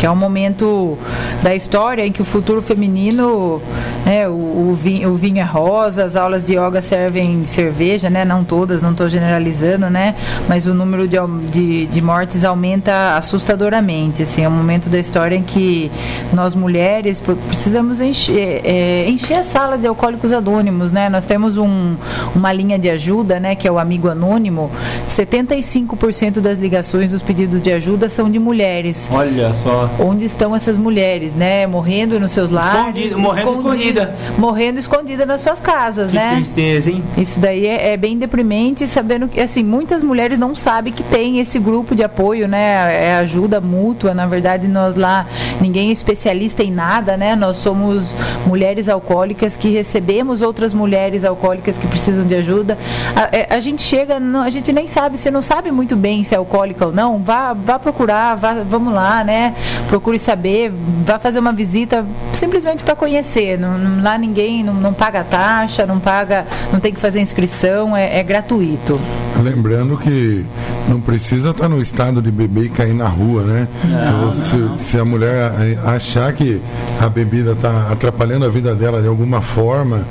que 0.00 0.06
é 0.06 0.10
um 0.10 0.16
momento 0.16 0.96
da 1.42 1.54
história 1.54 2.06
em 2.06 2.10
que 2.10 2.22
o 2.22 2.24
futuro 2.24 2.62
feminino, 2.62 3.60
né, 4.06 4.26
o, 4.26 4.32
o, 4.32 4.74
vinho, 4.74 5.10
o 5.10 5.14
vinho 5.14 5.40
é 5.40 5.42
rosa, 5.42 6.06
as 6.06 6.16
aulas 6.16 6.42
de 6.42 6.54
yoga 6.54 6.80
servem 6.80 7.44
cerveja, 7.44 8.08
né, 8.08 8.24
não 8.24 8.42
todas, 8.42 8.80
não 8.80 8.92
estou 8.92 9.10
generalizando, 9.10 9.90
né, 9.90 10.14
mas 10.48 10.64
o 10.64 10.72
número 10.72 11.06
de, 11.06 11.18
de, 11.50 11.86
de, 11.86 12.00
mortes 12.00 12.46
aumenta 12.46 13.14
assustadoramente. 13.14 14.22
Assim, 14.22 14.42
é 14.42 14.48
um 14.48 14.52
momento 14.52 14.88
da 14.88 14.98
história 14.98 15.36
em 15.36 15.42
que 15.42 15.92
nós 16.32 16.54
mulheres 16.54 17.20
precisamos 17.20 18.00
encher, 18.00 18.62
é, 18.64 19.06
encher 19.06 19.34
a 19.34 19.44
sala 19.44 19.76
de 19.76 19.86
alcoólicos 19.86 20.32
anônimos. 20.32 20.90
Né? 20.90 21.10
Nós 21.10 21.26
temos 21.26 21.58
um, 21.58 21.94
uma 22.34 22.50
linha 22.54 22.78
de 22.78 22.88
ajuda, 22.88 23.38
né, 23.38 23.54
que 23.54 23.68
é 23.68 23.70
o 23.70 23.78
Amigo 23.78 24.08
Anônimo. 24.08 24.70
75% 25.06 26.40
das 26.40 26.58
ligações 26.58 27.10
dos 27.10 27.20
pedidos 27.20 27.60
de 27.60 27.70
ajuda 27.70 28.08
são 28.08 28.30
de 28.30 28.38
mulheres. 28.38 29.06
Olha 29.12 29.52
só 29.62 29.89
onde 29.98 30.24
estão 30.24 30.54
essas 30.54 30.76
mulheres, 30.76 31.34
né? 31.34 31.66
Morrendo 31.66 32.18
nos 32.20 32.32
seus 32.32 32.50
lares. 32.50 33.14
morrendo 33.16 33.52
escondida. 33.52 34.14
Morrendo 34.38 34.78
escondida 34.78 35.26
nas 35.26 35.40
suas 35.40 35.60
casas, 35.60 36.10
que 36.10 36.16
né? 36.16 36.36
tristeza, 36.36 36.90
hein? 36.90 37.02
Isso 37.16 37.40
daí 37.40 37.66
é, 37.66 37.92
é, 37.92 37.96
bem 37.96 38.18
deprimente, 38.18 38.86
sabendo 38.86 39.28
que, 39.28 39.40
assim, 39.40 39.62
muitas 39.62 40.02
mulheres 40.02 40.38
não 40.38 40.54
sabem 40.54 40.92
que 40.92 41.02
tem 41.02 41.38
esse 41.38 41.58
grupo 41.58 41.94
de 41.94 42.02
apoio, 42.02 42.46
né? 42.48 43.06
É 43.06 43.14
ajuda 43.16 43.60
mútua. 43.60 44.14
Na 44.14 44.26
verdade, 44.26 44.68
nós 44.68 44.94
lá, 44.94 45.26
ninguém 45.60 45.90
é 45.90 45.92
especialista 45.92 46.62
em 46.62 46.70
nada, 46.70 47.16
né? 47.16 47.34
Nós 47.36 47.58
somos 47.58 48.14
mulheres 48.46 48.88
alcoólicas 48.88 49.56
que 49.56 49.70
recebemos 49.70 50.42
outras 50.42 50.72
mulheres 50.74 51.24
alcoólicas 51.24 51.78
que 51.78 51.86
precisam 51.86 52.26
de 52.26 52.34
ajuda. 52.34 52.78
A, 53.14 53.36
é, 53.36 53.46
a 53.50 53.60
gente 53.60 53.82
chega, 53.82 54.18
não, 54.18 54.42
a 54.42 54.50
gente 54.50 54.72
nem 54.72 54.86
sabe, 54.86 55.18
você 55.18 55.30
não 55.30 55.42
sabe 55.42 55.70
muito 55.70 55.96
bem 55.96 56.24
se 56.24 56.34
é 56.34 56.38
alcoólica 56.38 56.86
ou 56.86 56.92
não, 56.92 57.18
vá, 57.18 57.52
vá 57.52 57.78
procurar, 57.78 58.34
vá, 58.36 58.54
vamos 58.68 58.92
lá, 58.92 59.24
né? 59.24 59.54
Procure 59.88 60.18
saber, 60.18 60.72
vá 61.04 61.18
fazer 61.18 61.38
uma 61.38 61.52
visita 61.52 62.04
simplesmente 62.32 62.82
para 62.82 62.94
conhecer. 62.94 63.58
Não, 63.58 63.76
não, 63.78 64.02
lá 64.02 64.16
ninguém 64.16 64.62
não, 64.62 64.74
não, 64.74 64.92
paga 64.92 65.24
taxa, 65.24 65.86
não 65.86 65.98
paga, 65.98 66.46
não 66.72 66.80
tem 66.80 66.92
que 66.92 67.00
fazer 67.00 67.20
inscrição, 67.20 67.96
é, 67.96 68.18
é 68.18 68.22
gratuito. 68.22 69.00
Lembrando 69.42 69.96
que 69.96 70.44
não 70.88 71.00
precisa 71.00 71.50
estar 71.50 71.68
no 71.68 71.80
estado 71.80 72.20
de 72.20 72.30
beber 72.30 72.64
e 72.64 72.68
cair 72.68 72.94
na 72.94 73.08
rua, 73.08 73.42
né? 73.42 73.68
Não, 73.84 74.32
se, 74.32 74.56
não. 74.56 74.78
se, 74.78 74.98
a 74.98 75.04
mulher 75.04 75.52
achar 75.86 76.32
que 76.32 76.60
a 77.00 77.08
bebida 77.08 77.52
está 77.52 77.88
atrapalhando 77.90 78.44
a 78.44 78.48
vida 78.48 78.74
dela 78.74 79.00
de 79.00 79.08
alguma 79.08 79.40
forma, 79.40 80.04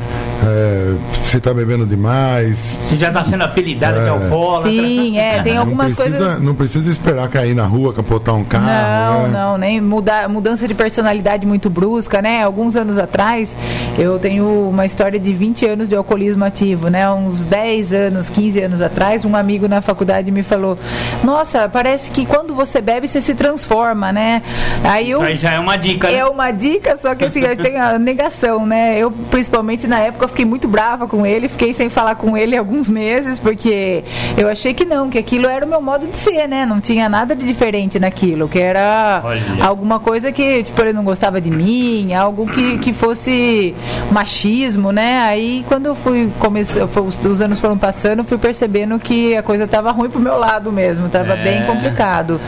é, 0.44 0.96
se 1.24 1.38
está 1.38 1.54
bebendo 1.54 1.86
demais. 1.86 2.78
Se 2.86 2.96
já 2.96 3.10
está 3.10 3.24
sendo 3.24 3.44
apelidada 3.44 4.00
é, 4.00 4.04
de 4.04 4.10
alcoólatra. 4.10 4.72
Sim, 4.72 5.18
é, 5.20 5.44
tem 5.44 5.58
algumas 5.58 5.94
precisa, 5.94 6.18
coisas. 6.18 6.42
Não 6.42 6.56
precisa 6.56 6.90
esperar 6.90 7.28
cair 7.30 7.54
na 7.54 7.66
rua, 7.66 7.94
capotar 7.94 8.36
um 8.36 8.44
carro. 8.44 8.66
Não, 8.66 9.24
né? 9.24 9.30
não, 9.34 9.58
nem 9.60 9.82
mudar, 9.82 10.28
mudança 10.30 10.68
de 10.68 10.74
personalidade 10.74 11.46
muito 11.46 11.70
brusca, 11.70 12.22
né? 12.22 12.44
Alguns 12.44 12.76
anos 12.76 12.98
atrás, 12.98 13.56
eu 13.98 14.18
tenho 14.18 14.70
uma 14.70 14.86
história 14.86 15.20
de 15.20 15.34
20 15.34 15.66
anos 15.66 15.90
de 15.90 15.96
alcoolismo 15.96 16.46
ativo, 16.46 16.90
né? 16.90 17.10
Uns 17.12 17.46
10 17.46 17.94
anos, 17.94 18.30
15 18.30 18.62
anos 18.62 18.82
atrás, 18.82 19.26
um 19.26 19.36
amigo 19.36 19.68
na 19.68 19.82
faculdade 19.82 20.32
me 20.32 20.44
falou: 20.44 20.78
Nossa, 21.24 21.68
parece 21.70 22.10
que 22.12 22.26
quando 22.26 22.56
você 22.56 22.82
bebe, 22.82 23.08
você 23.08 23.22
se 23.22 23.36
transforma, 23.36 24.12
né? 24.12 24.42
Aí 24.84 25.10
Isso 25.10 25.22
eu, 25.22 25.28
aí 25.28 25.36
já 25.36 25.52
é 25.52 25.60
uma 25.60 25.76
dica. 25.76 26.08
Né? 26.08 26.16
É 26.16 26.26
uma 26.26 26.52
dica, 26.52 26.96
só 26.98 27.14
que 27.14 27.26
assim, 27.26 27.42
eu 27.42 27.58
tenho 27.58 27.82
a 27.82 27.98
negação, 28.00 28.66
né? 28.66 28.98
Eu, 28.98 29.12
principalmente 29.12 29.88
na 29.88 30.00
época, 30.00 30.28
fiquei 30.28 30.46
muito 30.46 30.68
brava 30.68 31.08
com 31.08 31.26
ele, 31.26 31.50
fiquei 31.50 31.74
sem 31.74 31.90
falar 31.90 32.16
com 32.16 32.38
ele 32.38 32.56
alguns 32.56 32.88
meses, 32.88 33.40
porque 33.40 34.04
eu 34.38 34.48
achei 34.48 34.74
que 34.74 34.86
não, 34.86 35.10
que 35.10 35.18
aquilo 35.18 35.48
era 35.48 35.66
o 35.66 35.70
meu 35.70 35.82
modo 35.82 36.08
de 36.08 36.18
ser, 36.18 36.48
né? 36.48 36.66
Não 36.66 36.80
tinha 36.80 37.10
nada 37.10 37.36
de 37.36 37.46
diferente 37.46 38.00
naquilo, 38.00 38.48
que 38.48 38.60
era 38.60 39.22
Olha. 39.24 39.39
Alguma 39.62 40.00
coisa 40.00 40.32
que, 40.32 40.64
tipo, 40.64 40.82
ele 40.82 40.94
não 40.94 41.04
gostava 41.04 41.40
de 41.42 41.50
mim, 41.50 42.14
algo 42.14 42.46
que, 42.46 42.78
que 42.78 42.94
fosse 42.94 43.76
machismo, 44.12 44.92
né? 44.92 45.20
Aí 45.22 45.66
quando 45.68 45.88
eu 45.88 45.96
fui 45.96 46.30
começar, 46.40 46.88
os 47.30 47.42
anos 47.42 47.60
foram 47.60 47.78
passando, 47.78 48.24
fui 48.24 48.38
percebendo 48.38 49.00
que 49.00 49.36
a 49.36 49.44
coisa 49.44 49.66
estava 49.66 49.92
ruim 49.92 50.10
pro 50.10 50.20
meu 50.20 50.38
lado 50.38 50.72
mesmo, 50.72 51.08
estava 51.08 51.34
é. 51.34 51.44
bem 51.44 51.66
complicado. 51.66 52.40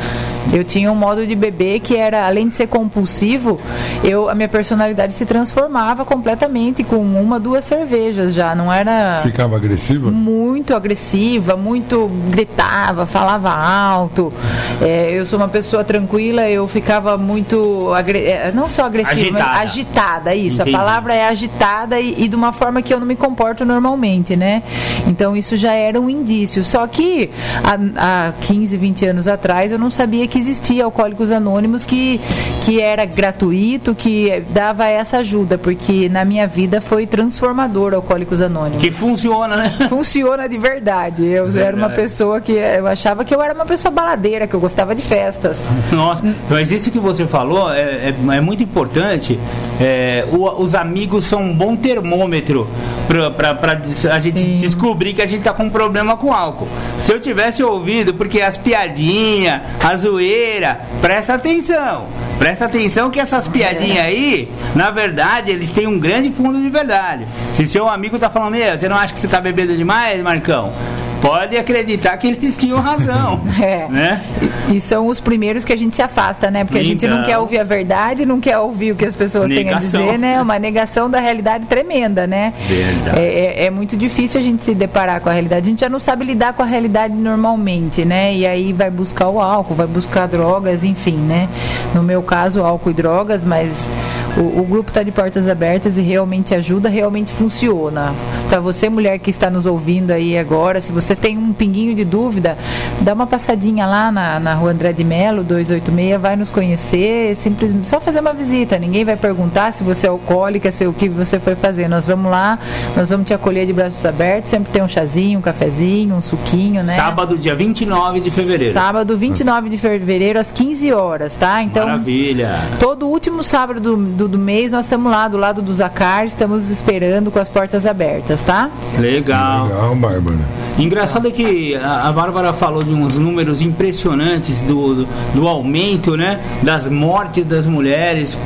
Eu 0.51 0.63
tinha 0.63 0.91
um 0.91 0.95
modo 0.95 1.25
de 1.25 1.35
beber 1.35 1.79
que 1.79 1.95
era, 1.95 2.25
além 2.25 2.49
de 2.49 2.55
ser 2.55 2.67
compulsivo, 2.67 3.59
eu, 4.03 4.27
a 4.27 4.35
minha 4.35 4.49
personalidade 4.49 5.13
se 5.13 5.25
transformava 5.25 6.03
completamente 6.03 6.83
com 6.83 6.97
uma, 6.97 7.39
duas 7.39 7.63
cervejas 7.63 8.33
já, 8.33 8.53
não 8.55 8.71
era. 8.71 9.21
Ficava 9.23 9.55
agressiva? 9.55 10.11
Muito 10.11 10.75
agressiva, 10.75 11.55
muito 11.55 12.09
gritava, 12.29 13.05
falava 13.05 13.49
alto. 13.49 14.33
É, 14.81 15.11
eu 15.13 15.25
sou 15.25 15.39
uma 15.39 15.47
pessoa 15.47 15.83
tranquila, 15.83 16.49
eu 16.49 16.67
ficava 16.81 17.17
muito. 17.17 17.89
É, 18.07 18.51
não 18.53 18.67
só 18.67 18.85
agressiva, 18.85 19.37
agitada. 19.37 19.43
mas 19.43 19.61
agitada, 19.61 20.35
isso. 20.35 20.61
Entendi. 20.61 20.75
A 20.75 20.79
palavra 20.79 21.13
é 21.13 21.27
agitada 21.27 21.99
e, 21.99 22.23
e 22.23 22.27
de 22.27 22.35
uma 22.35 22.51
forma 22.51 22.81
que 22.81 22.93
eu 22.93 22.99
não 22.99 23.07
me 23.07 23.15
comporto 23.15 23.63
normalmente, 23.63 24.35
né? 24.35 24.63
Então 25.07 25.37
isso 25.37 25.55
já 25.55 25.73
era 25.73 25.99
um 25.99 26.09
indício. 26.09 26.63
Só 26.63 26.85
que 26.87 27.29
há, 27.63 28.27
há 28.27 28.33
15, 28.41 28.77
20 28.77 29.05
anos 29.05 29.27
atrás 29.27 29.71
eu 29.71 29.79
não 29.79 29.91
sabia 29.91 30.27
que 30.27 30.37
existia 30.37 30.83
Alcoólicos 30.83 31.31
Anônimos 31.31 31.85
que, 31.85 32.19
que 32.63 32.81
era 32.81 33.05
gratuito, 33.05 33.93
que 33.93 34.43
dava 34.49 34.85
essa 34.87 35.17
ajuda, 35.17 35.57
porque 35.57 36.09
na 36.09 36.25
minha 36.25 36.47
vida 36.47 36.81
foi 36.81 37.05
transformador 37.05 37.93
Alcoólicos 37.93 38.41
Anônimos. 38.41 38.83
Que 38.83 38.91
funciona, 38.91 39.55
né? 39.55 39.75
Funciona 39.89 40.49
de 40.49 40.57
verdade. 40.57 41.25
Eu 41.25 41.45
verdade. 41.45 41.67
era 41.67 41.75
uma 41.75 41.89
pessoa 41.89 42.41
que 42.41 42.53
eu 42.53 42.87
achava 42.87 43.23
que 43.23 43.33
eu 43.33 43.41
era 43.41 43.53
uma 43.53 43.65
pessoa 43.65 43.91
baladeira, 43.91 44.47
que 44.47 44.53
eu 44.53 44.59
gostava 44.59 44.95
de 44.95 45.01
festas. 45.01 45.61
Nossa, 45.91 46.23
mas 46.49 46.70
isso 46.71 46.91
que 46.91 46.99
você 46.99 47.25
falou 47.25 47.71
é, 47.71 48.09
é, 48.09 48.15
é 48.37 48.41
muito 48.41 48.63
importante. 48.63 49.39
É, 49.79 50.25
o, 50.31 50.61
os 50.61 50.75
amigos 50.75 51.25
são 51.25 51.41
um 51.41 51.55
bom 51.55 51.75
termômetro 51.75 52.67
para 53.07 53.79
a 54.13 54.19
gente 54.19 54.39
Sim. 54.39 54.57
descobrir 54.57 55.13
que 55.13 55.21
a 55.21 55.25
gente 55.25 55.39
está 55.39 55.53
com 55.53 55.63
um 55.63 55.69
problema 55.69 56.15
com 56.17 56.33
álcool. 56.33 56.67
Se 57.01 57.13
eu 57.13 57.19
tivesse 57.19 57.63
ouvido, 57.63 58.13
porque 58.13 58.41
as 58.41 58.57
piadinhas, 58.57 59.61
a 59.83 59.95
zoeira, 59.95 60.81
presta 61.01 61.33
atenção. 61.33 62.07
Presta 62.39 62.65
atenção 62.65 63.11
que 63.11 63.19
essas 63.19 63.47
piadinhas 63.47 64.03
aí, 64.03 64.51
na 64.75 64.89
verdade, 64.89 65.51
eles 65.51 65.69
têm 65.69 65.85
um 65.85 65.99
grande 65.99 66.31
fundo 66.31 66.59
de 66.59 66.69
verdade. 66.69 67.27
Se 67.53 67.65
seu 67.67 67.87
amigo 67.87 68.17
tá 68.17 68.29
falando, 68.29 68.53
meu, 68.53 68.77
você 68.77 68.89
não 68.89 68.95
acha 68.95 69.13
que 69.13 69.19
você 69.19 69.27
tá 69.27 69.39
bebendo 69.39 69.75
demais, 69.75 70.21
Marcão? 70.23 70.73
Pode 71.21 71.57
acreditar 71.57 72.17
que 72.17 72.27
eles 72.27 72.57
tinham 72.57 72.79
razão. 72.79 73.39
É. 73.61 73.87
Né? 73.89 74.23
E, 74.71 74.79
são 74.79 75.07
os 75.07 75.19
primeiros 75.19 75.63
que 75.63 75.71
a 75.71 75.75
gente 75.75 75.95
se 75.95 76.01
afasta, 76.01 76.49
né? 76.49 76.63
Porque 76.63 76.79
a 76.79 76.83
gente 76.83 77.05
não 77.05 77.21
quer 77.23 77.37
ouvir 77.37 77.59
a 77.59 77.63
verdade, 77.63 78.25
não 78.25 78.39
quer 78.39 78.57
ouvir 78.57 78.93
o 78.93 78.95
que 78.95 79.05
as 79.05 79.13
pessoas 79.13 79.49
negação. 79.49 79.91
têm 79.91 80.01
a 80.01 80.05
dizer, 80.05 80.17
né? 80.17 80.41
Uma 80.41 80.57
negação 80.57 81.09
da 81.09 81.19
realidade 81.19 81.65
tremenda, 81.65 82.25
né? 82.25 82.53
Verdade. 82.67 83.19
É, 83.19 83.23
é, 83.23 83.65
é, 83.65 83.69
muito 83.69 83.95
difícil 83.95 84.39
a 84.39 84.43
gente 84.43 84.63
se 84.63 84.73
deparar 84.73 85.21
com 85.21 85.29
a 85.29 85.33
realidade. 85.33 85.67
A 85.67 85.69
gente 85.69 85.81
já 85.81 85.89
não 85.89 85.99
sabe 85.99 86.25
lidar 86.25 86.53
com 86.53 86.63
a 86.63 86.65
realidade 86.65 87.13
normalmente, 87.13 88.03
né? 88.03 88.33
E 88.33 88.47
aí 88.47 88.73
vai 88.73 88.89
buscar 88.89 89.29
o 89.29 89.39
álcool, 89.39 89.75
vai 89.75 89.87
buscar 89.87 90.27
drogas, 90.27 90.83
enfim, 90.83 91.17
né? 91.17 91.47
No 91.93 92.01
meu 92.01 92.23
caso, 92.23 92.63
álcool 92.63 92.89
e 92.89 92.93
drogas, 92.93 93.43
mas 93.43 93.87
o, 94.37 94.61
o 94.61 94.63
grupo 94.63 94.89
está 94.89 95.03
de 95.03 95.11
portas 95.11 95.47
abertas 95.47 95.97
e 95.97 96.01
realmente 96.01 96.53
ajuda, 96.53 96.89
realmente 96.89 97.31
funciona. 97.31 98.13
Para 98.49 98.59
você, 98.59 98.89
mulher 98.89 99.19
que 99.19 99.29
está 99.29 99.49
nos 99.49 99.65
ouvindo 99.65 100.11
aí 100.11 100.37
agora, 100.37 100.79
se 100.81 100.91
você 100.91 101.15
tem 101.15 101.37
um 101.37 101.53
pinguinho 101.53 101.95
de 101.95 102.03
dúvida, 102.03 102.57
dá 103.01 103.13
uma 103.13 103.27
passadinha 103.27 103.85
lá 103.85 104.11
na, 104.11 104.39
na 104.39 104.53
rua 104.53 104.71
André 104.71 104.93
de 104.93 105.03
Melo, 105.03 105.43
286, 105.43 106.21
vai 106.21 106.35
nos 106.35 106.49
conhecer, 106.49 107.35
simplesmente 107.35 107.87
só 107.87 107.99
fazer 107.99 108.19
uma 108.19 108.33
visita. 108.33 108.77
Ninguém 108.77 109.03
vai 109.03 109.15
perguntar 109.15 109.73
se 109.73 109.83
você 109.83 110.07
é 110.07 110.09
alcoólica, 110.09 110.71
se 110.71 110.85
o 110.85 110.93
que 110.93 111.09
você 111.09 111.39
foi 111.39 111.55
fazer. 111.55 111.87
Nós 111.87 112.07
vamos 112.07 112.31
lá, 112.31 112.59
nós 112.95 113.09
vamos 113.09 113.27
te 113.27 113.33
acolher 113.33 113.65
de 113.65 113.73
braços 113.73 114.05
abertos, 114.05 114.49
sempre 114.49 114.71
tem 114.71 114.81
um 114.81 114.87
chazinho, 114.87 115.39
um 115.39 115.41
cafezinho, 115.41 116.15
um 116.15 116.21
suquinho, 116.21 116.83
né? 116.83 116.95
Sábado, 116.95 117.37
dia 117.37 117.55
29 117.55 118.19
de 118.19 118.31
fevereiro. 118.31 118.73
Sábado, 118.73 119.17
29 119.17 119.69
de 119.69 119.77
fevereiro, 119.77 120.39
às 120.39 120.51
15 120.51 120.93
horas, 120.93 121.35
tá? 121.35 121.61
Então, 121.63 121.85
Maravilha. 121.85 122.61
Todo 122.79 123.07
último 123.07 123.43
sábado 123.43 123.79
do 123.97 124.20
do, 124.21 124.27
do 124.27 124.37
mês, 124.37 124.71
nós 124.71 124.85
estamos 124.85 125.11
lá 125.11 125.27
do 125.27 125.37
lado 125.37 125.61
do 125.61 125.73
Zacar, 125.73 126.25
estamos 126.25 126.69
esperando 126.69 127.31
com 127.31 127.39
as 127.39 127.49
portas 127.49 127.85
abertas, 127.85 128.41
tá? 128.41 128.69
Legal. 128.99 129.67
Legal, 129.67 129.95
Bárbara. 129.95 130.39
Engraçado 130.77 131.27
é 131.27 131.31
que 131.31 131.75
a 131.75 132.01
a 132.01 132.11
Bárbara 132.11 132.51
falou 132.51 132.83
de 132.83 132.93
uns 132.93 133.15
números 133.15 133.61
impressionantes 133.61 134.61
do, 134.61 134.95
do, 134.95 135.07
do 135.33 135.47
aumento 135.47 136.17
né, 136.17 136.39
das 136.61 136.87
mortes 136.87 137.45
das 137.45 137.65
mulheres 137.65 138.37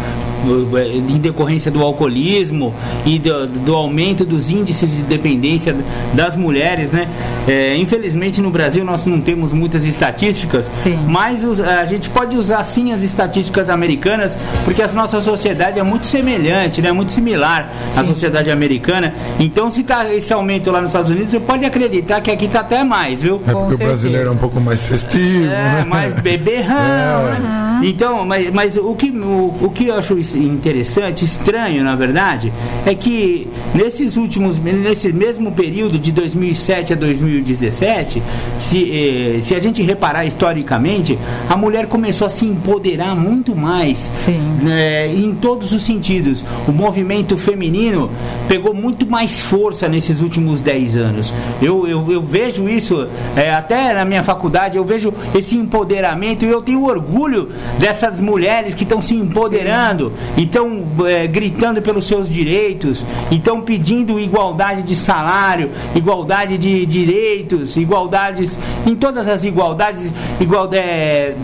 em 0.45 1.17
decorrência 1.17 1.71
do 1.71 1.81
alcoolismo 1.81 2.73
e 3.05 3.17
do, 3.19 3.47
do, 3.47 3.75
aumento 3.75 4.23
dos 4.23 4.49
índices 4.51 4.89
de 4.95 5.03
dependência 5.03 5.75
das 6.13 6.35
mulheres, 6.35 6.91
né? 6.91 7.07
É, 7.47 7.75
infelizmente 7.77 8.41
no 8.41 8.49
Brasil 8.49 8.83
nós 8.83 9.05
não 9.05 9.19
temos 9.21 9.53
muitas 9.53 9.85
estatísticas, 9.85 10.69
Sim. 10.73 10.97
mas 11.07 11.43
os, 11.43 11.59
a 11.59 11.85
gente 11.85 12.09
pode 12.09 12.35
usar 12.37 12.63
sim 12.63 12.91
as 12.91 13.03
estatísticas 13.03 13.69
americanas, 13.69 14.37
porque 14.63 14.81
a 14.81 14.87
nossa 14.87 15.21
sociedade 15.21 15.79
é 15.79 15.83
muito 15.83 16.05
semelhante, 16.05 16.81
né? 16.81 16.91
Muito 16.91 17.11
similar 17.11 17.69
à 17.95 18.01
Sim. 18.03 18.09
sociedade 18.09 18.49
americana. 18.49 19.13
Então 19.39 19.69
se 19.69 19.83
tá 19.83 20.11
esse 20.13 20.33
aumento 20.33 20.71
lá 20.71 20.81
nos 20.81 20.89
Estados 20.89 21.11
Unidos, 21.11 21.29
você 21.31 21.39
pode 21.39 21.65
acreditar 21.65 22.21
que 22.21 22.31
aqui 22.31 22.47
tá 22.47 22.61
até 22.61 22.83
mais, 22.83 23.21
viu? 23.21 23.41
É 23.47 23.51
Com 23.51 23.59
porque 23.61 23.77
certeza. 23.77 23.83
o 23.83 23.87
brasileiro 23.87 24.27
é 24.29 24.31
um 24.31 24.37
pouco 24.37 24.59
mais 24.59 24.81
festivo, 24.83 25.45
É, 25.45 25.47
né? 25.47 25.85
mais 25.87 26.13
beberrão, 26.21 26.75
É. 26.75 27.39
né? 27.39 27.61
Então, 27.83 28.25
mas, 28.25 28.49
mas 28.51 28.77
o, 28.77 28.95
que, 28.95 29.09
o, 29.11 29.53
o 29.61 29.69
que 29.69 29.87
eu 29.87 29.95
acho 29.95 30.17
interessante, 30.35 31.23
estranho 31.23 31.83
na 31.83 31.95
verdade, 31.95 32.51
é 32.85 32.93
que 32.93 33.47
nesses 33.73 34.17
últimos, 34.17 34.59
nesse 34.59 35.11
mesmo 35.11 35.51
período 35.51 35.97
de 35.97 36.11
2007 36.11 36.93
a 36.93 36.95
2017, 36.95 38.21
se, 38.57 38.91
eh, 38.91 39.41
se 39.41 39.55
a 39.55 39.59
gente 39.59 39.81
reparar 39.81 40.25
historicamente, 40.25 41.17
a 41.49 41.55
mulher 41.55 41.87
começou 41.87 42.27
a 42.27 42.29
se 42.29 42.45
empoderar 42.45 43.15
muito 43.15 43.55
mais 43.55 43.97
Sim. 43.97 44.39
né, 44.61 45.13
em 45.13 45.33
todos 45.35 45.71
os 45.71 45.81
sentidos. 45.81 46.43
O 46.67 46.71
movimento 46.71 47.37
feminino 47.37 48.09
pegou 48.47 48.73
muito 48.73 49.05
mais 49.05 49.39
força 49.39 49.87
nesses 49.87 50.21
últimos 50.21 50.61
10 50.61 50.97
anos. 50.97 51.33
Eu, 51.61 51.87
eu, 51.87 52.11
eu 52.11 52.21
vejo 52.21 52.67
isso, 52.69 53.07
é, 53.35 53.51
até 53.51 53.93
na 53.93 54.05
minha 54.05 54.23
faculdade, 54.23 54.77
eu 54.77 54.85
vejo 54.85 55.13
esse 55.33 55.55
empoderamento 55.55 56.45
e 56.45 56.49
eu 56.49 56.61
tenho 56.61 56.83
orgulho 56.83 57.49
dessas 57.79 58.19
mulheres 58.19 58.73
que 58.73 58.83
estão 58.83 59.01
se 59.01 59.15
empoderando 59.15 60.11
e 60.37 60.43
estão 60.43 60.83
é, 61.05 61.27
gritando 61.27 61.81
pelos 61.81 62.07
seus 62.07 62.29
direitos, 62.29 63.05
e 63.31 63.35
estão 63.35 63.61
pedindo 63.61 64.19
igualdade 64.19 64.83
de 64.83 64.95
salário, 64.95 65.71
igualdade 65.95 66.57
de 66.57 66.85
direitos, 66.85 67.77
igualdades 67.77 68.57
em 68.85 68.95
todas 68.95 69.27
as 69.27 69.43
igualdades, 69.43 70.11
igual, 70.39 70.69
é, 70.73 71.35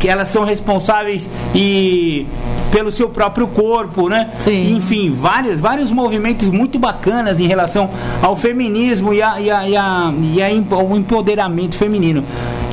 que 0.00 0.08
elas 0.08 0.28
são 0.28 0.44
responsáveis 0.44 1.28
e 1.54 2.26
pelo 2.70 2.90
seu 2.90 3.08
próprio 3.08 3.46
corpo, 3.46 4.08
né? 4.08 4.30
Sim. 4.40 4.74
Enfim, 4.76 5.14
vários, 5.14 5.60
vários 5.60 5.92
movimentos 5.92 6.50
muito 6.50 6.76
bacanas 6.76 7.38
em 7.38 7.46
relação 7.46 7.88
ao 8.20 8.34
feminismo 8.34 9.14
e, 9.14 9.22
a, 9.22 9.40
e, 9.40 9.48
a, 9.48 9.68
e, 9.68 9.76
a, 9.76 10.14
e 10.20 10.42
a, 10.42 10.76
ao 10.76 10.96
empoderamento 10.96 11.76
feminino. 11.76 12.24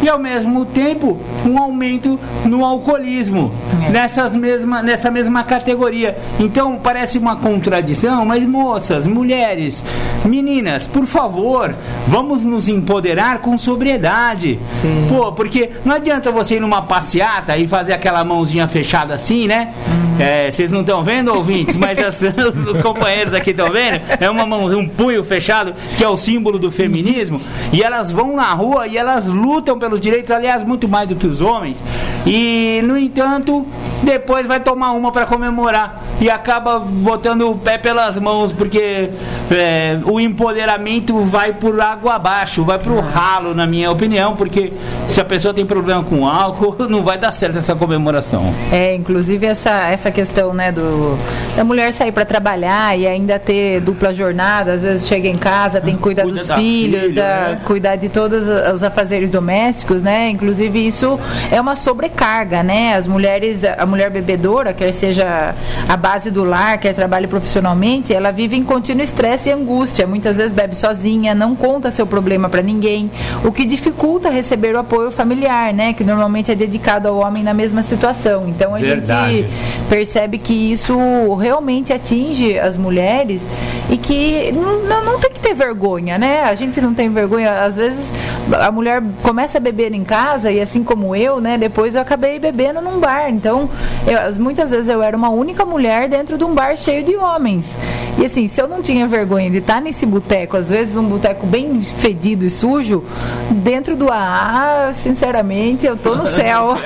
E 0.02 0.10
ao 0.10 0.18
mesmo 0.18 0.66
tempo, 0.66 1.18
um 1.45 1.58
aumento 1.58 2.20
no 2.45 2.66
alcoolismo, 2.66 3.52
É. 3.86 3.89
nessas 3.89 4.36
mesma, 4.36 4.82
nessa 4.82 5.12
mesma 5.12 5.43
categoria. 5.43 6.18
Então 6.39 6.80
parece 6.82 7.18
uma 7.18 7.36
contradição, 7.36 8.26
mas 8.26 8.43
moças, 8.45 9.06
mulheres, 9.06 9.84
meninas, 10.26 10.88
por 10.88 11.06
favor, 11.06 11.76
vamos 12.08 12.43
nos 12.43 12.68
empoderar 12.68 13.39
com 13.39 13.58
sobriedade. 13.58 14.60
Sim. 14.74 15.06
Pô, 15.10 15.32
porque 15.32 15.70
não 15.86 15.95
adianta 15.95 16.32
você 16.32 16.56
ir 16.56 16.60
numa 16.60 16.82
passeata 16.82 17.56
e 17.58 17.68
fazer 17.68 17.93
aquela 17.93 18.24
mãozinha 18.24 18.68
fechada 18.68 19.14
assim, 19.14 19.47
né? 19.47 19.74
É, 20.20 20.52
vocês 20.52 20.70
não 20.70 20.82
estão 20.82 21.02
vendo, 21.04 21.34
ouvintes, 21.34 21.78
mas 21.78 21.97
as- 21.97 22.22
os 22.68 22.82
companheiros 22.82 23.34
aqui 23.34 23.52
estão 23.52 23.72
vendo. 23.72 24.02
É 24.20 24.30
uma 24.30 24.45
mão, 24.45 24.66
um 24.66 24.88
punho 24.88 25.24
fechado, 25.24 25.74
que 25.97 26.04
é 26.04 26.08
o 26.08 26.18
símbolo 26.18 26.60
do 26.60 26.70
feminismo. 26.72 27.39
E 27.74 27.82
elas 27.82 28.12
vão 28.12 28.36
na 28.36 28.54
rua 28.54 28.88
e 28.88 28.97
elas 28.97 29.26
lutam 29.28 29.80
pelos 29.92 30.00
direitos, 30.00 30.32
aliás, 30.32 30.64
muito 30.64 30.88
mais 30.88 31.08
do 31.10 31.16
que 31.16 31.28
os 31.28 31.42
homens. 31.42 31.78
E, 32.26 32.82
no 32.84 32.98
entanto, 32.98 33.66
depois 34.04 34.48
vai 34.48 34.60
tomar 34.60 34.92
uma 34.92 35.12
para 35.12 35.26
comemorar 35.26 36.02
e 36.22 36.30
acaba 36.30 36.80
botando 36.80 37.50
o 37.50 37.58
pé 37.58 37.78
pelas 37.78 38.18
mãos, 38.18 38.54
porque 38.54 39.10
é, 39.50 40.00
o 40.06 40.20
empoderamento 40.20 41.20
vai 41.22 41.52
por 41.52 41.80
água 41.82 42.16
abaixo, 42.16 42.64
vai 42.64 42.80
pro 42.80 43.00
ralo, 43.00 43.54
na 43.54 43.68
minha 43.68 43.92
opinião, 43.92 44.36
porque 44.36 44.72
se 45.10 45.20
a 45.20 45.26
pessoa 45.26 45.54
tem 45.54 45.66
problema 45.66 46.04
com 46.04 46.28
álcool, 46.28 46.76
não 46.88 47.04
vai 47.04 47.18
dar 47.18 47.32
certo 47.32 47.58
essa 47.58 47.76
comemoração. 47.76 48.54
É, 48.72 48.96
inclusive 48.96 49.46
essa, 49.46 49.89
essa 49.89 50.12
questão, 50.12 50.54
né, 50.54 50.72
do 50.72 51.18
da 51.56 51.64
mulher 51.64 51.92
sair 51.92 52.12
para 52.12 52.24
trabalhar 52.24 52.98
e 52.98 53.06
ainda 53.06 53.38
ter 53.38 53.82
dupla 53.82 54.14
jornada, 54.14 54.74
às 54.74 54.82
vezes 54.84 55.08
chega 55.08 55.28
em 55.28 55.38
casa, 55.38 55.82
tem 55.82 55.96
que 55.96 56.02
cuidar 56.02 56.24
Cuida 56.24 56.39
dos 56.39 56.52
filhos, 56.52 57.02
filha, 57.02 57.14
da, 57.14 57.50
né? 57.50 57.62
cuidar 57.66 57.96
de 57.96 58.10
todos 58.10 58.48
os 58.74 58.84
afazeres 58.84 59.30
domésticos, 59.30 59.80
né? 60.03 60.29
Inclusive 60.29 60.86
isso 60.86 61.19
é 61.51 61.59
uma 61.59 61.75
sobrecarga, 61.75 62.63
né? 62.63 62.95
As 62.95 63.07
mulheres, 63.07 63.61
a 63.63 63.86
mulher 63.86 64.09
bebedora, 64.09 64.73
quer 64.73 64.91
seja 64.91 65.55
a 65.88 65.97
base 65.97 66.29
do 66.32 66.43
lar, 66.43 66.77
quer 66.77 66.93
trabalhe 66.93 67.27
profissionalmente, 67.27 68.13
ela 68.13 68.32
vive 68.32 68.55
em 68.57 68.63
contínuo 68.63 69.03
estresse 69.03 69.49
e 69.49 69.51
angústia. 69.51 70.05
Muitas 70.07 70.38
vezes 70.38 70.51
bebe 70.51 70.75
sozinha, 70.75 71.34
não 71.34 71.55
conta 71.55 71.89
seu 71.91 72.05
problema 72.05 72.49
para 72.49 72.61
ninguém, 72.61 73.09
o 73.43 73.51
que 73.51 73.65
dificulta 73.65 74.29
receber 74.29 74.75
o 74.75 74.79
apoio 74.79 75.11
familiar, 75.11 75.73
né? 75.73 75.93
Que 75.93 76.03
normalmente 76.03 76.51
é 76.51 76.55
dedicado 76.55 77.07
ao 77.07 77.17
homem 77.17 77.43
na 77.43 77.53
mesma 77.53 77.84
situação. 77.84 78.47
Então 78.47 78.75
a 78.75 78.79
Verdade. 78.79 79.38
gente 79.38 79.49
percebe 79.89 80.38
que 80.38 80.71
isso 80.71 81.34
realmente 81.36 81.93
atinge 81.93 82.57
as 82.59 82.77
mulheres 82.77 83.41
e 83.89 83.97
que 83.97 84.51
não, 84.53 84.84
não- 84.84 85.05
não 85.05 85.19
tem 85.19 85.32
que 85.32 85.39
ter 85.39 85.53
vergonha, 85.53 86.17
né? 86.17 86.43
A 86.43 86.55
gente 86.55 86.79
não 86.82 86.93
tem 86.93 87.09
vergonha. 87.09 87.63
Às 87.63 87.75
vezes 87.75 88.11
a 88.59 88.71
mulher 88.71 89.01
começa 89.23 89.57
a 89.57 89.61
beber 89.61 89.70
em 89.72 90.03
casa 90.03 90.51
e 90.51 90.59
assim 90.61 90.84
como 90.84 91.15
eu, 91.15 91.39
né? 91.39 91.57
Depois 91.57 91.95
eu 91.95 92.01
acabei 92.01 92.38
bebendo 92.39 92.82
num 92.82 92.99
bar. 92.99 93.30
Então, 93.30 93.69
eu- 94.07 94.19
as- 94.19 94.38
muitas 94.38 94.72
vezes 94.72 94.88
eu 94.89 95.01
era 95.01 95.15
uma 95.15 95.30
única 95.30 95.65
mulher 95.65 96.07
dentro 96.09 96.38
de 96.38 96.43
um 96.43 96.53
bar 96.53 96.76
cheio 96.78 97.03
de 97.03 97.15
homens. 97.15 97.76
E 98.19 98.26
assim, 98.26 98.47
se 98.47 98.61
eu 98.61 98.67
não 98.67 98.82
tinha 98.82 99.07
vergonha 99.07 99.49
de 99.49 99.57
estar 99.59 99.82
nesse 99.82 100.05
boteco, 100.05 100.57
às 100.57 100.69
vezes 100.69 100.95
um 100.97 101.03
boteco 101.03 101.45
bem 101.47 101.82
fedido 101.82 102.43
e 102.45 102.49
sujo, 102.49 103.03
dentro 103.49 103.95
do 103.95 104.11
AA, 104.11 104.91
sinceramente, 104.93 105.86
eu 105.86 105.95
tô 105.95 106.15
no 106.15 106.28
céu. 106.28 106.78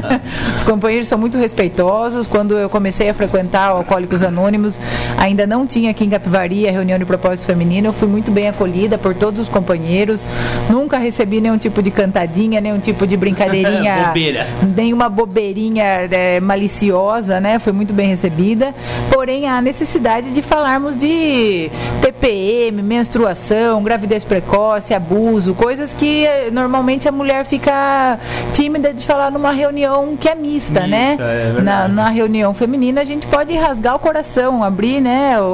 Os 0.56 0.64
companheiros 0.64 1.06
são 1.08 1.18
muito 1.18 1.36
respeitosos. 1.38 2.26
Quando 2.26 2.56
eu 2.56 2.68
comecei 2.68 3.08
a 3.10 3.14
frequentar 3.14 3.74
o 3.74 3.78
Alcoólicos 3.78 4.22
Anônimos, 4.22 4.80
ainda 5.18 5.46
não 5.46 5.66
tinha 5.66 5.90
aqui 5.90 6.04
em 6.04 6.10
Capivari 6.10 6.66
a 6.68 6.72
reunião 6.72 6.98
de 6.98 7.04
propósito 7.04 7.46
feminino. 7.46 7.88
Eu 7.88 7.92
fui 7.92 8.08
muito 8.08 8.30
bem 8.30 8.48
acolhida 8.48 8.96
por 8.98 9.14
todos 9.14 9.40
os 9.40 9.48
companheiros. 9.48 10.24
Nunca 10.68 10.96
recebi 10.98 11.40
nenhum 11.40 11.58
tipo 11.58 11.82
de 11.82 11.90
cantadinha, 11.90 12.29
nenhum 12.60 12.78
tipo 12.78 13.06
de 13.06 13.16
brincadeirinha. 13.16 14.04
Bobeira. 14.08 14.46
Nenhuma 14.76 15.08
bobeirinha 15.08 15.84
é, 16.10 16.40
maliciosa, 16.40 17.40
né? 17.40 17.58
Foi 17.58 17.72
muito 17.72 17.92
bem 17.92 18.08
recebida. 18.08 18.74
Porém, 19.12 19.48
há 19.48 19.60
necessidade 19.60 20.30
de 20.30 20.42
falarmos 20.42 20.96
de 20.96 21.70
TPM, 22.00 22.82
menstruação, 22.82 23.82
gravidez 23.82 24.24
precoce, 24.24 24.94
abuso, 24.94 25.54
coisas 25.54 25.94
que 25.94 26.24
eh, 26.24 26.48
normalmente 26.50 27.08
a 27.08 27.12
mulher 27.12 27.44
fica 27.44 28.18
tímida 28.52 28.92
de 28.92 29.04
falar 29.04 29.30
numa 29.30 29.52
reunião 29.52 30.16
que 30.18 30.28
é 30.28 30.34
mista, 30.34 30.80
Mista, 30.82 30.86
né? 30.86 31.16
é 31.18 31.60
na, 31.62 31.88
na 31.88 32.08
reunião 32.10 32.52
feminina 32.54 33.00
a 33.00 33.04
gente 33.04 33.26
pode 33.26 33.54
rasgar 33.56 33.94
o 33.94 33.98
coração, 33.98 34.62
abrir, 34.62 35.00
né? 35.00 35.40
O, 35.40 35.44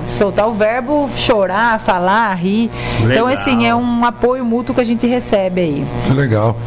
soltar 0.04 0.48
o 0.48 0.52
verbo, 0.52 1.08
chorar, 1.16 1.78
falar, 1.80 2.32
rir. 2.34 2.70
Então, 2.98 3.08
Legal. 3.08 3.28
assim, 3.28 3.66
é 3.66 3.74
um 3.74 4.04
apoio 4.04 4.44
mútuo 4.44 4.74
que 4.74 4.80
a 4.80 4.84
gente 4.84 5.06
recebe 5.06 5.60
aí. 5.60 5.84
Legal. 6.14 6.58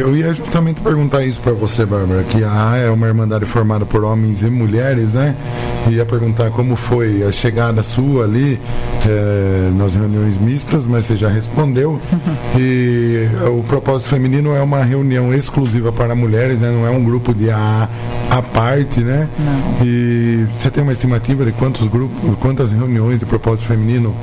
Eu, 0.00 0.16
ia 0.16 0.34
justamente 0.34 0.80
perguntar 0.80 1.24
isso 1.24 1.40
para 1.40 1.52
você, 1.52 1.86
Bárbara, 1.86 2.24
que 2.24 2.42
a 2.42 2.76
é 2.76 2.90
uma 2.90 3.06
irmandade 3.06 3.44
formada 3.46 3.86
por 3.86 4.02
homens 4.02 4.42
e 4.42 4.50
mulheres, 4.50 5.12
né? 5.12 5.36
Ia 5.88 6.04
perguntar 6.04 6.50
como 6.50 6.74
foi 6.76 7.22
a 7.22 7.30
chegada 7.30 7.82
sua 7.82 8.24
ali 8.24 8.58
eh, 9.06 9.70
nas 9.76 9.94
reuniões 9.94 10.38
mistas, 10.38 10.86
mas 10.86 11.04
você 11.04 11.16
já 11.16 11.28
respondeu. 11.28 12.00
E 12.58 13.28
o 13.48 13.62
propósito 13.62 14.08
feminino 14.08 14.54
é 14.54 14.60
uma 14.60 14.82
reunião 14.82 15.32
exclusiva 15.32 15.92
para 15.92 16.14
mulheres, 16.14 16.58
né? 16.58 16.70
Não 16.70 16.86
é 16.86 16.90
um 16.90 17.04
grupo 17.04 17.34
de 17.34 17.50
A 17.50 17.88
à 18.30 18.42
parte, 18.42 19.00
né? 19.00 19.28
E 19.82 20.46
você 20.52 20.70
tem 20.70 20.82
uma 20.82 20.92
estimativa 20.92 21.44
de 21.44 21.52
quantos 21.52 21.86
grupos, 21.86 22.36
quantas 22.40 22.72
reuniões 22.72 23.20
de 23.20 23.26
propósito 23.26 23.66
feminino 23.68 24.14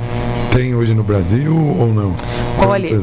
tem 0.52 0.74
hoje 0.74 0.94
no 0.94 1.02
Brasil 1.02 1.56
ou 1.56 1.88
não? 1.88 2.14
Olha, 2.58 3.00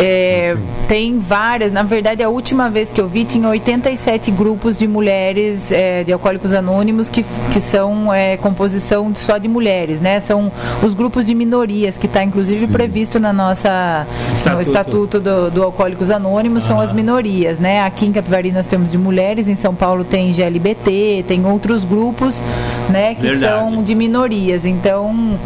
é, 0.00 0.56
tem 0.88 1.18
várias. 1.18 1.70
Na 1.70 1.84
verdade, 1.84 2.22
a 2.22 2.28
última 2.28 2.68
vez 2.68 2.90
que 2.90 3.00
eu 3.00 3.06
vi 3.06 3.24
tinha 3.24 3.48
87 3.48 4.30
grupos 4.32 4.76
de 4.76 4.88
mulheres 4.88 5.70
é, 5.70 6.02
de 6.02 6.12
alcoólicos 6.12 6.52
anônimos 6.52 7.08
que, 7.08 7.24
que 7.52 7.60
são 7.60 8.12
é, 8.12 8.36
composição 8.36 9.14
só 9.14 9.38
de 9.38 9.46
mulheres, 9.46 10.00
né? 10.00 10.18
São 10.18 10.50
os 10.82 10.92
grupos 10.94 11.24
de 11.24 11.34
minorias 11.34 11.96
que 11.96 12.06
está 12.06 12.24
inclusive 12.24 12.66
Sim. 12.66 12.72
previsto 12.72 13.20
na 13.20 13.32
nossa 13.32 14.04
estatuto. 14.34 14.54
no 14.54 14.62
estatuto 14.62 15.20
do, 15.20 15.50
do 15.50 15.62
Alcoólicos 15.62 16.10
Anônimos 16.10 16.64
ah. 16.64 16.68
são 16.68 16.80
as 16.80 16.92
minorias, 16.92 17.60
né? 17.60 17.82
Aqui 17.82 18.06
em 18.06 18.12
Capivari 18.12 18.50
nós 18.50 18.66
temos 18.66 18.90
de 18.90 18.98
mulheres, 18.98 19.46
em 19.46 19.54
São 19.54 19.74
Paulo 19.74 20.02
tem 20.02 20.32
GLBT, 20.32 21.24
tem 21.28 21.46
outros 21.46 21.84
grupos, 21.84 22.42
né? 22.90 23.14
Que 23.14 23.22
Verdade. 23.22 23.52
são 23.52 23.82
de 23.84 23.94
minorias. 23.94 24.64
Então 24.64 25.38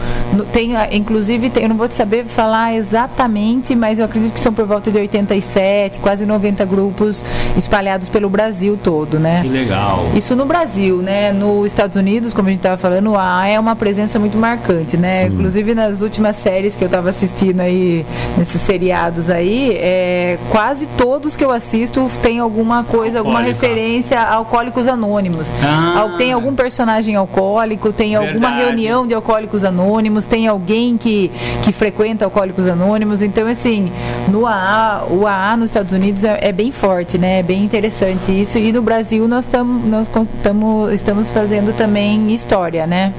tem, 0.53 0.73
inclusive, 0.93 1.42
tem, 1.51 1.63
eu 1.63 1.69
não 1.69 1.77
vou 1.77 1.89
te 1.89 1.95
saber 1.95 2.25
falar 2.25 2.75
exatamente, 2.75 3.75
mas 3.75 3.99
eu 3.99 4.05
acredito 4.05 4.33
que 4.33 4.41
são 4.41 4.53
por 4.53 4.65
volta 4.65 4.91
de 4.91 4.99
87, 4.99 5.99
quase 5.99 6.25
90 6.27 6.65
grupos 6.65 7.23
espalhados 7.57 8.09
pelo 8.09 8.29
Brasil 8.29 8.79
todo, 8.83 9.19
né? 9.19 9.43
Que 9.43 9.49
legal. 9.49 10.07
Isso 10.15 10.37
no 10.37 10.45
Brasil, 10.45 10.99
né? 10.99 11.33
Nos 11.33 11.67
Estados 11.67 11.97
Unidos, 11.97 12.33
como 12.33 12.49
a 12.49 12.51
gente 12.51 12.61
estava 12.61 12.77
falando, 12.77 13.17
a 13.17 13.47
é 13.47 13.59
uma 13.59 13.75
presença 13.75 14.19
muito 14.19 14.37
marcante, 14.39 14.97
né? 14.97 15.27
Sim. 15.27 15.35
Inclusive 15.35 15.75
nas 15.75 16.01
últimas 16.03 16.37
séries 16.37 16.75
que 16.75 16.83
eu 16.83 16.87
estava 16.87 17.11
assistindo 17.11 17.61
aí, 17.61 18.05
nesses 18.37 18.61
seriados 18.61 19.29
aí, 19.29 19.73
é, 19.77 20.39
quase 20.51 20.87
todos 20.97 21.37
que 21.37 21.45
eu 21.45 21.51
assisto 21.51 22.09
tem 22.23 22.39
alguma 22.39 22.85
coisa, 22.85 23.19
alguma 23.19 23.41
referência 23.41 24.21
a 24.21 24.35
alcoólicos 24.35 24.87
anônimos. 24.87 25.53
Ah. 25.63 26.15
Tem 26.17 26.33
algum 26.33 26.55
personagem 26.55 27.17
alcoólico, 27.17 27.93
tem 27.93 28.11
Verdade. 28.11 28.29
alguma 28.29 28.51
reunião 28.51 29.07
de 29.07 29.15
alcoólicos 29.15 29.65
anônimos, 29.65 30.27
tem 30.27 30.47
alguém 30.47 30.97
que, 30.97 31.31
que 31.63 31.73
frequenta 31.73 32.25
Alcoólicos 32.25 32.67
Anônimos. 32.67 33.23
Então, 33.23 33.47
assim, 33.47 33.91
no 34.29 34.47
AA, 34.47 35.05
o 35.11 35.27
AA 35.27 35.57
nos 35.57 35.67
Estados 35.67 35.93
Unidos 35.93 36.25
é, 36.25 36.39
é 36.41 36.53
bem 36.53 36.73
forte, 36.73 37.19
né? 37.19 37.41
É 37.41 37.43
bem 37.43 37.65
interessante 37.65 38.33
isso. 38.33 38.59
E 38.59 38.73
no 38.73 38.83
Brasil 38.83 39.27
nós, 39.29 39.47
tam, 39.47 39.65
nós 39.65 40.09
tamo, 40.43 40.91
estamos 40.91 41.31
fazendo 41.31 41.77
também 41.77 42.33
história, 42.35 42.87
né? 42.87 43.13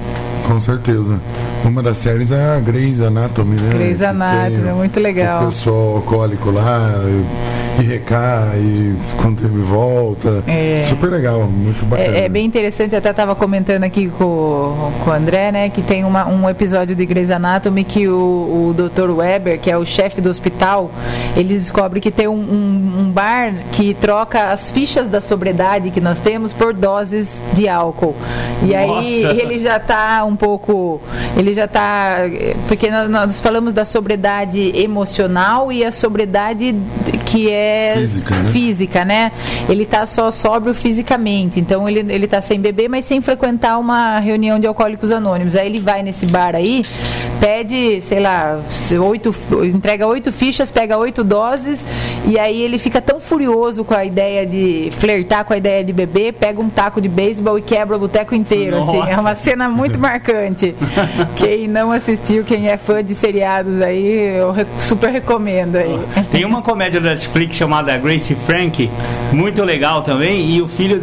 Com 0.47 0.59
certeza. 0.59 1.19
Uma 1.63 1.81
das 1.81 1.97
séries 1.97 2.31
é 2.31 2.55
a 2.55 2.59
Grey's 2.59 2.99
Anatomy, 2.99 3.55
né? 3.55 3.69
Grey's 3.73 4.01
Anatomy, 4.01 4.67
é 4.67 4.73
muito 4.73 4.99
legal. 4.99 5.43
O 5.43 5.45
pessoal 5.45 5.95
alcoólico 5.95 6.51
lá, 6.51 6.91
e 7.79 7.83
recai, 7.83 8.59
e 8.59 8.95
quando 9.21 9.41
tem 9.41 9.49
volta. 9.61 10.43
É. 10.47 10.83
Super 10.83 11.09
legal, 11.09 11.43
muito 11.43 11.85
bacana. 11.85 12.17
É, 12.17 12.25
é 12.25 12.29
bem 12.29 12.45
interessante, 12.45 12.93
eu 12.93 12.99
até 12.99 13.09
estava 13.09 13.35
comentando 13.35 13.83
aqui 13.83 14.07
com, 14.09 14.91
com 15.03 15.09
o 15.09 15.13
André, 15.13 15.51
né, 15.51 15.69
que 15.69 15.81
tem 15.81 16.03
uma, 16.03 16.27
um 16.27 16.49
episódio 16.49 16.95
de 16.95 17.05
Grey's 17.05 17.31
Anatomy 17.31 17.83
que 17.83 18.07
o, 18.07 18.69
o 18.69 18.75
Dr. 18.75 19.09
Weber, 19.09 19.59
que 19.59 19.71
é 19.71 19.77
o 19.77 19.85
chefe 19.85 20.21
do 20.21 20.29
hospital, 20.29 20.91
ele 21.35 21.53
descobre 21.53 21.99
que 21.99 22.11
tem 22.11 22.27
um, 22.27 22.33
um, 22.33 22.99
um 23.01 23.11
bar 23.11 23.53
que 23.71 23.93
troca 23.93 24.51
as 24.51 24.69
fichas 24.69 25.09
da 25.09 25.21
sobriedade 25.21 25.91
que 25.91 26.01
nós 26.01 26.19
temos 26.19 26.53
por 26.53 26.73
doses 26.73 27.43
de 27.53 27.67
álcool. 27.67 28.15
E 28.61 28.67
Nossa. 28.67 28.99
aí 28.99 29.23
ele 29.41 29.59
já 29.59 29.77
está 29.77 30.23
um 30.25 30.35
pouco. 30.35 31.01
Ele 31.37 31.53
já 31.53 31.65
está. 31.65 32.17
Porque 32.67 32.89
nós, 32.89 33.09
nós 33.09 33.41
falamos 33.41 33.73
da 33.73 33.85
sobriedade 33.85 34.71
emocional 34.75 35.71
e 35.71 35.83
a 35.83 35.91
sobriedade 35.91 36.75
que 37.33 37.49
é 37.49 37.95
física, 37.95 38.35
né? 38.35 38.51
física, 38.51 39.05
né? 39.05 39.31
Ele 39.67 39.85
tá 39.87 40.05
só 40.05 40.29
sóbrio 40.29 40.75
fisicamente, 40.75 41.59
então 41.59 41.89
ele, 41.89 42.05
ele 42.13 42.27
tá 42.27 42.39
sem 42.41 42.59
beber, 42.59 42.87
mas 42.87 43.05
sem 43.05 43.21
frequentar 43.21 43.79
uma 43.79 44.19
reunião 44.19 44.59
de 44.59 44.67
alcoólicos 44.67 45.11
anônimos. 45.11 45.55
Aí 45.55 45.65
ele 45.65 45.79
vai 45.79 46.03
nesse 46.03 46.27
bar 46.27 46.55
aí, 46.55 46.85
pede, 47.39 48.01
sei 48.01 48.19
lá, 48.19 48.59
oito, 49.03 49.35
entrega 49.63 50.05
oito 50.05 50.31
fichas, 50.31 50.69
pega 50.69 50.95
oito 50.99 51.23
doses, 51.23 51.83
e 52.27 52.37
aí 52.37 52.61
ele 52.61 52.77
fica 52.77 53.01
tão 53.01 53.19
furioso 53.19 53.83
com 53.83 53.95
a 53.95 54.05
ideia 54.05 54.45
de 54.45 54.91
flertar 54.91 55.43
com 55.43 55.53
a 55.53 55.57
ideia 55.57 55.83
de 55.83 55.91
beber, 55.91 56.33
pega 56.33 56.61
um 56.61 56.69
taco 56.69 57.01
de 57.01 57.09
beisebol 57.09 57.57
e 57.57 57.63
quebra 57.63 57.97
o 57.97 57.99
boteco 57.99 58.35
inteiro. 58.35 58.77
Assim. 58.77 59.09
É 59.09 59.17
uma 59.17 59.33
cena 59.33 59.67
muito 59.67 59.97
marcante. 59.97 60.75
quem 61.35 61.67
não 61.67 61.91
assistiu, 61.91 62.43
quem 62.43 62.69
é 62.69 62.77
fã 62.77 63.03
de 63.03 63.15
seriados 63.15 63.81
aí, 63.81 64.37
eu 64.37 64.53
super 64.79 65.09
recomendo 65.09 65.77
aí. 65.77 65.99
Tem 66.29 66.45
uma 66.45 66.61
comédia 66.61 67.01
da 67.01 67.22
Netflix 67.23 67.55
chamada 67.55 67.95
Grace 67.97 68.35
Frank, 68.35 68.89
muito 69.31 69.63
legal 69.63 70.01
também. 70.01 70.51
E 70.51 70.61
o 70.61 70.67
filho 70.67 70.99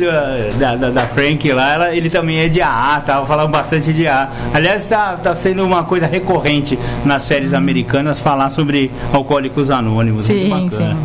da, 0.59 0.77
da, 0.77 0.91
da 0.91 1.07
Frank 1.07 1.51
lá, 1.53 1.75
ela, 1.75 1.95
ele 1.95 2.11
também 2.11 2.41
é 2.41 2.49
de 2.49 2.61
AA, 2.61 3.01
tava 3.01 3.27
falando 3.27 3.51
bastante 3.51 3.93
de 3.93 4.07
AA. 4.07 4.29
Aliás, 4.53 4.87
tá, 4.87 5.17
tá 5.17 5.35
sendo 5.35 5.65
uma 5.65 5.85
coisa 5.85 6.07
recorrente 6.07 6.79
nas 7.05 7.23
séries 7.23 7.55
americanas 7.55 8.21
falar 8.21 8.51
sobre 8.51 8.91
alcoólicos 9.13 9.71
anônimos. 9.71 10.25
Sim. 10.25 10.69
Sim. 10.71 10.97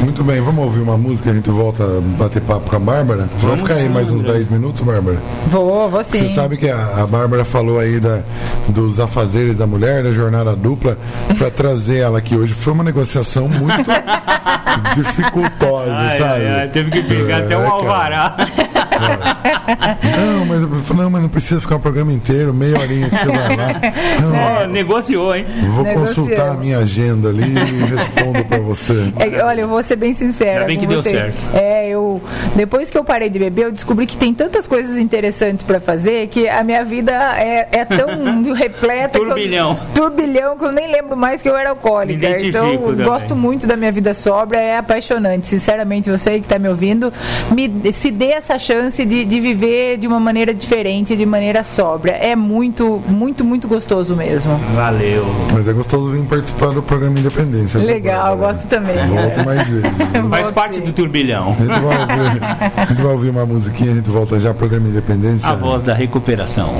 Muito 0.00 0.22
bem, 0.22 0.40
vamos 0.40 0.64
ouvir 0.64 0.80
uma 0.80 0.96
música, 0.96 1.30
a 1.30 1.34
gente 1.34 1.50
volta 1.50 1.82
a 1.82 2.00
bater 2.16 2.40
papo 2.42 2.70
com 2.70 2.76
a 2.76 2.78
Bárbara. 2.78 3.28
Vamos 3.38 3.60
ficar 3.60 3.74
aí 3.74 3.88
mais 3.88 4.08
uns 4.08 4.22
10 4.22 4.48
minutos, 4.48 4.80
Bárbara? 4.82 5.18
Vou, 5.46 5.88
vou 5.88 6.04
sim. 6.04 6.20
Você 6.20 6.28
sabe 6.28 6.56
que 6.56 6.70
a, 6.70 7.02
a 7.02 7.06
Bárbara 7.06 7.44
falou 7.44 7.80
aí 7.80 7.98
da, 7.98 8.20
dos 8.68 9.00
afazeres 9.00 9.56
da 9.56 9.66
mulher, 9.66 10.04
da 10.04 10.12
jornada 10.12 10.54
dupla, 10.54 10.96
para 11.36 11.50
trazer 11.50 11.98
ela 11.98 12.18
aqui 12.18 12.36
hoje. 12.36 12.54
Foi 12.54 12.72
uma 12.72 12.84
negociação 12.84 13.48
muito 13.48 13.90
dificultosa, 14.94 15.92
ai, 15.92 16.18
sabe? 16.18 16.44
Ai, 16.46 16.60
ai, 16.60 16.68
teve 16.68 16.90
que 16.92 17.02
pegar 17.02 17.40
é, 17.40 17.44
até 17.44 17.58
um 17.58 17.68
alvará. 17.68 18.36
É. 18.74 18.77
Não, 18.98 20.46
mas, 20.46 20.60
não, 20.96 21.10
mas 21.10 21.22
não 21.22 21.28
precisa 21.28 21.60
ficar 21.60 21.76
o 21.76 21.80
programa 21.80 22.12
inteiro, 22.12 22.52
meia 22.52 22.78
horinha 22.78 23.08
que 23.08 23.16
você 23.16 23.26
vai 23.26 23.56
lá. 23.56 23.68
Não, 24.20 24.64
oh, 24.64 24.66
negociou, 24.66 25.34
hein? 25.34 25.46
Vou 25.74 25.84
negociou. 25.84 26.26
consultar 26.26 26.50
a 26.50 26.54
minha 26.54 26.78
agenda 26.78 27.28
ali 27.28 27.42
e 27.42 27.94
respondo 27.94 28.44
para 28.44 28.58
você. 28.58 29.12
É, 29.18 29.42
olha, 29.42 29.60
eu 29.62 29.68
vou 29.68 29.82
ser 29.82 29.96
bem 29.96 30.12
sincera. 30.12 30.60
Ainda 30.60 30.66
bem 30.66 30.78
que 30.78 30.86
deu 30.86 31.02
certo. 31.02 31.36
É, 31.54 31.88
eu 31.88 32.20
depois 32.56 32.90
que 32.90 32.98
eu 32.98 33.04
parei 33.04 33.28
de 33.28 33.38
beber, 33.38 33.66
eu 33.66 33.72
descobri 33.72 34.06
que 34.06 34.16
tem 34.16 34.32
tantas 34.34 34.66
coisas 34.66 34.96
interessantes 34.96 35.64
para 35.64 35.80
fazer 35.80 36.28
que 36.28 36.48
a 36.48 36.62
minha 36.62 36.84
vida 36.84 37.12
é, 37.38 37.68
é 37.70 37.84
tão 37.84 38.42
repleta. 38.52 39.18
turbilhão. 39.18 39.74
Que 39.74 40.00
eu, 40.00 40.04
turbilhão 40.08 40.58
que 40.58 40.64
eu 40.64 40.72
nem 40.72 40.90
lembro 40.90 41.16
mais 41.16 41.42
que 41.42 41.48
eu 41.48 41.56
era 41.56 41.70
alcoólica. 41.70 42.40
então, 42.40 42.72
eu 42.72 42.96
gosto 43.04 43.36
muito 43.36 43.66
da 43.66 43.76
minha 43.76 43.92
vida 43.92 44.14
sóbria, 44.14 44.58
é 44.58 44.76
apaixonante. 44.76 45.46
Sinceramente, 45.48 46.10
você 46.10 46.32
que 46.32 46.46
está 46.46 46.58
me 46.58 46.68
ouvindo, 46.68 47.12
me, 47.50 47.92
se 47.92 48.10
dê 48.10 48.30
essa 48.30 48.58
chance 48.58 48.87
de, 48.96 49.24
de 49.24 49.40
viver 49.40 49.98
de 49.98 50.06
uma 50.06 50.18
maneira 50.18 50.52
diferente, 50.52 51.16
de 51.16 51.26
maneira 51.26 51.62
sóbria. 51.62 52.12
É 52.12 52.34
muito, 52.34 53.02
muito, 53.06 53.44
muito 53.44 53.68
gostoso 53.68 54.16
mesmo. 54.16 54.56
Valeu. 54.74 55.26
Mas 55.52 55.68
é 55.68 55.72
gostoso 55.72 56.10
vir 56.10 56.24
participar 56.24 56.68
do 56.68 56.82
programa 56.82 57.18
Independência. 57.18 57.78
Legal, 57.78 58.36
gosto 58.36 58.66
também. 58.66 58.96
Volto 59.06 59.44
mais 59.44 59.66
vezes. 59.68 59.90
Faz 60.28 60.50
parte 60.50 60.80
do 60.80 60.92
turbilhão. 60.92 61.48
A 61.48 61.62
gente, 61.62 61.80
vai 61.80 62.00
ouvir, 62.00 62.42
a 62.76 62.84
gente 62.86 63.02
vai 63.02 63.12
ouvir 63.12 63.28
uma 63.30 63.46
musiquinha, 63.46 63.92
a 63.92 63.94
gente 63.94 64.10
volta 64.10 64.40
já 64.40 64.48
ao 64.48 64.54
programa 64.54 64.88
Independência. 64.88 65.48
A 65.48 65.54
voz 65.54 65.82
da 65.82 65.94
recuperação. 65.94 66.72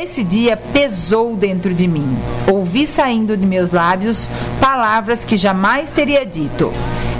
Esse 0.00 0.24
dia 0.24 0.56
pesou 0.56 1.36
dentro 1.36 1.74
de 1.74 1.86
mim. 1.86 2.16
Ouvi 2.46 2.86
saindo 2.86 3.36
de 3.36 3.44
meus 3.44 3.70
lábios 3.70 4.30
palavras 4.60 5.24
que 5.24 5.36
jamais 5.36 5.90
teria 5.90 6.24
dito. 6.24 6.72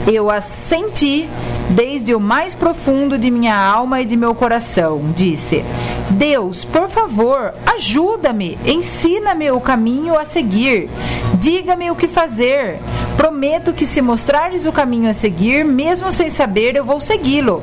Eu 0.07 0.31
as 0.31 0.45
senti 0.45 1.29
desde 1.71 2.14
o 2.14 2.21
mais 2.21 2.55
profundo 2.55 3.19
de 3.19 3.31
minha 3.31 3.57
alma 3.57 4.01
e 4.01 4.05
de 4.05 4.17
meu 4.17 4.35
coração. 4.35 5.12
Disse: 5.14 5.64
Deus, 6.11 6.64
por 6.64 6.89
favor, 6.89 7.53
ajuda-me, 7.75 8.59
ensina-me 8.64 9.51
o 9.51 9.61
caminho 9.61 10.19
a 10.19 10.25
seguir, 10.25 10.89
diga-me 11.35 11.91
o 11.91 11.97
que 11.97 12.09
fazer. 12.09 12.79
Prometo 13.17 13.73
que, 13.73 13.87
se 13.87 14.03
mostrares 14.03 14.67
o 14.67 14.73
caminho 14.73 15.09
a 15.09 15.14
seguir, 15.14 15.64
mesmo 15.64 16.12
sem 16.12 16.31
saber, 16.31 16.77
eu 16.77 16.85
vou 16.85 17.01
segui-lo. 17.01 17.62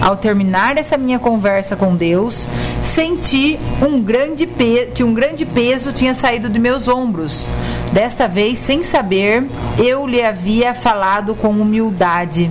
Ao 0.00 0.16
terminar 0.16 0.76
essa 0.76 0.98
minha 0.98 1.18
conversa 1.18 1.76
com 1.76 1.94
Deus, 1.94 2.48
senti 2.82 3.58
um 3.80 4.02
grande 4.02 4.48
que 4.92 5.04
um 5.04 5.14
grande 5.14 5.46
peso 5.46 5.92
tinha 5.92 6.12
saído 6.12 6.50
de 6.50 6.58
meus 6.58 6.88
ombros. 6.88 7.46
Desta 7.92 8.26
vez, 8.26 8.58
sem 8.58 8.82
saber, 8.82 9.44
eu 9.78 10.04
lhe 10.06 10.20
havia 10.20 10.74
falado 10.74 11.36
com 11.36 11.50
humildade 11.50 12.50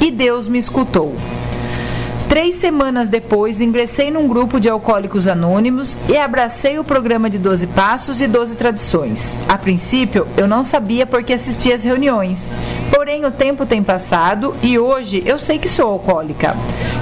e 0.00 0.10
Deus 0.10 0.48
me 0.48 0.58
escutou. 0.58 1.14
Três 2.30 2.54
semanas 2.54 3.08
depois, 3.08 3.60
ingressei 3.60 4.08
num 4.08 4.28
grupo 4.28 4.60
de 4.60 4.68
alcoólicos 4.68 5.26
anônimos 5.26 5.98
e 6.08 6.16
abracei 6.16 6.78
o 6.78 6.84
programa 6.84 7.28
de 7.28 7.38
12 7.38 7.66
Passos 7.66 8.22
e 8.22 8.28
12 8.28 8.54
Tradições. 8.54 9.36
A 9.48 9.58
princípio, 9.58 10.28
eu 10.36 10.46
não 10.46 10.62
sabia 10.62 11.04
por 11.04 11.24
que 11.24 11.32
assistia 11.32 11.74
às 11.74 11.82
reuniões. 11.82 12.52
Porém, 12.94 13.24
o 13.24 13.32
tempo 13.32 13.66
tem 13.66 13.82
passado 13.82 14.54
e 14.62 14.78
hoje 14.78 15.24
eu 15.26 15.40
sei 15.40 15.58
que 15.58 15.68
sou 15.68 15.88
alcoólica, 15.88 16.54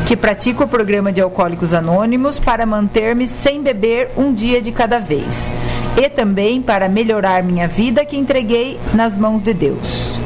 que 0.07 0.17
pratico 0.17 0.65
o 0.65 0.69
programa 0.69 1.13
de 1.13 1.21
alcoólicos 1.21 1.75
anônimos 1.75 2.39
para 2.39 2.65
manter-me 2.65 3.27
sem 3.27 3.61
beber 3.61 4.11
um 4.17 4.33
dia 4.33 4.63
de 4.63 4.73
cada 4.73 4.99
vez 4.99 5.53
e 5.95 6.09
também 6.09 6.63
para 6.63 6.89
melhorar 6.89 7.43
minha 7.43 7.69
vida 7.69 8.03
que 8.03 8.17
entreguei 8.17 8.81
nas 8.95 9.19
mãos 9.19 9.43
de 9.43 9.53
Deus. 9.53 10.19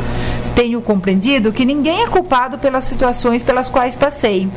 Tenho 0.54 0.80
compreendido 0.82 1.52
que 1.52 1.64
ninguém 1.64 2.02
é 2.02 2.06
culpado 2.06 2.58
pelas 2.58 2.84
situações 2.84 3.42
pelas 3.42 3.68
quais 3.68 3.96
passei. 3.96 4.48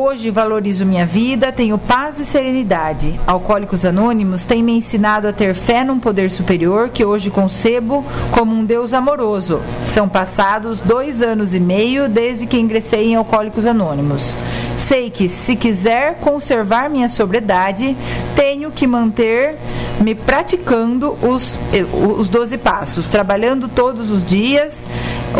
Hoje 0.00 0.30
valorizo 0.30 0.86
minha 0.86 1.04
vida, 1.04 1.52
tenho 1.52 1.76
paz 1.76 2.18
e 2.18 2.24
serenidade. 2.24 3.20
Alcoólicos 3.26 3.84
Anônimos 3.84 4.42
tem 4.42 4.62
me 4.62 4.72
ensinado 4.72 5.28
a 5.28 5.34
ter 5.34 5.54
fé 5.54 5.84
num 5.84 5.98
poder 5.98 6.30
superior 6.30 6.88
que 6.88 7.04
hoje 7.04 7.28
concebo 7.28 8.02
como 8.30 8.54
um 8.54 8.64
Deus 8.64 8.94
amoroso. 8.94 9.60
São 9.84 10.08
passados 10.08 10.80
dois 10.80 11.20
anos 11.20 11.52
e 11.52 11.60
meio 11.60 12.08
desde 12.08 12.46
que 12.46 12.58
ingressei 12.58 13.08
em 13.08 13.16
Alcoólicos 13.16 13.66
Anônimos. 13.66 14.34
Sei 14.78 15.10
que, 15.10 15.28
se 15.28 15.56
quiser 15.56 16.14
conservar 16.20 16.88
minha 16.88 17.08
sobriedade, 17.08 17.94
tenho 18.34 18.70
que 18.70 18.86
manter 18.86 19.58
me 20.00 20.14
praticando 20.14 21.18
os, 21.22 21.54
eh, 21.72 21.84
os 21.84 22.30
12 22.30 22.56
passos, 22.56 23.08
trabalhando 23.08 23.68
todos 23.68 24.10
os 24.10 24.24
dias 24.24 24.86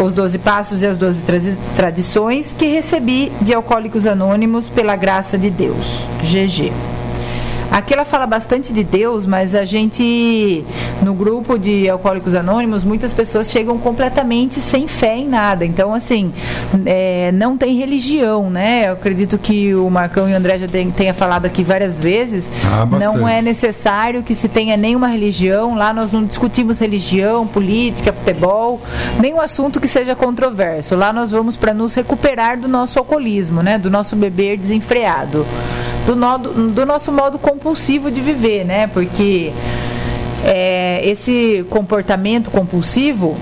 os 0.00 0.12
12 0.12 0.38
passos 0.38 0.82
e 0.82 0.86
as 0.86 0.96
12 0.96 1.24
tradições 1.74 2.54
que 2.54 2.66
recebi 2.66 3.32
de 3.40 3.52
Alcoólicos 3.52 4.06
Anônimos 4.06 4.68
pela 4.68 4.96
graça 4.96 5.36
de 5.36 5.50
Deus. 5.50 6.08
GG. 6.22 6.72
Aqui 7.72 7.94
ela 7.94 8.04
fala 8.04 8.26
bastante 8.26 8.70
de 8.70 8.84
Deus, 8.84 9.24
mas 9.24 9.54
a 9.54 9.64
gente, 9.64 10.62
no 11.02 11.14
grupo 11.14 11.58
de 11.58 11.88
Alcoólicos 11.88 12.34
Anônimos, 12.34 12.84
muitas 12.84 13.14
pessoas 13.14 13.50
chegam 13.50 13.78
completamente 13.78 14.60
sem 14.60 14.86
fé 14.86 15.16
em 15.16 15.26
nada. 15.26 15.64
Então, 15.64 15.94
assim, 15.94 16.34
é, 16.84 17.32
não 17.32 17.56
tem 17.56 17.78
religião, 17.78 18.50
né? 18.50 18.88
Eu 18.88 18.92
acredito 18.92 19.38
que 19.38 19.74
o 19.74 19.88
Marcão 19.88 20.28
e 20.28 20.34
o 20.34 20.36
André 20.36 20.58
já 20.58 20.66
tenha 20.68 21.14
falado 21.14 21.46
aqui 21.46 21.64
várias 21.64 21.98
vezes. 21.98 22.52
Ah, 22.70 22.84
não 22.84 23.26
é 23.26 23.40
necessário 23.40 24.22
que 24.22 24.34
se 24.34 24.48
tenha 24.48 24.76
nenhuma 24.76 25.08
religião. 25.08 25.74
Lá 25.74 25.94
nós 25.94 26.12
não 26.12 26.26
discutimos 26.26 26.78
religião, 26.78 27.46
política, 27.46 28.12
futebol, 28.12 28.82
nenhum 29.18 29.40
assunto 29.40 29.80
que 29.80 29.88
seja 29.88 30.14
controverso. 30.14 30.94
Lá 30.94 31.10
nós 31.10 31.30
vamos 31.30 31.56
para 31.56 31.72
nos 31.72 31.94
recuperar 31.94 32.60
do 32.60 32.68
nosso 32.68 32.98
alcoolismo, 32.98 33.62
né? 33.62 33.78
Do 33.78 33.90
nosso 33.90 34.14
beber 34.14 34.58
desenfreado 34.58 35.46
do, 36.06 36.16
nodo, 36.16 36.70
do 36.70 36.84
nosso 36.86 37.12
modo 37.12 37.38
compulsivo 37.62 38.10
de 38.10 38.20
viver, 38.20 38.64
né? 38.64 38.88
Porque 38.88 39.52
é, 40.44 41.00
esse 41.04 41.64
comportamento 41.70 42.50
compulsivo 42.50 43.36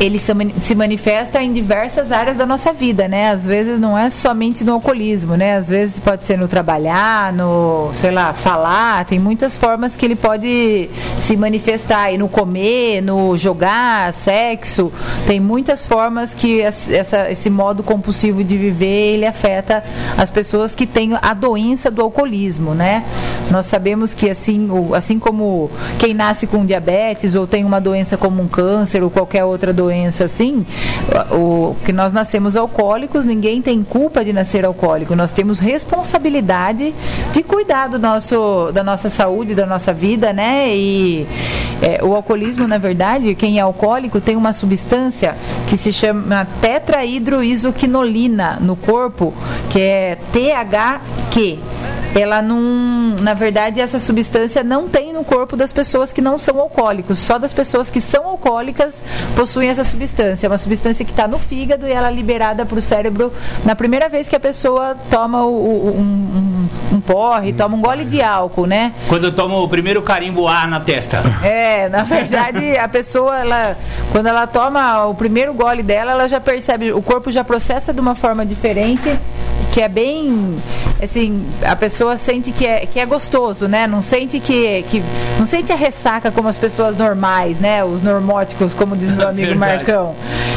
ele 0.00 0.18
se 0.18 0.74
manifesta 0.74 1.42
em 1.42 1.52
diversas 1.52 2.12
áreas 2.12 2.36
da 2.36 2.44
nossa 2.44 2.72
vida, 2.72 3.08
né? 3.08 3.30
Às 3.30 3.44
vezes 3.44 3.78
não 3.78 3.96
é 3.96 4.10
somente 4.10 4.64
no 4.64 4.72
alcoolismo, 4.72 5.36
né? 5.36 5.56
Às 5.56 5.68
vezes 5.68 5.98
pode 5.98 6.24
ser 6.24 6.36
no 6.36 6.48
trabalhar, 6.48 7.32
no, 7.32 7.90
sei 7.94 8.10
lá, 8.10 8.32
falar, 8.32 9.04
tem 9.04 9.18
muitas 9.18 9.56
formas 9.56 9.96
que 9.96 10.04
ele 10.04 10.16
pode 10.16 10.90
se 11.18 11.36
manifestar, 11.36 12.12
e 12.12 12.18
no 12.18 12.28
comer, 12.28 13.00
no 13.00 13.36
jogar, 13.36 14.12
sexo, 14.12 14.92
tem 15.26 15.40
muitas 15.40 15.86
formas 15.86 16.34
que 16.34 16.60
essa, 16.60 17.30
esse 17.30 17.48
modo 17.48 17.82
compulsivo 17.82 18.44
de 18.44 18.56
viver, 18.56 19.14
ele 19.14 19.26
afeta 19.26 19.82
as 20.18 20.30
pessoas 20.30 20.74
que 20.74 20.86
têm 20.86 21.16
a 21.20 21.32
doença 21.32 21.90
do 21.90 22.02
alcoolismo, 22.02 22.74
né? 22.74 23.04
Nós 23.50 23.66
sabemos 23.66 24.12
que 24.12 24.28
assim, 24.28 24.68
assim 24.94 25.18
como 25.18 25.70
quem 25.98 26.12
nasce 26.12 26.46
com 26.46 26.64
diabetes 26.66 27.34
ou 27.34 27.46
tem 27.46 27.64
uma 27.64 27.80
doença 27.80 28.16
como 28.16 28.42
um 28.42 28.48
câncer 28.48 29.02
ou 29.02 29.10
qualquer 29.10 29.44
outra 29.44 29.72
doença, 29.72 29.83
doença 29.84 30.24
assim, 30.24 30.64
o 31.30 31.76
que 31.84 31.92
nós 31.92 32.12
nascemos 32.12 32.56
alcoólicos, 32.56 33.24
ninguém 33.26 33.60
tem 33.60 33.84
culpa 33.84 34.24
de 34.24 34.32
nascer 34.32 34.64
alcoólico. 34.64 35.14
Nós 35.14 35.30
temos 35.30 35.58
responsabilidade 35.58 36.94
de 37.32 37.42
cuidar 37.42 37.88
do 37.88 37.98
nosso, 37.98 38.70
da 38.72 38.82
nossa 38.82 39.10
saúde, 39.10 39.54
da 39.54 39.66
nossa 39.66 39.92
vida, 39.92 40.32
né? 40.32 40.74
E 40.74 41.26
é, 41.82 42.02
o 42.02 42.14
alcoolismo, 42.14 42.66
na 42.66 42.78
verdade, 42.78 43.34
quem 43.34 43.58
é 43.58 43.60
alcoólico 43.60 44.20
tem 44.20 44.36
uma 44.36 44.52
substância 44.52 45.36
que 45.68 45.76
se 45.76 45.92
chama 45.92 46.46
tetrahidroisoquinolina 46.60 48.58
no 48.60 48.76
corpo, 48.76 49.34
que 49.68 49.80
é 49.80 50.18
THQ 50.32 51.58
ela 52.14 52.40
não, 52.40 53.16
na 53.20 53.34
verdade, 53.34 53.80
essa 53.80 53.98
substância 53.98 54.62
não 54.62 54.88
tem 54.88 55.12
no 55.12 55.24
corpo 55.24 55.56
das 55.56 55.72
pessoas 55.72 56.12
que 56.12 56.20
não 56.20 56.38
são 56.38 56.60
alcoólicos. 56.60 57.18
Só 57.18 57.38
das 57.38 57.52
pessoas 57.52 57.90
que 57.90 58.00
são 58.00 58.26
alcoólicas 58.26 59.02
possuem 59.34 59.68
essa 59.68 59.82
substância. 59.82 60.46
É 60.46 60.50
uma 60.50 60.58
substância 60.58 61.04
que 61.04 61.10
está 61.10 61.26
no 61.26 61.38
fígado 61.38 61.86
e 61.86 61.92
ela 61.92 62.08
é 62.08 62.12
liberada 62.12 62.64
para 62.64 62.78
o 62.78 62.82
cérebro 62.82 63.32
na 63.64 63.74
primeira 63.74 64.08
vez 64.08 64.28
que 64.28 64.36
a 64.36 64.40
pessoa 64.40 64.96
toma 65.10 65.44
o, 65.44 65.50
o, 65.50 65.96
um, 65.96 66.68
um, 66.92 66.96
um, 66.96 67.00
porre, 67.00 67.52
toma 67.52 67.76
um 67.76 67.80
gole 67.80 68.04
de 68.04 68.22
álcool, 68.22 68.66
né? 68.66 68.92
Quando 69.08 69.32
toma 69.32 69.56
o 69.58 69.68
primeiro 69.68 70.00
carimbo 70.02 70.46
A 70.46 70.66
na 70.66 70.80
testa. 70.80 71.22
É, 71.42 71.88
na 71.88 72.02
verdade, 72.04 72.76
a 72.78 72.88
pessoa, 72.88 73.40
ela, 73.40 73.76
quando 74.12 74.26
ela 74.26 74.46
toma 74.46 75.06
o 75.06 75.14
primeiro 75.14 75.52
gole 75.52 75.82
dela, 75.82 76.12
ela 76.12 76.28
já 76.28 76.40
percebe, 76.40 76.92
o 76.92 77.02
corpo 77.02 77.30
já 77.30 77.42
processa 77.42 77.92
de 77.92 78.00
uma 78.00 78.14
forma 78.14 78.46
diferente 78.46 79.18
que 79.74 79.80
é 79.80 79.88
bem 79.88 80.56
assim 81.02 81.44
a 81.66 81.74
pessoa 81.74 82.16
sente 82.16 82.52
que 82.52 82.64
é, 82.64 82.86
que 82.86 83.00
é 83.00 83.04
gostoso 83.04 83.66
né? 83.66 83.88
Não 83.88 84.02
sente 84.02 84.38
que, 84.38 84.84
que 84.88 85.02
não 85.36 85.46
sente 85.46 85.72
a 85.72 85.74
ressaca 85.74 86.30
como 86.30 86.46
as 86.46 86.56
pessoas 86.56 86.96
normais 86.96 87.58
né? 87.58 87.84
Os 87.84 88.00
normóticos 88.00 88.72
como 88.72 88.96
diz 88.96 89.10
meu 89.10 89.26
amigo 89.26 89.58
Marcão. 89.58 90.14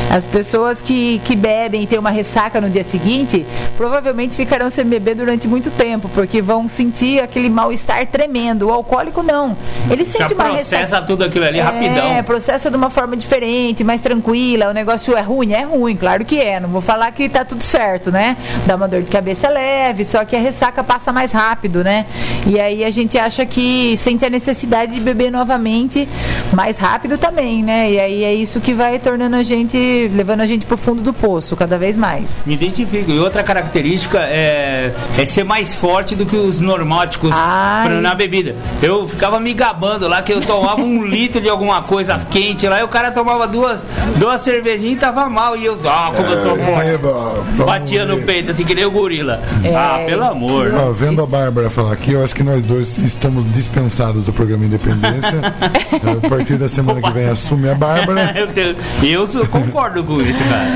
As 0.10 0.26
pessoas 0.26 0.82
que, 0.82 1.20
que 1.26 1.36
bebem 1.36 1.84
e 1.84 1.88
têm 1.88 1.98
uma 1.98 2.12
ressaca 2.12 2.62
no 2.62 2.70
dia 2.70 2.84
seguinte 2.84 3.44
provavelmente 3.76 4.38
ficarão 4.38 4.70
sem 4.70 4.86
beber 4.86 5.16
durante 5.16 5.48
muito 5.48 5.72
tempo 5.72 6.08
porque 6.14 6.40
vão 6.40 6.68
sentir 6.68 7.20
aquele 7.20 7.50
mal 7.50 7.74
estar 7.74 8.06
tremendo. 8.06 8.68
O 8.68 8.72
alcoólico 8.72 9.24
não. 9.24 9.58
Ele 9.90 10.06
sente 10.06 10.30
Já 10.30 10.36
uma 10.36 10.44
processa 10.46 10.78
ressaca. 10.78 11.08
tudo 11.08 11.24
aquilo 11.24 11.44
ali 11.44 11.58
é, 11.58 11.64
rapidão. 11.64 12.06
é 12.06 12.22
processa 12.22 12.70
de 12.70 12.78
uma 12.78 12.92
forma 12.92 13.18
diferente 13.18 13.84
mais 13.84 14.00
tranquila. 14.00 14.70
O 14.70 14.74
negócio 14.74 15.18
é 15.18 15.22
ruim? 15.22 15.54
É 15.54 15.64
ruim 15.64 15.96
claro 15.96 16.24
que 16.24 16.40
é. 16.40 16.60
Não 16.60 16.70
vou 16.70 16.82
falar 16.82 17.12
que 17.12 17.28
tá 17.28 17.44
tudo 17.44 17.64
certo 17.64 18.12
né? 18.12 18.38
Dá 18.68 18.76
uma 18.76 18.88
dor 18.88 19.02
de 19.02 19.07
cabeça 19.08 19.50
leve, 19.50 20.06
só 20.06 20.24
que 20.26 20.36
a 20.36 20.40
ressaca 20.40 20.84
passa 20.84 21.12
mais 21.12 21.32
rápido, 21.32 21.84
né? 21.84 22.06
E 22.46 22.60
aí 22.60 22.84
a 22.84 22.90
gente 22.90 23.18
acha 23.18 23.46
que 23.46 23.98
sente 23.98 24.26
a 24.26 24.30
necessidade 24.30 24.94
de 24.94 25.00
beber 25.00 25.32
novamente 25.32 26.08
mais 26.54 26.78
rápido 26.78 27.18
também, 27.18 27.64
né? 27.64 27.92
E 27.92 28.00
aí 28.00 28.24
é 28.24 28.34
isso 28.34 28.60
que 28.60 28.74
vai 28.74 29.00
tornando 29.00 29.36
a 29.36 29.44
gente, 29.44 30.10
levando 30.14 30.42
a 30.42 30.46
gente 30.46 30.66
pro 30.66 30.78
fundo 30.78 31.02
do 31.02 31.14
poço 31.14 31.56
cada 31.56 31.78
vez 31.78 31.98
mais. 31.98 32.30
Me 32.46 32.54
identifico. 32.54 33.12
E 33.12 33.20
outra 33.20 33.44
característica 33.44 34.20
é, 34.20 34.94
é 35.18 35.26
ser 35.26 35.44
mais 35.44 35.74
forte 35.76 36.16
do 36.16 36.26
que 36.26 36.36
os 36.36 36.60
normóticos 36.60 37.32
Ai. 37.34 37.90
na 38.02 38.14
bebida. 38.16 38.56
Eu 38.82 39.08
ficava 39.08 39.40
me 39.40 39.54
gabando 39.54 40.08
lá 40.08 40.22
que 40.22 40.34
eu 40.34 40.42
tomava 40.42 40.82
um 40.82 41.04
litro 41.08 41.42
de 41.42 41.50
alguma 41.50 41.82
coisa 41.84 42.20
quente 42.30 42.68
lá 42.68 42.80
e 42.80 42.84
o 42.84 42.88
cara 42.88 43.12
tomava 43.12 43.48
duas, 43.48 43.86
duas 44.18 44.42
cervejinhas 44.42 44.94
e 44.94 45.00
tava 45.00 45.30
mal. 45.30 45.56
E 45.56 45.66
eu, 45.66 45.78
ah, 45.86 46.12
como 46.16 46.30
eu 46.30 46.44
sou 46.44 46.58
forte. 46.58 47.66
Batia 47.66 48.06
no 48.06 48.24
peito 48.24 48.52
assim 48.52 48.64
que 48.64 48.76
nem 48.76 48.86
o 48.86 48.92
gorila. 48.98 49.42
É... 49.64 49.76
Ah, 49.76 50.04
pelo 50.06 50.24
amor. 50.24 50.72
Ó, 50.74 50.92
vendo 50.92 51.22
a 51.22 51.26
Bárbara 51.26 51.70
falar 51.70 51.94
aqui, 51.94 52.14
eu 52.14 52.24
acho 52.24 52.36
que 52.36 52.44
nós 52.44 52.64
dois 52.64 52.98
estamos 52.98 53.46
dispensados 53.54 54.26
do 54.26 54.34
programa 54.34 54.66
Independência. 54.66 55.38
a 56.26 56.30
partir 56.30 56.58
da 56.58 56.68
semana 56.68 57.02
que 57.02 57.12
vem 57.12 57.30
assume 57.30 57.70
a 57.70 57.76
Bárbara. 57.76 58.34
eu, 58.38 58.48
tenho, 58.48 58.76
eu 59.04 59.48
concordo 59.48 60.04
com 60.04 60.22
isso, 60.22 60.40
cara. 60.50 60.68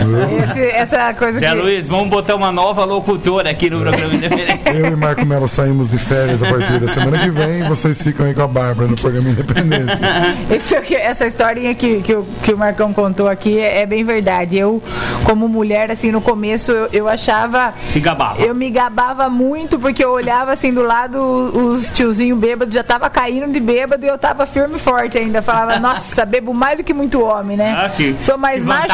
Esse, 0.43 0.59
essa 0.59 1.13
coisa 1.13 1.39
Zé 1.39 1.49
que... 1.49 1.55
Luiz, 1.55 1.87
vamos 1.87 2.09
botar 2.09 2.35
uma 2.35 2.51
nova 2.51 2.85
locutora 2.85 3.49
aqui 3.49 3.69
no 3.69 3.81
programa 3.81 4.13
Independência. 4.13 4.71
Eu 4.73 4.87
e 4.87 4.95
Marco 4.95 5.25
Melo 5.25 5.47
saímos 5.47 5.89
de 5.89 5.97
férias 5.97 6.43
a 6.43 6.49
partir 6.49 6.79
da 6.79 6.93
semana 6.93 7.19
que 7.19 7.29
vem 7.29 7.61
e 7.61 7.67
vocês 7.67 8.01
ficam 8.01 8.25
aí 8.25 8.33
com 8.33 8.41
a 8.41 8.47
Bárbara 8.47 8.87
no 8.87 8.95
programa 8.95 9.29
Independência. 9.29 9.99
Esse, 10.51 10.95
essa 10.95 11.27
historinha 11.27 11.73
que, 11.73 12.01
que, 12.01 12.13
o, 12.13 12.25
que 12.43 12.53
o 12.53 12.57
Marcão 12.57 12.93
contou 12.93 13.27
aqui 13.27 13.59
é, 13.59 13.81
é, 13.81 13.85
bem 13.85 14.03
verdade. 14.03 14.57
Eu, 14.57 14.81
como 15.23 15.47
mulher, 15.47 15.91
assim, 15.91 16.11
no 16.11 16.21
começo, 16.21 16.71
eu, 16.71 16.89
eu 16.91 17.07
achava. 17.07 17.73
Se 17.85 17.99
gabava. 18.11 18.41
Eu 18.41 18.53
me 18.53 18.69
gabava 18.69 19.29
muito 19.29 19.79
porque 19.79 20.03
eu 20.03 20.11
olhava 20.11 20.51
assim 20.51 20.73
do 20.73 20.83
lado, 20.83 21.17
os 21.17 21.89
tiozinhos 21.89 22.37
bêbados 22.37 22.73
já 22.73 22.83
tava 22.83 23.09
caindo 23.09 23.51
de 23.51 23.59
bêbado 23.59 24.05
e 24.05 24.09
eu 24.09 24.17
tava 24.17 24.45
firme 24.45 24.75
e 24.75 24.79
forte 24.79 25.17
ainda. 25.17 25.41
Falava, 25.41 25.79
nossa, 25.79 26.25
bebo 26.25 26.53
mais 26.53 26.77
do 26.77 26.83
que 26.83 26.93
muito 26.93 27.21
homem, 27.21 27.57
né? 27.57 27.85
Aqui. 27.85 28.15
Sou 28.17 28.37
mais 28.37 28.63
macho. 28.63 28.91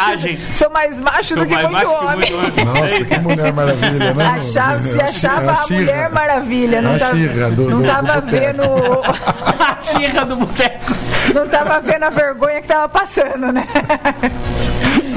Sou 0.53 0.70
mais 0.70 0.99
macho 0.99 1.34
sou 1.34 1.43
do 1.43 1.45
que 1.45 1.63
muito 1.63 1.89
homem. 1.89 2.28
Que 2.28 2.34
muito 2.34 2.65
nossa, 2.65 3.05
que 3.05 3.20
mulher 3.20 3.53
maravilha, 3.53 4.13
né? 4.13 4.26
Achava, 4.28 4.82
se 4.82 5.01
achava 5.01 5.51
a, 5.51 5.63
a 5.63 5.68
mulher 5.68 6.09
maravilha. 6.11 6.82
Não, 6.82 6.97
tava, 6.97 7.15
do, 7.51 7.70
não 7.70 7.82
do, 7.82 7.88
tava 7.88 8.22
do 8.22 8.32
vendo. 8.32 8.63
a 9.59 9.84
xirra 9.84 10.26
do 10.26 10.36
boteco. 10.36 10.93
Não 11.34 11.47
tava 11.47 11.80
vendo 11.82 12.03
a 12.03 12.09
vergonha 12.09 12.61
que 12.61 12.68
tava 12.68 12.88
passando, 12.88 13.51
né? 13.51 13.68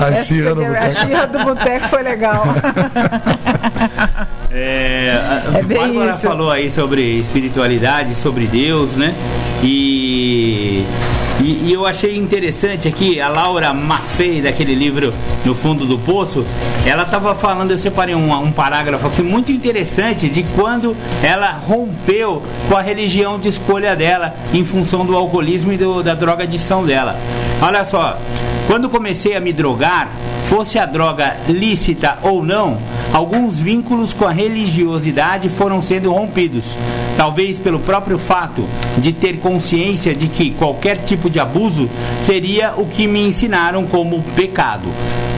A 0.05 0.24
xirra 0.24 0.55
do 0.55 0.64
boteco. 0.64 0.84
A 0.84 0.90
xirra 0.90 1.26
do 1.26 1.38
boteco 1.44 1.88
foi 1.88 2.03
legal. 2.03 2.44
É, 4.53 5.12
a 5.55 5.59
é 5.59 5.62
Bárbara 5.62 6.11
isso. 6.11 6.18
falou 6.26 6.51
aí 6.51 6.70
sobre 6.70 7.03
espiritualidade, 7.18 8.16
sobre 8.16 8.46
Deus, 8.46 8.96
né? 8.96 9.14
E, 9.62 10.84
e, 11.51 11.72
eu 11.72 11.86
achei 11.86 12.16
interessante 12.16 12.86
aqui, 12.86 13.20
a 13.20 13.28
Laura 13.28 13.72
Maffei, 13.72 14.40
daquele 14.40 14.74
livro 14.74 15.12
No 15.44 15.55
Fundo 15.55 15.84
do 15.84 15.98
Poço, 15.98 16.44
ela 16.86 17.03
estava 17.03 17.34
falando, 17.34 17.72
eu 17.72 17.78
separei 17.78 18.14
um, 18.14 18.32
um 18.32 18.53
parágrafo 18.53 19.07
aqui 19.07 19.22
muito 19.22 19.51
interessante 19.51 20.28
de 20.28 20.42
quando 20.55 20.96
ela 21.22 21.51
rompeu 21.51 22.42
com 22.68 22.76
a 22.76 22.82
religião 22.82 23.38
de 23.38 23.48
escolha 23.48 23.96
dela 23.96 24.34
em 24.53 24.64
função 24.64 25.05
do 25.05 25.16
alcoolismo 25.16 25.72
e 25.72 25.76
do, 25.76 26.03
da 26.03 26.14
drogadição 26.14 26.84
dela. 26.84 27.16
Olha 27.61 27.84
só, 27.84 28.16
quando 28.66 28.88
comecei 28.88 29.34
a 29.34 29.40
me 29.40 29.53
drogar, 29.53 30.09
fosse 30.44 30.78
a 30.78 30.86
droga 30.86 31.36
lícita 31.48 32.18
ou 32.22 32.44
não, 32.44 32.78
alguns 33.12 33.59
vínculos 33.59 34.14
com 34.14 34.24
a 34.24 34.32
religiosidade 34.32 35.48
foram 35.48 35.82
sendo 35.82 36.12
rompidos. 36.12 36.76
Talvez 37.16 37.59
pelo 37.59 37.80
próprio 37.80 38.18
fato 38.18 38.64
de 38.96 39.12
ter 39.12 39.38
consciência 39.38 40.14
de 40.14 40.28
que 40.28 40.53
qualquer 40.53 40.98
tipo 41.05 41.28
de 41.28 41.39
abuso 41.41 41.88
seria 42.20 42.74
o 42.76 42.86
que 42.86 43.07
me 43.07 43.20
ensinaram 43.20 43.84
como 43.86 44.22
pecado. 44.36 44.88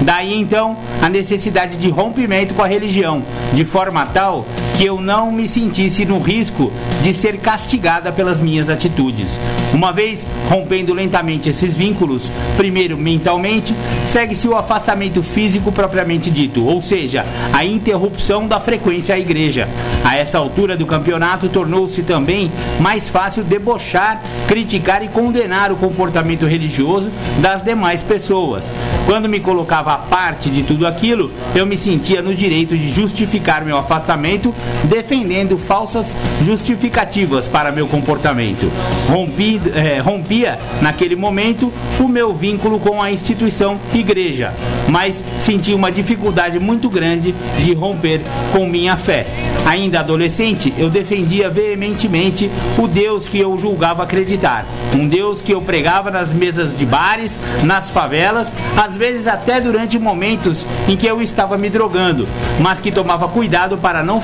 Daí 0.02 0.38
então 0.38 0.76
a 1.00 1.08
necessidade 1.08 1.76
de 1.76 1.88
rompimento 1.88 2.54
com 2.54 2.62
a 2.62 2.66
religião, 2.66 3.22
de 3.52 3.64
forma 3.64 4.04
tal 4.06 4.44
que 4.76 4.86
eu 4.86 5.00
não 5.00 5.30
me 5.30 5.48
sentisse 5.48 6.04
no 6.04 6.18
risco 6.18 6.72
de 7.02 7.12
ser 7.12 7.38
castigada 7.38 8.12
pelas 8.12 8.40
minhas 8.40 8.68
atitudes. 8.68 9.38
Uma 9.72 9.92
vez 9.92 10.26
rompendo 10.48 10.94
lentamente 10.94 11.48
esses 11.48 11.74
vínculos, 11.74 12.30
primeiro 12.56 12.96
mentalmente, 12.96 13.74
segue-se 14.04 14.46
o 14.48 14.56
afastamento 14.56 15.22
físico 15.22 15.72
propriamente 15.72 16.30
dito, 16.30 16.64
ou 16.64 16.80
seja, 16.80 17.24
a 17.52 17.64
interrupção 17.64 18.46
da 18.46 18.60
frequência 18.60 19.14
à 19.14 19.18
igreja. 19.18 19.68
A 20.04 20.16
essa 20.16 20.38
altura 20.38 20.76
do 20.76 20.86
campeonato, 20.86 21.48
tornou-se 21.48 22.02
também 22.02 22.50
mais 22.80 23.08
fácil 23.08 23.44
debochar, 23.44 24.20
criticar 24.48 25.02
e 25.02 25.08
condenar 25.08 25.72
o 25.72 25.76
comportamento 25.76 26.46
religioso 26.46 27.10
das 27.40 27.62
demais 27.62 28.02
pessoas. 28.02 28.70
Quando 29.06 29.28
me 29.28 29.40
colocava 29.40 29.92
à 29.92 29.98
parte 29.98 30.50
de 30.50 30.62
tudo 30.62 30.86
aquilo, 30.86 31.30
eu 31.54 31.66
me 31.66 31.76
sentia 31.76 32.22
no 32.22 32.34
direito 32.34 32.76
de 32.76 32.88
justificar 32.88 33.64
meu 33.64 33.76
afastamento, 33.76 34.54
defendendo 34.84 35.58
falsas 35.58 36.14
justificativas 36.42 37.48
para 37.48 37.72
meu 37.72 37.86
comportamento. 37.86 38.70
Rompi, 39.08 39.60
eh, 39.74 40.00
rompia, 40.00 40.58
naquele 40.80 41.16
momento, 41.16 41.72
o 41.98 42.08
meu 42.08 42.32
vínculo 42.32 42.78
com 42.78 43.02
a 43.02 43.10
instituição 43.10 43.78
igreja, 43.94 44.52
mas 44.88 45.24
senti 45.38 45.74
uma 45.74 45.90
dificuldade 45.90 46.58
muito 46.58 46.88
grande 46.88 47.34
de 47.58 47.74
romper 47.74 48.20
com 48.52 48.66
minha 48.66 48.96
fé. 48.96 49.26
Ainda 49.64 50.00
adolescente, 50.00 50.74
eu 50.76 50.90
defendia 50.90 51.48
veementemente 51.48 52.50
o 52.76 52.88
Deus 52.88 53.28
que 53.28 53.38
eu 53.38 53.56
julgava 53.56 54.02
acreditar. 54.02 54.66
Um 54.94 55.06
Deus 55.06 55.40
que 55.40 55.52
eu 55.52 55.60
pregava 55.60 56.10
nas 56.10 56.32
mesas 56.32 56.76
de 56.76 56.84
bares, 56.84 57.38
nas 57.62 57.88
favelas, 57.88 58.56
às 58.76 58.96
vezes 58.96 59.26
até 59.26 59.60
durante 59.60 59.98
momentos 59.98 60.66
em 60.88 60.96
que 60.96 61.06
eu 61.06 61.22
estava 61.22 61.56
me 61.56 61.70
drogando, 61.70 62.26
mas 62.60 62.80
que 62.80 62.90
tomava 62.90 63.28
cuidado 63.28 63.78
para 63.78 64.02
não 64.02 64.20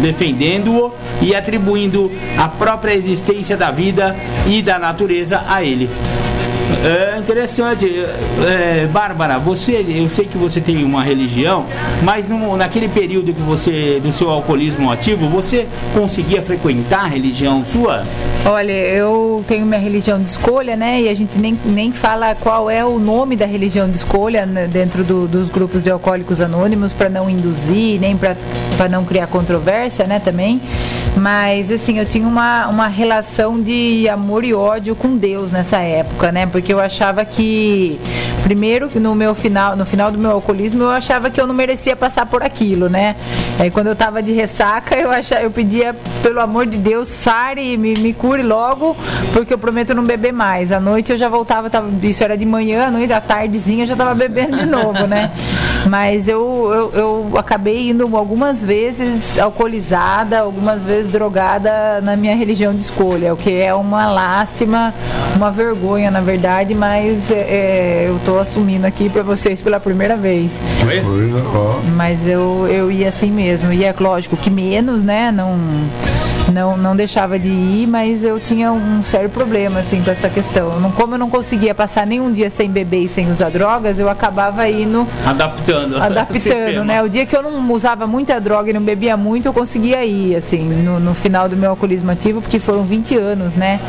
defendendo-o 0.00 0.94
e 1.20 1.34
atribuindo 1.34 2.10
a 2.38 2.48
própria 2.48 2.94
existência 2.94 3.56
da 3.56 3.70
vida 3.70 4.16
e 4.46 4.62
da 4.62 4.78
natureza 4.78 5.44
a 5.48 5.62
ele. 5.62 5.88
É 6.84 7.18
interessante. 7.18 8.04
É, 8.46 8.86
Bárbara, 8.92 9.38
você, 9.38 9.84
eu 9.88 10.08
sei 10.08 10.26
que 10.26 10.36
você 10.36 10.60
tem 10.60 10.84
uma 10.84 11.02
religião, 11.02 11.64
mas 12.02 12.28
no, 12.28 12.56
naquele 12.56 12.88
período 12.88 13.32
que 13.32 13.40
você, 13.40 14.00
do 14.02 14.12
seu 14.12 14.28
alcoolismo 14.28 14.90
ativo, 14.92 15.28
você 15.28 15.66
conseguia 15.94 16.42
frequentar 16.42 17.04
a 17.04 17.08
religião 17.08 17.64
sua? 17.64 18.04
Olha, 18.44 18.72
eu 18.72 19.42
tenho 19.48 19.64
minha 19.64 19.80
religião 19.80 20.22
de 20.22 20.28
escolha, 20.28 20.76
né? 20.76 21.00
E 21.00 21.08
a 21.08 21.14
gente 21.14 21.38
nem, 21.38 21.58
nem 21.64 21.90
fala 21.90 22.34
qual 22.34 22.68
é 22.68 22.84
o 22.84 22.98
nome 22.98 23.36
da 23.36 23.46
religião 23.46 23.88
de 23.88 23.96
escolha 23.96 24.44
né, 24.44 24.66
dentro 24.66 25.02
do, 25.02 25.26
dos 25.26 25.48
grupos 25.48 25.82
de 25.82 25.90
alcoólicos 25.90 26.40
anônimos 26.42 26.92
para 26.92 27.08
não 27.08 27.30
induzir, 27.30 27.98
nem 27.98 28.14
para 28.14 28.88
não 28.90 29.04
criar 29.04 29.26
controvérsia, 29.28 30.06
né? 30.06 30.18
Também. 30.18 30.60
Mas, 31.16 31.70
assim, 31.70 31.98
eu 31.98 32.04
tinha 32.04 32.26
uma, 32.26 32.66
uma 32.68 32.88
relação 32.88 33.62
de 33.62 34.08
amor 34.08 34.44
e 34.44 34.52
ódio 34.52 34.94
com 34.94 35.16
Deus 35.16 35.50
nessa 35.50 35.78
época, 35.78 36.30
né? 36.30 36.44
Porque 36.54 36.72
eu 36.72 36.78
achava 36.78 37.24
que, 37.24 37.98
primeiro, 38.44 38.88
no 39.00 39.12
meu 39.12 39.34
final, 39.34 39.74
no 39.74 39.84
final 39.84 40.12
do 40.12 40.16
meu 40.16 40.30
alcoolismo, 40.30 40.84
eu 40.84 40.90
achava 40.90 41.28
que 41.28 41.40
eu 41.40 41.48
não 41.48 41.54
merecia 41.54 41.96
passar 41.96 42.26
por 42.26 42.44
aquilo, 42.44 42.88
né? 42.88 43.16
Aí 43.58 43.72
quando 43.72 43.88
eu 43.88 43.96
tava 43.96 44.22
de 44.22 44.30
ressaca, 44.30 44.94
eu, 44.94 45.10
achava, 45.10 45.42
eu 45.42 45.50
pedia, 45.50 45.96
pelo 46.22 46.38
amor 46.38 46.66
de 46.66 46.76
Deus, 46.76 47.08
sare, 47.08 47.76
me, 47.76 47.94
me 47.94 48.12
cure 48.12 48.44
logo, 48.44 48.96
porque 49.32 49.52
eu 49.52 49.58
prometo 49.58 49.96
não 49.96 50.04
beber 50.04 50.32
mais. 50.32 50.70
À 50.70 50.78
noite 50.78 51.10
eu 51.10 51.18
já 51.18 51.28
voltava, 51.28 51.68
tava, 51.68 51.90
isso 52.06 52.22
era 52.22 52.36
de 52.36 52.46
manhã, 52.46 52.86
à 52.86 52.90
noite, 52.92 53.12
à 53.12 53.20
tardezinha 53.20 53.82
eu 53.82 53.88
já 53.88 53.96
tava 53.96 54.14
bebendo 54.14 54.56
de 54.56 54.66
novo, 54.66 55.08
né? 55.08 55.32
Mas 55.88 56.28
eu, 56.28 56.70
eu, 56.72 56.92
eu 56.94 57.38
acabei 57.38 57.90
indo 57.90 58.16
algumas 58.16 58.64
vezes 58.64 59.38
alcoolizada, 59.38 60.40
algumas 60.40 60.82
vezes 60.82 61.10
drogada 61.10 62.00
na 62.00 62.16
minha 62.16 62.34
religião 62.34 62.74
de 62.74 62.82
escolha, 62.82 63.34
o 63.34 63.36
que 63.36 63.52
é 63.52 63.74
uma 63.74 64.10
lástima, 64.10 64.94
uma 65.36 65.50
vergonha, 65.50 66.10
na 66.10 66.20
verdade, 66.20 66.74
mas 66.74 67.30
é, 67.30 68.06
eu 68.08 68.16
estou 68.16 68.40
assumindo 68.40 68.86
aqui 68.86 69.08
para 69.08 69.22
vocês 69.22 69.60
pela 69.60 69.78
primeira 69.78 70.16
vez. 70.16 70.58
Coisa, 70.80 71.42
ó. 71.54 71.80
Mas 71.94 72.26
eu, 72.26 72.66
eu 72.68 72.90
ia 72.90 73.08
assim 73.08 73.30
mesmo. 73.30 73.72
E 73.72 73.84
é 73.84 73.94
lógico 73.98 74.36
que 74.36 74.50
menos, 74.50 75.04
né? 75.04 75.30
Não 75.30 75.58
não, 76.54 76.76
não 76.76 76.94
deixava 76.94 77.36
de 77.38 77.48
ir, 77.48 77.86
mas 77.88 78.22
eu 78.22 78.38
tinha 78.38 78.72
um 78.72 79.02
sério 79.02 79.28
problema 79.28 79.80
assim 79.80 80.02
com 80.02 80.10
essa 80.10 80.30
questão. 80.30 80.78
Não, 80.78 80.92
como 80.92 81.14
eu 81.14 81.18
não 81.18 81.28
conseguia 81.28 81.74
passar 81.74 82.06
nenhum 82.06 82.32
dia 82.32 82.48
sem 82.48 82.70
beber 82.70 83.02
e 83.02 83.08
sem 83.08 83.30
usar 83.30 83.50
drogas, 83.50 83.98
eu 83.98 84.08
acabava 84.08 84.68
indo 84.68 85.06
adaptando, 85.26 86.00
adaptando, 86.00 86.84
né? 86.84 87.02
O 87.02 87.08
dia 87.08 87.26
que 87.26 87.36
eu 87.36 87.42
não 87.42 87.70
usava 87.72 88.06
muita 88.06 88.40
droga 88.40 88.70
e 88.70 88.72
não 88.72 88.80
bebia 88.80 89.16
muito, 89.16 89.46
eu 89.46 89.52
conseguia 89.52 90.04
ir 90.04 90.36
assim 90.36 90.62
no, 90.62 91.00
no 91.00 91.12
final 91.12 91.48
do 91.48 91.56
meu 91.56 91.70
alcoolismo 91.70 92.12
ativo, 92.12 92.40
porque 92.40 92.60
foram 92.60 92.84
20 92.84 93.16
anos, 93.16 93.54
né? 93.54 93.80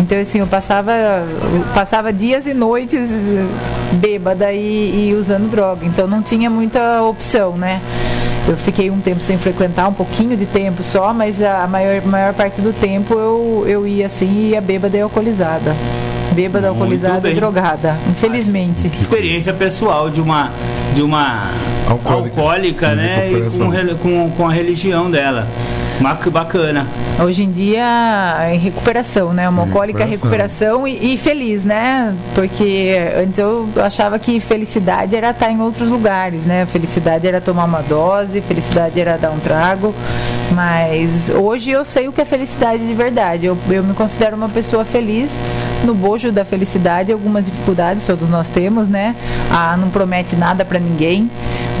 Então 0.00 0.18
assim, 0.18 0.38
eu 0.38 0.46
passava 0.46 0.92
eu 0.92 1.64
passava 1.74 2.12
dias 2.12 2.46
e 2.46 2.54
noites 2.54 3.10
bêbada 3.94 4.52
e, 4.52 5.08
e 5.08 5.14
usando 5.14 5.50
droga, 5.50 5.84
então 5.84 6.06
não 6.06 6.22
tinha 6.22 6.48
muita 6.48 7.02
opção, 7.02 7.56
né? 7.56 7.80
Eu 8.48 8.56
fiquei 8.56 8.90
um 8.90 9.00
tempo 9.00 9.20
sem 9.20 9.38
frequentar, 9.38 9.88
um 9.88 9.92
pouquinho 9.92 10.36
de 10.36 10.46
tempo 10.46 10.82
só, 10.82 11.12
mas 11.12 11.40
a 11.40 11.66
maior, 11.68 12.02
maior 12.04 12.34
parte 12.34 12.60
do 12.60 12.72
tempo 12.72 13.14
eu, 13.14 13.64
eu 13.68 13.86
ia 13.86 14.06
assim, 14.06 14.48
ia 14.50 14.60
bêbada 14.60 14.96
e 14.96 15.00
alcoolizada. 15.00 15.74
Bêbada, 16.32 16.68
Muito 16.68 16.80
alcoolizada 16.80 17.20
bem. 17.20 17.32
e 17.32 17.34
drogada, 17.36 17.96
infelizmente. 18.10 18.86
Experiência 18.88 19.52
pessoal 19.52 20.08
de 20.10 20.20
uma 20.20 20.50
de 20.94 21.02
uma 21.02 21.50
Alcoólica. 21.88 22.40
alcoólica, 22.40 22.94
né? 22.94 23.30
E 23.30 23.50
com, 23.50 23.96
com, 23.96 24.30
com 24.30 24.48
a 24.48 24.52
religião 24.52 25.10
dela. 25.10 25.46
Bacana. 26.02 26.86
Hoje 27.22 27.44
em 27.44 27.50
dia 27.50 27.84
em 28.52 28.58
recuperação, 28.58 29.32
né? 29.32 29.48
Uma 29.48 29.62
alcoólica 29.62 30.04
em 30.04 30.08
recuperação 30.08 30.86
e, 30.86 31.14
e 31.14 31.16
feliz, 31.16 31.64
né? 31.64 32.14
Porque 32.34 32.96
antes 33.16 33.38
eu 33.38 33.68
achava 33.76 34.18
que 34.18 34.40
felicidade 34.40 35.14
era 35.14 35.30
estar 35.30 35.50
em 35.50 35.60
outros 35.60 35.88
lugares, 35.88 36.44
né? 36.44 36.66
Felicidade 36.66 37.26
era 37.26 37.40
tomar 37.40 37.64
uma 37.64 37.82
dose, 37.82 38.40
felicidade 38.40 39.00
era 39.00 39.16
dar 39.16 39.30
um 39.30 39.38
trago. 39.38 39.94
Mas 40.52 41.30
hoje 41.30 41.70
eu 41.70 41.84
sei 41.84 42.08
o 42.08 42.12
que 42.12 42.20
é 42.20 42.24
felicidade 42.24 42.84
de 42.84 42.94
verdade. 42.94 43.46
Eu, 43.46 43.56
eu 43.70 43.84
me 43.84 43.94
considero 43.94 44.36
uma 44.36 44.48
pessoa 44.48 44.84
feliz. 44.84 45.30
No 45.84 45.94
bojo 45.94 46.30
da 46.30 46.44
felicidade, 46.44 47.10
algumas 47.12 47.44
dificuldades 47.44 48.04
todos 48.06 48.28
nós 48.28 48.48
temos, 48.48 48.88
né? 48.88 49.16
Ah, 49.50 49.76
não 49.76 49.88
promete 49.90 50.36
nada 50.36 50.64
pra 50.64 50.78
ninguém, 50.78 51.28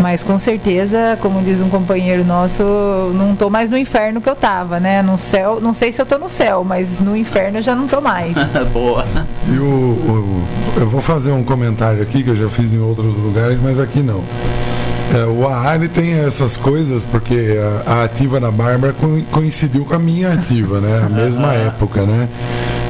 mas 0.00 0.24
com 0.24 0.38
certeza, 0.40 1.16
como 1.20 1.40
diz 1.42 1.60
um 1.60 1.68
companheiro 1.68 2.24
nosso, 2.24 2.62
não 3.14 3.36
tô 3.36 3.48
mais 3.48 3.70
no 3.70 3.78
inferno 3.78 4.20
que 4.20 4.28
eu 4.28 4.34
tava, 4.34 4.80
né? 4.80 5.02
No 5.02 5.16
céu, 5.16 5.60
não 5.60 5.72
sei 5.72 5.92
se 5.92 6.02
eu 6.02 6.06
tô 6.06 6.18
no 6.18 6.28
céu, 6.28 6.64
mas 6.64 6.98
no 6.98 7.16
inferno 7.16 7.58
eu 7.58 7.62
já 7.62 7.76
não 7.76 7.86
tô 7.86 8.00
mais. 8.00 8.34
Boa. 8.72 9.04
E 9.48 9.56
o, 9.58 9.64
o- 9.64 10.42
eu 10.80 10.88
vou 10.88 11.00
fazer 11.00 11.30
um 11.30 11.44
comentário 11.44 12.02
aqui 12.02 12.22
que 12.24 12.30
eu 12.30 12.36
já 12.36 12.48
fiz 12.48 12.74
em 12.74 12.80
outros 12.80 13.14
lugares, 13.16 13.58
mas 13.62 13.78
aqui 13.78 14.00
não. 14.00 14.22
É, 15.14 15.24
o 15.26 15.46
AA 15.46 15.74
ele 15.76 15.88
tem 15.88 16.14
essas 16.14 16.56
coisas 16.56 17.02
porque 17.04 17.56
a, 17.86 17.92
a 17.92 18.04
ativa 18.04 18.40
da 18.40 18.50
Bárbara 18.50 18.94
co- 18.94 19.20
coincidiu 19.30 19.84
com 19.84 19.94
a 19.94 19.98
minha 19.98 20.32
ativa, 20.32 20.80
né? 20.80 21.02
A 21.04 21.08
mesma 21.08 21.52
época, 21.52 22.02
né? 22.06 22.28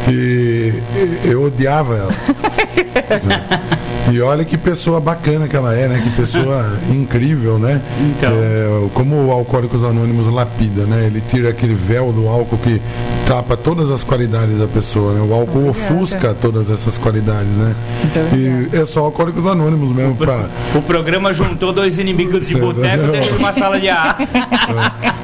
E, 0.08 0.72
e- 0.94 1.30
eu 1.30 1.42
odiava 1.44 1.96
ela. 1.96 2.12
E 4.12 4.20
olha 4.20 4.44
que 4.44 4.58
pessoa 4.58 5.00
bacana 5.00 5.48
que 5.48 5.56
ela 5.56 5.74
é, 5.74 5.88
né? 5.88 6.02
Que 6.04 6.10
pessoa 6.10 6.78
incrível, 6.92 7.58
né? 7.58 7.80
Então. 7.98 8.30
É, 8.30 8.88
como 8.92 9.26
o 9.26 9.32
Alcoólicos 9.32 9.82
Anônimos 9.82 10.26
lapida, 10.26 10.84
né? 10.84 11.06
Ele 11.06 11.22
tira 11.22 11.48
aquele 11.48 11.74
véu 11.74 12.12
do 12.12 12.28
álcool 12.28 12.58
que 12.58 12.78
tapa 13.26 13.56
todas 13.56 13.90
as 13.90 14.04
qualidades 14.04 14.58
da 14.58 14.66
pessoa, 14.66 15.14
né? 15.14 15.20
O 15.20 15.32
álcool 15.32 15.70
Obrigada. 15.70 15.94
ofusca 15.94 16.34
todas 16.34 16.68
essas 16.70 16.98
qualidades, 16.98 17.52
né? 17.52 17.74
Muito 18.02 18.74
E 18.74 18.76
é 18.76 18.84
só 18.84 19.00
Alcoólicos 19.00 19.46
Anônimos 19.46 19.96
mesmo 19.96 20.14
pra... 20.14 20.46
O 20.74 20.82
programa 20.82 21.32
juntou 21.32 21.72
dois 21.72 21.98
inimigos 21.98 22.46
de 22.46 22.58
boteco 22.58 23.06
dentro 23.06 23.32
de 23.32 23.38
uma 23.38 23.52
sala 23.54 23.80
de 23.80 23.88
ar. 23.88 24.18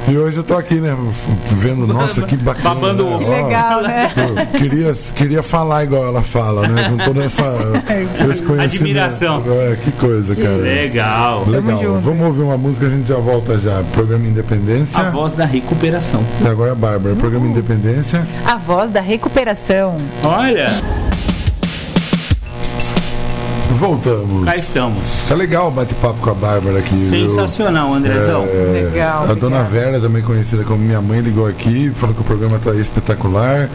E 0.09 0.17
hoje 0.17 0.39
eu 0.39 0.43
tô 0.43 0.57
aqui, 0.57 0.77
né? 0.77 0.97
Vendo, 1.59 1.87
nossa, 1.87 2.23
que 2.23 2.35
bacana. 2.35 2.71
Babando 2.71 3.05
né? 3.05 3.15
ovo. 3.15 3.31
Legal, 3.31 3.83
né? 3.83 4.11
eu 4.17 4.59
queria, 4.59 4.95
queria 5.15 5.43
falar 5.43 5.85
igual 5.85 6.07
ela 6.07 6.23
fala, 6.23 6.67
né? 6.67 6.89
Com 6.89 6.97
toda 6.97 7.25
essa 7.25 7.45
esse 8.31 8.43
conhecimento. 8.43 8.78
Admiração. 8.83 9.43
Que 9.83 9.93
coisa, 9.93 10.35
cara. 10.35 10.57
Legal. 10.57 11.45
Legal. 11.47 11.83
junto. 11.83 12.01
Vamos 12.01 12.27
ouvir 12.27 12.43
uma 12.43 12.57
música, 12.57 12.87
a 12.87 12.91
gente 12.91 13.09
já 13.09 13.17
volta 13.17 13.59
já. 13.59 13.83
Programa 13.93 14.27
Independência. 14.27 14.99
A 14.99 15.11
voz 15.11 15.33
da 15.33 15.45
recuperação. 15.45 16.23
E 16.43 16.49
agora 16.49 16.73
a 16.73 16.75
Bárbara. 16.75 17.15
Programa 17.17 17.47
Independência. 17.47 18.27
A 18.47 18.57
voz 18.57 18.91
da 18.91 19.01
recuperação. 19.01 19.97
Olha, 20.23 20.71
Voltamos. 23.79 24.45
Cá 24.45 24.57
estamos. 24.57 25.29
Tá 25.29 25.37
legal 25.37 25.69
o 25.69 25.71
bate-papo 25.71 26.19
com 26.21 26.31
a 26.31 26.35
Bárbara 26.35 26.81
aqui. 26.81 27.09
Sensacional, 27.09 27.95
Andrezão. 27.95 28.45
É, 28.45 28.91
Legal, 28.91 29.31
A 29.31 29.35
dona. 29.35 29.63
Vera, 29.63 30.01
também 30.01 30.21
conhecida 30.21 30.65
como 30.65 30.79
minha 30.79 31.01
mãe, 31.01 31.21
ligou 31.21 31.47
aqui, 31.47 31.93
falou 31.95 32.15
que 32.15 32.21
o 32.21 32.25
programa 32.25 32.59
tá 32.59 32.75
espetacular. 32.75 33.69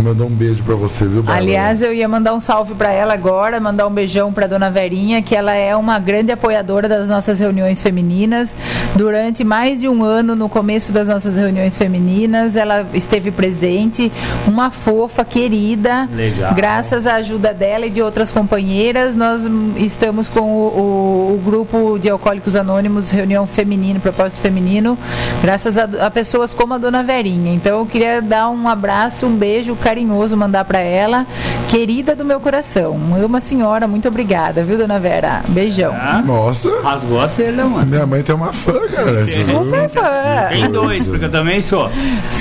Eu 0.00 0.04
mandou 0.04 0.26
um 0.28 0.30
beijo 0.30 0.62
pra 0.62 0.74
você, 0.76 1.04
viu, 1.04 1.22
Bárbara? 1.22 1.44
Aliás, 1.44 1.82
eu 1.82 1.92
ia 1.92 2.08
mandar 2.08 2.32
um 2.32 2.40
salve 2.40 2.74
para 2.74 2.90
ela 2.90 3.12
agora, 3.12 3.60
mandar 3.60 3.86
um 3.86 3.90
beijão 3.90 4.32
para 4.32 4.46
dona 4.46 4.70
Verinha, 4.70 5.20
que 5.20 5.36
ela 5.36 5.52
é 5.54 5.76
uma 5.76 5.98
grande 5.98 6.32
apoiadora 6.32 6.88
das 6.88 7.10
nossas 7.10 7.38
reuniões 7.38 7.82
femininas. 7.82 8.54
Durante 8.96 9.44
mais 9.44 9.78
de 9.78 9.88
um 9.90 10.02
ano, 10.02 10.34
no 10.34 10.48
começo 10.48 10.90
das 10.90 11.06
nossas 11.06 11.36
reuniões 11.36 11.76
femininas, 11.76 12.56
ela 12.56 12.86
esteve 12.94 13.30
presente, 13.30 14.10
uma 14.46 14.70
fofa, 14.70 15.22
querida. 15.22 16.08
Legal. 16.14 16.54
Graças 16.54 17.06
à 17.06 17.16
ajuda 17.16 17.52
dela 17.52 17.84
e 17.84 17.90
de 17.90 18.00
outras 18.00 18.30
companheiras, 18.30 19.14
nós 19.14 19.42
estamos 19.76 20.30
com 20.30 20.40
o, 20.40 20.68
o- 20.78 21.34
o 21.34 21.42
grupo 21.44 21.98
de 21.98 22.08
Alcoólicos 22.08 22.56
Anônimos, 22.56 23.10
reunião 23.10 23.46
feminina, 23.46 24.00
propósito 24.00 24.40
feminino, 24.40 24.96
graças 25.42 25.76
a, 25.76 25.84
a 26.06 26.10
pessoas 26.10 26.54
como 26.54 26.72
a 26.72 26.78
dona 26.78 27.02
Verinha. 27.02 27.52
Então 27.52 27.80
eu 27.80 27.86
queria 27.86 28.22
dar 28.22 28.48
um 28.48 28.66
abraço, 28.66 29.26
um 29.26 29.36
beijo 29.36 29.76
carinhoso, 29.94 30.36
mandar 30.36 30.64
para 30.64 30.78
ela, 30.78 31.26
querida 31.68 32.14
do 32.14 32.24
meu 32.24 32.38
coração. 32.38 32.92
Uma 32.92 33.40
senhora, 33.40 33.88
muito 33.88 34.06
obrigada, 34.06 34.62
viu, 34.62 34.78
dona 34.78 35.00
Vera? 35.00 35.42
Beijão. 35.48 35.92
Ah, 35.92 36.22
Nossa, 36.24 36.68
rasgou 36.82 37.20
a 37.20 37.26
seda, 37.26 37.64
mano. 37.64 37.86
minha 37.86 38.06
mãe 38.06 38.22
tem 38.22 38.34
uma 38.34 38.52
fã, 38.52 38.72
cara. 38.88 39.26
Super 39.26 39.88
fã. 39.90 40.48
Tem 40.50 40.70
dois, 40.70 41.06
porque 41.08 41.24
eu 41.24 41.30
também 41.30 41.60
sou. 41.60 41.90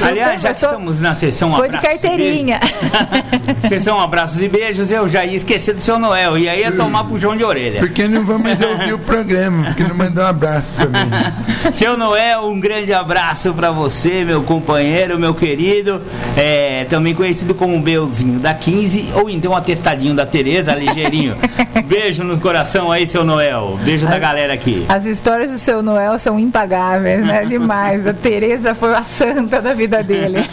Aliás, 0.04 0.42
já 0.42 0.54
sou- 0.54 0.70
estamos 0.70 1.00
na 1.02 1.16
sessão 1.16 1.52
Foi 1.56 1.70
de 1.70 1.78
abraços 1.78 1.98
e 1.98 2.02
carteirinha. 2.08 2.60
beijos- 2.60 3.60
Sessão 3.68 4.00
abraços 4.00 4.42
e 4.42 4.48
beijos, 4.48 4.92
eu 4.92 5.10
já 5.10 5.26
ia 5.26 5.36
esquecer 5.36 5.74
do 5.74 5.82
seu 5.82 5.98
Noel. 5.98 6.38
E 6.38 6.48
aí 6.48 6.62
ia 6.62 6.72
tomar 6.72 7.04
puxão 7.06 7.36
de 7.36 7.44
orelha. 7.44 7.80
Porque 7.80 8.08
não 8.08 8.24
vamos 8.24 8.44
mais 8.44 8.62
ouvir 8.62 8.94
o 8.94 9.00
programa, 9.00 9.66
porque 9.66 9.84
não 9.84 9.96
mandou 9.96 10.24
um 10.24 10.28
abraço 10.28 10.72
pra 10.76 10.86
mim. 10.86 11.10
Seu 11.74 11.98
Noel, 11.98 12.46
um 12.46 12.60
grande 12.60 12.94
abraço 12.94 13.54
pra 13.54 13.72
você, 13.72 14.24
meu 14.24 14.44
companheiro, 14.44 15.18
meu 15.18 15.34
querido. 15.34 16.02
É, 16.38 16.86
também 16.90 17.14
conhecido 17.16 17.39
como 17.56 17.80
Belzinho 17.80 18.40
da 18.40 18.54
15, 18.54 19.10
ou 19.16 19.30
então 19.30 19.56
atestadinho 19.56 20.14
da 20.16 20.26
Tereza, 20.26 20.74
ligeirinho. 20.74 21.38
Beijo 21.86 22.24
no 22.24 22.40
coração 22.40 22.92
aí, 22.92 23.08
seu 23.08 23.24
Noel. 23.24 23.80
Beijo 23.84 24.06
da 24.08 24.20
galera 24.20 24.54
aqui. 24.54 24.86
As 24.88 25.06
histórias 25.06 25.52
do 25.52 25.58
seu 25.58 25.82
Noel 25.82 26.18
são 26.20 26.40
impagáveis, 26.40 27.26
né? 27.26 27.46
Demais. 27.50 28.06
A 28.06 28.14
Tereza 28.14 28.76
foi 28.76 28.94
a 28.94 29.04
santa 29.04 29.62
da 29.62 29.74
vida 29.74 30.04
dele. 30.04 30.40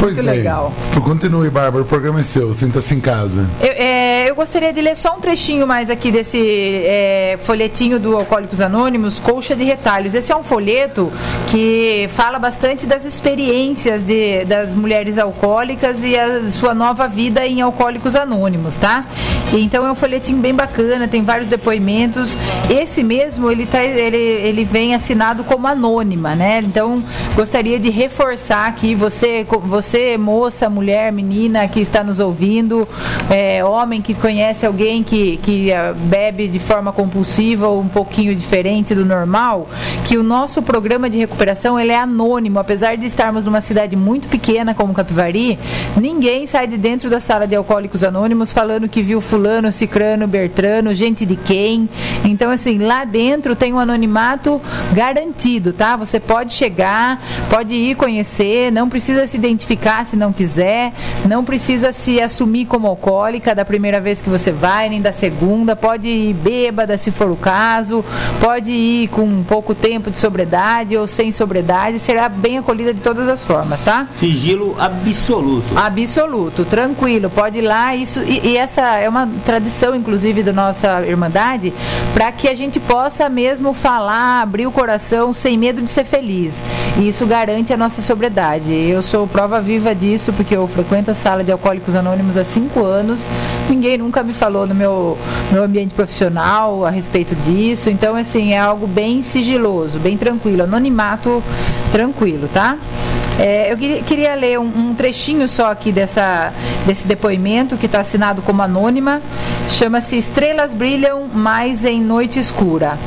Pois 0.00 0.14
Muito 0.14 0.26
bem. 0.26 0.38
legal. 0.38 0.72
Continue, 1.04 1.50
Bárbara, 1.50 1.84
o 1.84 1.86
programa 1.86 2.20
é 2.20 2.22
seu, 2.22 2.54
sinta-se 2.54 2.94
em 2.94 3.00
casa. 3.00 3.46
Eu, 3.60 3.68
é, 3.72 4.30
eu 4.30 4.34
gostaria 4.34 4.72
de 4.72 4.80
ler 4.80 4.96
só 4.96 5.14
um 5.16 5.20
trechinho 5.20 5.66
mais 5.66 5.90
aqui 5.90 6.10
desse 6.10 6.38
é, 6.38 7.38
folhetinho 7.42 7.98
do 8.00 8.16
Alcoólicos 8.16 8.60
Anônimos, 8.62 9.18
Colcha 9.18 9.54
de 9.54 9.62
Retalhos. 9.62 10.14
Esse 10.14 10.32
é 10.32 10.36
um 10.36 10.42
folheto 10.42 11.12
que 11.50 12.08
fala 12.14 12.38
bastante 12.38 12.86
das 12.86 13.04
experiências 13.04 14.02
de, 14.04 14.44
das 14.46 14.74
mulheres 14.74 15.18
alcoólicas 15.18 16.02
e 16.02 16.18
a 16.18 16.50
sua 16.50 16.74
nova 16.74 17.06
vida 17.06 17.46
em 17.46 17.60
Alcoólicos 17.60 18.16
Anônimos, 18.16 18.76
tá? 18.78 19.04
Então 19.52 19.86
é 19.86 19.92
um 19.92 19.94
folhetinho 19.96 20.38
bem 20.38 20.54
bacana, 20.54 21.08
tem 21.08 21.22
vários 21.22 21.48
depoimentos. 21.48 22.38
Esse 22.70 23.02
mesmo, 23.02 23.50
ele, 23.50 23.66
tá, 23.66 23.82
ele, 23.84 24.16
ele 24.16 24.64
vem 24.64 24.94
assinado 24.94 25.44
como 25.44 25.66
anônima, 25.66 26.34
né? 26.34 26.62
Então 26.64 27.02
gostaria 27.34 27.78
de 27.78 27.90
reforçar 27.90 28.66
aqui, 28.66 28.94
você, 28.94 29.44
co- 29.44 29.58
você 29.90 30.16
moça, 30.16 30.70
mulher, 30.70 31.10
menina 31.10 31.66
que 31.66 31.80
está 31.80 32.04
nos 32.04 32.20
ouvindo, 32.20 32.86
é, 33.28 33.64
homem 33.64 34.00
que 34.00 34.14
conhece 34.14 34.64
alguém 34.64 35.02
que, 35.02 35.36
que 35.38 35.72
ah, 35.72 35.92
bebe 35.92 36.46
de 36.46 36.60
forma 36.60 36.92
compulsiva 36.92 37.66
ou 37.66 37.80
um 37.80 37.88
pouquinho 37.88 38.32
diferente 38.36 38.94
do 38.94 39.04
normal, 39.04 39.68
que 40.04 40.16
o 40.16 40.22
nosso 40.22 40.62
programa 40.62 41.10
de 41.10 41.18
recuperação 41.18 41.76
ele 41.78 41.90
é 41.90 41.98
anônimo, 41.98 42.60
apesar 42.60 42.96
de 42.96 43.04
estarmos 43.04 43.44
numa 43.44 43.60
cidade 43.60 43.96
muito 43.96 44.28
pequena 44.28 44.74
como 44.74 44.94
Capivari, 44.94 45.58
ninguém 45.96 46.46
sai 46.46 46.68
de 46.68 46.78
dentro 46.78 47.10
da 47.10 47.18
sala 47.18 47.44
de 47.44 47.56
alcoólicos 47.56 48.04
anônimos 48.04 48.52
falando 48.52 48.88
que 48.88 49.02
viu 49.02 49.20
fulano, 49.20 49.72
cicrano, 49.72 50.24
bertrano, 50.28 50.94
gente 50.94 51.26
de 51.26 51.34
quem. 51.34 51.88
Então 52.24 52.48
assim, 52.48 52.78
lá 52.78 53.04
dentro 53.04 53.56
tem 53.56 53.72
um 53.72 53.78
anonimato 53.80 54.60
garantido, 54.92 55.72
tá? 55.72 55.96
Você 55.96 56.20
pode 56.20 56.54
chegar, 56.54 57.20
pode 57.50 57.74
ir 57.74 57.96
conhecer, 57.96 58.70
não 58.70 58.88
precisa 58.88 59.26
se 59.26 59.36
identificar 59.36 59.79
se 60.04 60.16
não 60.16 60.32
quiser, 60.32 60.92
não 61.26 61.44
precisa 61.44 61.92
se 61.92 62.20
assumir 62.20 62.66
como 62.66 62.86
alcoólica 62.86 63.54
da 63.54 63.64
primeira 63.64 64.00
vez 64.00 64.20
que 64.20 64.28
você 64.28 64.52
vai, 64.52 64.88
nem 64.88 65.00
da 65.00 65.12
segunda, 65.12 65.74
pode 65.74 66.06
ir 66.06 66.34
bêbada 66.34 66.96
se 66.96 67.10
for 67.10 67.30
o 67.30 67.36
caso, 67.36 68.04
pode 68.40 68.70
ir 68.70 69.08
com 69.08 69.42
pouco 69.42 69.74
tempo 69.74 70.10
de 70.10 70.18
sobriedade 70.18 70.96
ou 70.96 71.06
sem 71.06 71.32
sobriedade, 71.32 71.98
será 71.98 72.28
bem 72.28 72.58
acolhida 72.58 72.92
de 72.92 73.00
todas 73.00 73.28
as 73.28 73.42
formas, 73.42 73.80
tá? 73.80 74.06
Sigilo 74.14 74.76
absoluto. 74.78 75.76
Absoluto, 75.76 76.64
tranquilo, 76.64 77.30
pode 77.30 77.58
ir 77.58 77.62
lá. 77.62 77.94
Isso, 77.94 78.20
e, 78.22 78.48
e 78.48 78.56
essa 78.56 78.82
é 78.96 79.08
uma 79.08 79.28
tradição, 79.44 79.94
inclusive, 79.94 80.42
da 80.42 80.52
nossa 80.52 81.06
Irmandade, 81.06 81.72
para 82.12 82.30
que 82.32 82.48
a 82.48 82.54
gente 82.54 82.78
possa 82.78 83.28
mesmo 83.28 83.72
falar, 83.72 84.42
abrir 84.42 84.66
o 84.66 84.72
coração 84.72 85.32
sem 85.32 85.56
medo 85.56 85.80
de 85.80 85.88
ser 85.88 86.04
feliz. 86.04 86.54
E 86.98 87.08
isso 87.08 87.24
garante 87.26 87.72
a 87.72 87.76
nossa 87.76 88.02
sobriedade. 88.02 88.72
Eu 88.72 89.02
sou 89.02 89.26
prova 89.26 89.60
viva 89.60 89.69
disso, 89.78 90.32
porque 90.32 90.56
eu 90.56 90.66
frequento 90.66 91.10
a 91.10 91.14
sala 91.14 91.44
de 91.44 91.52
Alcoólicos 91.52 91.94
Anônimos 91.94 92.36
há 92.36 92.44
cinco 92.44 92.84
anos. 92.84 93.20
Ninguém 93.68 93.98
nunca 93.98 94.22
me 94.22 94.32
falou 94.32 94.66
no 94.66 94.74
meu, 94.74 95.16
meu 95.52 95.62
ambiente 95.62 95.94
profissional 95.94 96.84
a 96.84 96.90
respeito 96.90 97.34
disso. 97.36 97.88
Então, 97.88 98.16
assim, 98.16 98.52
é 98.52 98.58
algo 98.58 98.86
bem 98.86 99.22
sigiloso, 99.22 99.98
bem 99.98 100.16
tranquilo. 100.16 100.64
Anonimato 100.64 101.42
tranquilo, 101.92 102.48
tá? 102.52 102.76
É, 103.38 103.72
eu 103.72 103.76
queria, 103.76 104.02
queria 104.02 104.34
ler 104.34 104.58
um, 104.58 104.66
um 104.66 104.94
trechinho 104.94 105.46
só 105.48 105.70
aqui 105.70 105.92
dessa, 105.92 106.52
desse 106.84 107.06
depoimento 107.06 107.76
que 107.76 107.86
está 107.86 108.00
assinado 108.00 108.42
como 108.42 108.62
anônima. 108.62 109.22
Chama-se 109.68 110.18
Estrelas 110.18 110.72
Brilham 110.72 111.28
Mais 111.32 111.84
em 111.84 112.02
Noite 112.02 112.38
Escura. 112.38 112.98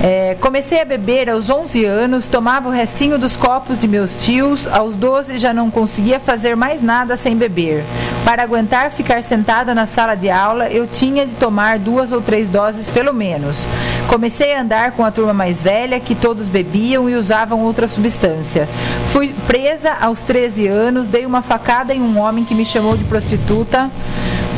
É, 0.00 0.36
comecei 0.40 0.80
a 0.80 0.84
beber 0.84 1.28
aos 1.28 1.50
11 1.50 1.84
anos, 1.84 2.28
tomava 2.28 2.68
o 2.68 2.72
restinho 2.72 3.18
dos 3.18 3.36
copos 3.36 3.80
de 3.80 3.88
meus 3.88 4.14
tios. 4.14 4.66
Aos 4.68 4.94
12 4.94 5.38
já 5.38 5.52
não 5.52 5.70
conseguia 5.70 6.20
fazer 6.20 6.54
mais 6.54 6.80
nada 6.80 7.16
sem 7.16 7.36
beber. 7.36 7.82
Para 8.24 8.44
aguentar 8.44 8.92
ficar 8.92 9.22
sentada 9.24 9.74
na 9.74 9.86
sala 9.86 10.14
de 10.14 10.30
aula, 10.30 10.68
eu 10.68 10.86
tinha 10.86 11.26
de 11.26 11.34
tomar 11.34 11.78
duas 11.78 12.12
ou 12.12 12.20
três 12.20 12.48
doses 12.48 12.88
pelo 12.88 13.12
menos. 13.12 13.66
Comecei 14.08 14.54
a 14.54 14.62
andar 14.62 14.92
com 14.92 15.04
a 15.04 15.10
turma 15.10 15.34
mais 15.34 15.62
velha, 15.62 15.98
que 15.98 16.14
todos 16.14 16.46
bebiam 16.46 17.10
e 17.10 17.16
usavam 17.16 17.62
outra 17.62 17.88
substância. 17.88 18.68
Fui 19.12 19.34
presa 19.48 19.94
aos 20.00 20.22
13 20.22 20.68
anos, 20.68 21.08
dei 21.08 21.26
uma 21.26 21.42
facada 21.42 21.92
em 21.92 22.00
um 22.00 22.18
homem 22.18 22.44
que 22.44 22.54
me 22.54 22.64
chamou 22.64 22.96
de 22.96 23.04
prostituta, 23.04 23.90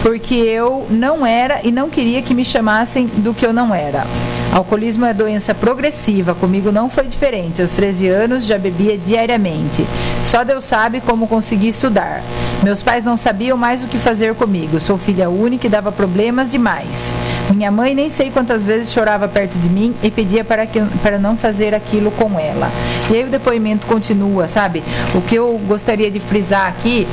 porque 0.03 0.35
eu 0.35 0.87
não 0.91 1.25
era 1.25 1.61
e 1.65 1.73
não 1.73 1.89
queria 1.89 2.21
que 2.21 2.35
me 2.35 2.45
chamassem 2.45 3.07
do 3.07 3.33
que 3.33 3.47
eu 3.47 3.53
não 3.53 3.75
era. 3.75 4.05
Alcoolismo 4.53 5.07
é 5.07 5.15
doença 5.15 5.55
progressiva, 5.55 6.35
comigo 6.35 6.73
não 6.73 6.91
foi 6.91 7.05
diferente. 7.05 7.63
Aos 7.63 7.73
13 7.73 8.09
anos 8.09 8.45
já 8.45 8.59
bebia 8.59 8.99
diariamente. 8.99 9.87
Só 10.25 10.43
Deus 10.43 10.65
sabe 10.65 11.01
como 11.01 11.29
consegui 11.29 11.69
estudar. 11.69 12.21
Meus 12.63 12.83
pais 12.83 13.05
não 13.05 13.17
sabiam 13.17 13.57
mais 13.57 13.85
o 13.85 13.87
que 13.87 13.97
fazer 13.97 14.35
comigo. 14.35 14.81
Sou 14.81 14.99
filha 14.99 15.31
única 15.31 15.69
e 15.69 15.71
dava 15.71 15.93
problemas 15.93 16.51
demais. 16.51 17.15
Minha 17.55 17.71
mãe 17.71 17.95
nem 17.95 18.11
sei 18.11 18.31
quantas 18.31 18.65
vezes 18.65 18.93
chorava 18.93 19.29
perto 19.29 19.57
de 19.57 19.69
mim 19.69 19.95
e 20.03 20.11
pedia 20.11 20.45
para, 20.45 20.67
que, 20.67 20.81
para 21.01 21.19
não 21.19 21.37
fazer 21.37 21.73
aquilo 21.73 22.11
com 22.11 22.39
ela. 22.39 22.71
E 23.09 23.17
aí 23.17 23.25
o 23.25 23.29
depoimento 23.29 23.87
continua, 23.87 24.49
sabe? 24.49 24.83
O 25.15 25.21
que 25.21 25.37
eu 25.37 25.59
gostaria 25.67 26.11
de 26.11 26.19
frisar 26.19 26.67
aqui 26.67 27.07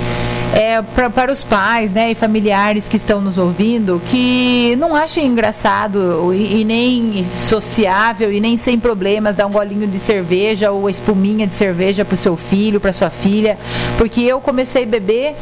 é, 0.53 0.81
pra, 0.81 1.09
para 1.09 1.31
os 1.31 1.43
pais 1.43 1.91
né, 1.91 2.11
e 2.11 2.15
familiares 2.15 2.87
que 2.87 2.97
estão 2.97 3.21
nos 3.21 3.37
ouvindo 3.37 4.01
que 4.07 4.75
não 4.77 4.95
achem 4.95 5.25
engraçado 5.25 6.33
e, 6.33 6.61
e 6.61 6.65
nem 6.65 7.25
sociável 7.25 8.31
e 8.31 8.39
nem 8.39 8.57
sem 8.57 8.79
problemas 8.79 9.35
dar 9.35 9.45
um 9.45 9.51
golinho 9.51 9.87
de 9.87 9.99
cerveja 9.99 10.71
ou 10.71 10.89
espuminha 10.89 11.45
de 11.45 11.53
cerveja 11.53 12.05
para 12.05 12.15
o 12.15 12.17
seu 12.17 12.35
filho, 12.35 12.79
para 12.79 12.93
sua 12.93 13.09
filha, 13.09 13.57
porque 13.97 14.21
eu 14.21 14.39
comecei 14.39 14.83
a 14.83 14.85
beber 14.85 15.35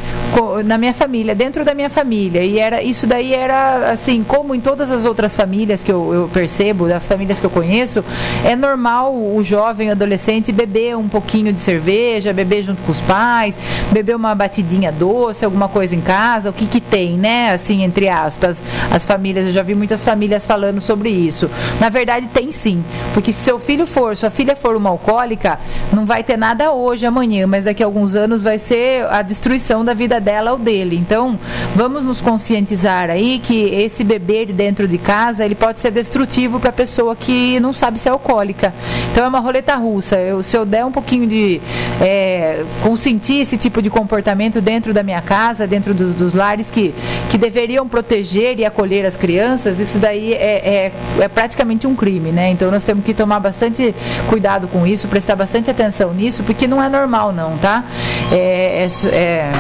na 0.66 0.78
minha 0.78 0.94
família, 0.94 1.34
dentro 1.34 1.64
da 1.64 1.74
minha 1.74 1.90
família. 1.90 2.44
E 2.44 2.60
era 2.60 2.82
isso 2.82 3.08
daí 3.08 3.34
era 3.34 3.92
assim 3.92 4.24
como 4.24 4.54
em 4.54 4.60
todas 4.60 4.92
as 4.92 5.06
outras 5.06 5.36
famílias 5.36 5.84
que 5.84 5.92
eu, 5.92 6.14
eu 6.14 6.30
percebo, 6.32 6.88
das 6.88 7.08
famílias 7.08 7.40
que 7.40 7.46
eu 7.46 7.50
conheço, 7.50 8.04
é 8.44 8.56
normal 8.56 9.16
o 9.16 9.42
jovem, 9.44 9.90
o 9.90 9.92
adolescente 9.92 10.52
beber 10.52 10.98
um 10.98 11.08
pouquinho 11.08 11.54
de 11.54 11.60
cerveja, 11.60 12.34
beber 12.34 12.64
junto 12.64 12.82
com 12.82 12.92
os 12.92 13.02
pais, 13.02 13.58
beber 13.92 14.16
uma 14.16 14.34
batidinha 14.36 14.92
doce, 14.96 15.46
alguma 15.46 15.68
coisa 15.68 15.96
em 15.96 16.02
casa, 16.02 16.50
o 16.50 16.54
que 16.54 16.66
que 16.66 16.82
tem, 16.82 17.18
né? 17.18 17.52
Assim, 17.52 17.84
entre 17.84 18.10
aspas, 18.10 18.64
as 18.92 19.06
famílias, 19.06 19.46
eu 19.46 19.52
já 19.52 19.62
vi 19.62 19.76
muitas 19.76 20.04
famílias 20.04 20.46
falando 20.46 20.82
sobre 20.82 21.10
isso. 21.10 21.50
Na 21.80 21.90
verdade, 21.90 22.28
tem 22.28 22.52
sim, 22.52 22.84
porque 23.14 23.32
se 23.32 23.40
seu 23.40 23.60
filho 23.60 23.86
for, 23.86 24.16
sua 24.16 24.30
filha 24.30 24.56
for 24.56 24.76
uma 24.76 24.90
alcoólica, 24.90 25.60
não 25.94 26.06
vai 26.06 26.24
ter 26.24 26.38
nada 26.38 26.72
hoje, 26.72 27.06
amanhã, 27.06 27.46
mas 27.48 27.66
daqui 27.66 27.84
a 27.84 27.86
alguns 27.86 28.16
anos 28.16 28.42
vai 28.42 28.58
ser 28.58 29.06
a 29.12 29.22
destruição 29.22 29.84
da 29.84 29.94
vida 29.94 30.20
dela 30.20 30.52
ou 30.52 30.58
dele. 30.58 30.96
Então, 30.96 31.38
vamos 31.76 32.04
nos 32.04 32.22
conscientizar 32.22 33.10
aí 33.10 33.40
que 33.40 33.70
esse 33.74 34.04
beber 34.04 34.52
dentro 34.52 34.88
de 34.88 34.98
casa, 34.98 35.46
ele 35.46 35.56
pode 35.56 35.80
ser 35.80 35.92
destrutivo 35.92 36.60
para 36.60 36.70
a 36.70 36.74
pessoa 36.74 37.16
que 37.16 37.60
não 37.60 37.74
sabe 37.74 38.00
ser 38.00 38.10
alcoólica. 38.10 38.74
Então, 39.12 39.26
é 39.26 39.28
uma 39.28 39.40
roleta 39.40 39.76
russa. 39.76 40.16
Eu, 40.16 40.42
se 40.44 40.58
eu 40.58 40.66
der 40.66 40.86
um 40.86 40.92
pouquinho 40.92 41.28
de 41.28 41.62
é, 42.02 42.64
consentir 42.82 43.42
esse 43.42 43.58
tipo 43.58 43.82
de 43.82 43.90
comportamento 43.90 44.62
dentro 44.62 44.85
da 44.94 45.04
minha 45.04 45.22
casa, 45.22 45.68
dentro 45.68 45.94
dos, 45.94 46.14
dos 46.14 46.34
lares 46.34 46.70
que, 46.70 46.94
que 47.30 47.38
deveriam 47.38 47.88
proteger 47.88 48.60
e 48.60 48.66
acolher 48.66 49.06
as 49.06 49.16
crianças, 49.16 49.80
isso 49.80 50.00
daí 50.00 50.34
é, 50.34 50.92
é, 51.18 51.24
é 51.24 51.28
praticamente 51.28 51.88
um 51.88 51.96
crime, 51.96 52.32
né? 52.32 52.50
Então, 52.50 52.72
nós 52.72 52.84
temos 52.84 53.04
que 53.04 53.14
tomar 53.14 53.40
bastante 53.40 53.94
cuidado 54.30 54.68
com 54.68 54.86
isso, 54.86 55.08
prestar 55.08 55.36
bastante 55.36 55.70
atenção 55.70 56.14
nisso, 56.14 56.44
porque 56.44 56.68
não 56.68 56.82
é 56.82 56.90
normal, 56.90 57.32
não, 57.32 57.58
tá? 57.58 57.84
é, 58.32 58.88
é, 59.12 59.52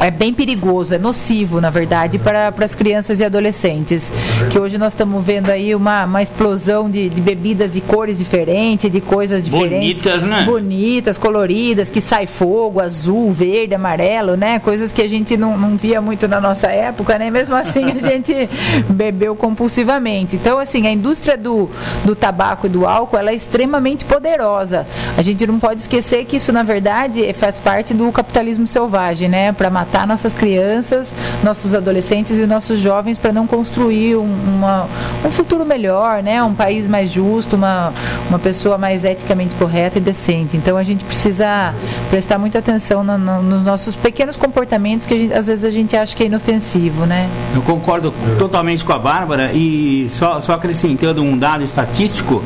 é 0.00 0.10
bem 0.10 0.32
perigoso, 0.32 0.94
é 0.94 0.98
nocivo, 0.98 1.60
na 1.60 1.70
verdade, 1.70 2.18
para, 2.18 2.52
para 2.52 2.64
as 2.64 2.74
crianças 2.74 3.18
e 3.20 3.24
adolescentes. 3.24 4.12
Que 4.50 4.58
hoje 4.58 4.76
nós 4.76 4.92
estamos 4.92 5.24
vendo 5.24 5.50
aí 5.50 5.74
uma, 5.74 6.04
uma 6.04 6.22
explosão 6.22 6.90
de, 6.90 7.08
de 7.08 7.20
bebidas 7.20 7.72
de 7.72 7.80
cores 7.80 8.18
diferentes, 8.18 8.90
de 8.90 9.00
coisas 9.00 9.42
diferentes. 9.44 9.98
Bonitas, 10.02 10.22
né? 10.22 10.44
Bonitas, 10.44 11.16
coloridas, 11.16 11.88
que 11.88 12.00
sai 12.00 12.26
fogo, 12.26 12.80
azul, 12.80 13.32
verde, 13.32 13.74
amarelo, 13.74 14.36
né? 14.36 14.58
Coisas 14.58 14.92
que 14.92 15.00
a 15.00 15.08
gente 15.08 15.36
não, 15.36 15.56
não 15.56 15.76
via 15.76 16.00
muito 16.00 16.28
na 16.28 16.40
nossa 16.40 16.66
época, 16.68 17.18
né? 17.18 17.30
Mesmo 17.30 17.54
assim 17.54 17.84
a 17.84 17.94
gente 17.98 18.48
bebeu 18.90 19.34
compulsivamente. 19.34 20.36
Então, 20.36 20.58
assim, 20.58 20.86
a 20.86 20.90
indústria 20.90 21.38
do, 21.38 21.70
do 22.04 22.14
tabaco 22.14 22.66
e 22.66 22.70
do 22.70 22.86
álcool, 22.86 23.16
ela 23.16 23.30
é 23.30 23.34
extremamente 23.34 24.04
poderosa. 24.04 24.86
A 25.16 25.22
gente 25.22 25.46
não 25.46 25.58
pode 25.58 25.80
esquecer 25.80 26.26
que 26.26 26.36
isso, 26.36 26.52
na 26.52 26.62
verdade, 26.62 27.32
faz 27.32 27.58
parte 27.58 27.94
do 27.94 28.12
capitalismo 28.12 28.66
selvagem, 28.66 29.28
né? 29.28 29.52
Para 29.52 29.70
matar 29.70 29.85
matar 29.86 30.06
nossas 30.06 30.34
crianças, 30.34 31.12
nossos 31.44 31.74
adolescentes 31.74 32.36
e 32.36 32.46
nossos 32.46 32.80
jovens 32.80 33.18
para 33.18 33.32
não 33.32 33.46
construir 33.46 34.16
um, 34.16 34.24
uma, 34.24 34.88
um 35.24 35.30
futuro 35.30 35.64
melhor, 35.64 36.22
né? 36.22 36.42
um 36.42 36.54
país 36.54 36.88
mais 36.88 37.10
justo, 37.10 37.54
uma, 37.54 37.92
uma 38.28 38.38
pessoa 38.38 38.76
mais 38.76 39.04
eticamente 39.04 39.54
correta 39.54 39.98
e 39.98 40.00
decente. 40.00 40.56
Então 40.56 40.76
a 40.76 40.82
gente 40.82 41.04
precisa 41.04 41.72
prestar 42.10 42.36
muita 42.36 42.58
atenção 42.58 43.04
no, 43.04 43.16
no, 43.16 43.42
nos 43.42 43.62
nossos 43.62 43.94
pequenos 43.94 44.36
comportamentos 44.36 45.06
que 45.06 45.16
gente, 45.16 45.34
às 45.34 45.46
vezes 45.46 45.64
a 45.64 45.70
gente 45.70 45.96
acha 45.96 46.16
que 46.16 46.24
é 46.24 46.26
inofensivo. 46.26 47.06
Né? 47.06 47.30
Eu 47.54 47.62
concordo 47.62 48.12
totalmente 48.38 48.84
com 48.84 48.92
a 48.92 48.98
Bárbara 48.98 49.52
e 49.52 50.08
só, 50.10 50.40
só 50.40 50.54
acrescentando 50.54 51.22
um 51.22 51.38
dado 51.38 51.62
estatístico, 51.62 52.42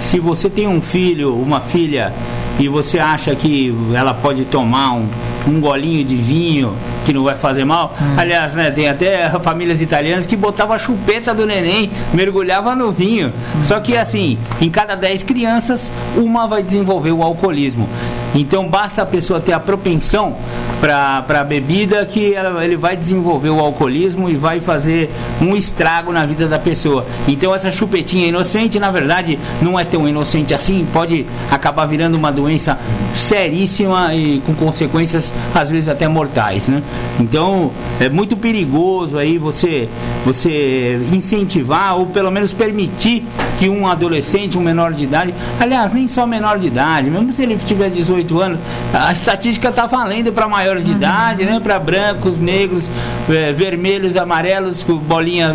se 0.00 0.20
você 0.20 0.50
tem 0.50 0.68
um 0.68 0.82
filho, 0.82 1.34
uma 1.34 1.60
filha 1.60 2.12
e 2.58 2.68
você 2.68 2.98
acha 2.98 3.34
que 3.34 3.74
ela 3.94 4.12
pode 4.12 4.44
tomar 4.44 4.92
um, 4.92 5.08
um 5.46 5.60
golinho 5.60 6.04
de 6.04 6.16
vinho 6.16 6.74
que 7.04 7.12
não 7.12 7.24
vai 7.24 7.36
fazer 7.36 7.64
mal. 7.64 7.94
Hum. 8.00 8.14
Aliás, 8.16 8.54
né, 8.54 8.70
tem 8.70 8.88
até 8.88 9.28
famílias 9.40 9.80
italianas 9.80 10.26
que 10.26 10.36
botavam 10.36 10.74
a 10.74 10.78
chupeta 10.78 11.34
do 11.34 11.46
neném, 11.46 11.90
mergulhava 12.12 12.74
no 12.74 12.90
vinho. 12.90 13.28
Hum. 13.28 13.64
Só 13.64 13.80
que 13.80 13.96
assim, 13.96 14.38
em 14.60 14.70
cada 14.70 14.94
10 14.94 15.22
crianças, 15.22 15.92
uma 16.16 16.46
vai 16.46 16.62
desenvolver 16.62 17.12
o 17.12 17.22
alcoolismo. 17.22 17.88
Então 18.34 18.68
basta 18.68 19.02
a 19.02 19.06
pessoa 19.06 19.38
ter 19.38 19.52
a 19.52 19.60
propensão 19.60 20.36
para 20.80 21.24
a 21.40 21.44
bebida 21.44 22.04
que 22.04 22.34
ela, 22.34 22.64
ele 22.64 22.76
vai 22.76 22.96
desenvolver 22.96 23.48
o 23.48 23.60
alcoolismo 23.60 24.28
e 24.28 24.34
vai 24.34 24.60
fazer 24.60 25.08
um 25.40 25.56
estrago 25.56 26.12
na 26.12 26.26
vida 26.26 26.46
da 26.46 26.58
pessoa. 26.58 27.06
Então 27.28 27.54
essa 27.54 27.70
chupetinha 27.70 28.26
inocente, 28.26 28.78
na 28.78 28.90
verdade, 28.90 29.38
não 29.62 29.78
é 29.78 29.84
tão 29.84 30.06
inocente 30.08 30.52
assim, 30.52 30.86
pode 30.92 31.24
acabar 31.50 31.86
virando 31.86 32.16
uma 32.16 32.30
doença 32.30 32.78
seríssima 33.14 34.14
e 34.14 34.40
com 34.40 34.54
consequências 34.54 35.32
às 35.54 35.70
vezes 35.70 35.88
até 35.88 36.08
mortais, 36.08 36.68
né? 36.68 36.82
Então 37.20 37.70
é 38.00 38.08
muito 38.08 38.36
perigoso 38.36 39.18
aí 39.18 39.38
você 39.38 39.88
você 40.24 41.00
incentivar 41.12 41.96
ou 41.96 42.06
pelo 42.06 42.30
menos 42.30 42.52
permitir 42.52 43.24
que 43.58 43.68
um 43.68 43.86
adolescente, 43.86 44.58
um 44.58 44.60
menor 44.60 44.92
de 44.92 45.04
idade, 45.04 45.34
aliás, 45.60 45.92
nem 45.92 46.08
só 46.08 46.26
menor 46.26 46.58
de 46.58 46.66
idade, 46.66 47.10
mesmo 47.10 47.32
se 47.32 47.42
ele 47.42 47.58
tiver 47.64 47.90
18 47.90 48.40
anos, 48.40 48.58
a 48.92 49.12
estatística 49.12 49.68
está 49.68 49.86
valendo 49.86 50.32
para 50.32 50.48
maior 50.48 50.80
de 50.80 50.90
uhum. 50.90 50.96
idade, 50.96 51.44
né? 51.44 51.60
Para 51.60 51.78
brancos, 51.78 52.38
negros, 52.38 52.90
é, 53.28 53.52
vermelhos, 53.52 54.16
amarelos, 54.16 54.82
com 54.82 54.96
bolinha 54.96 55.54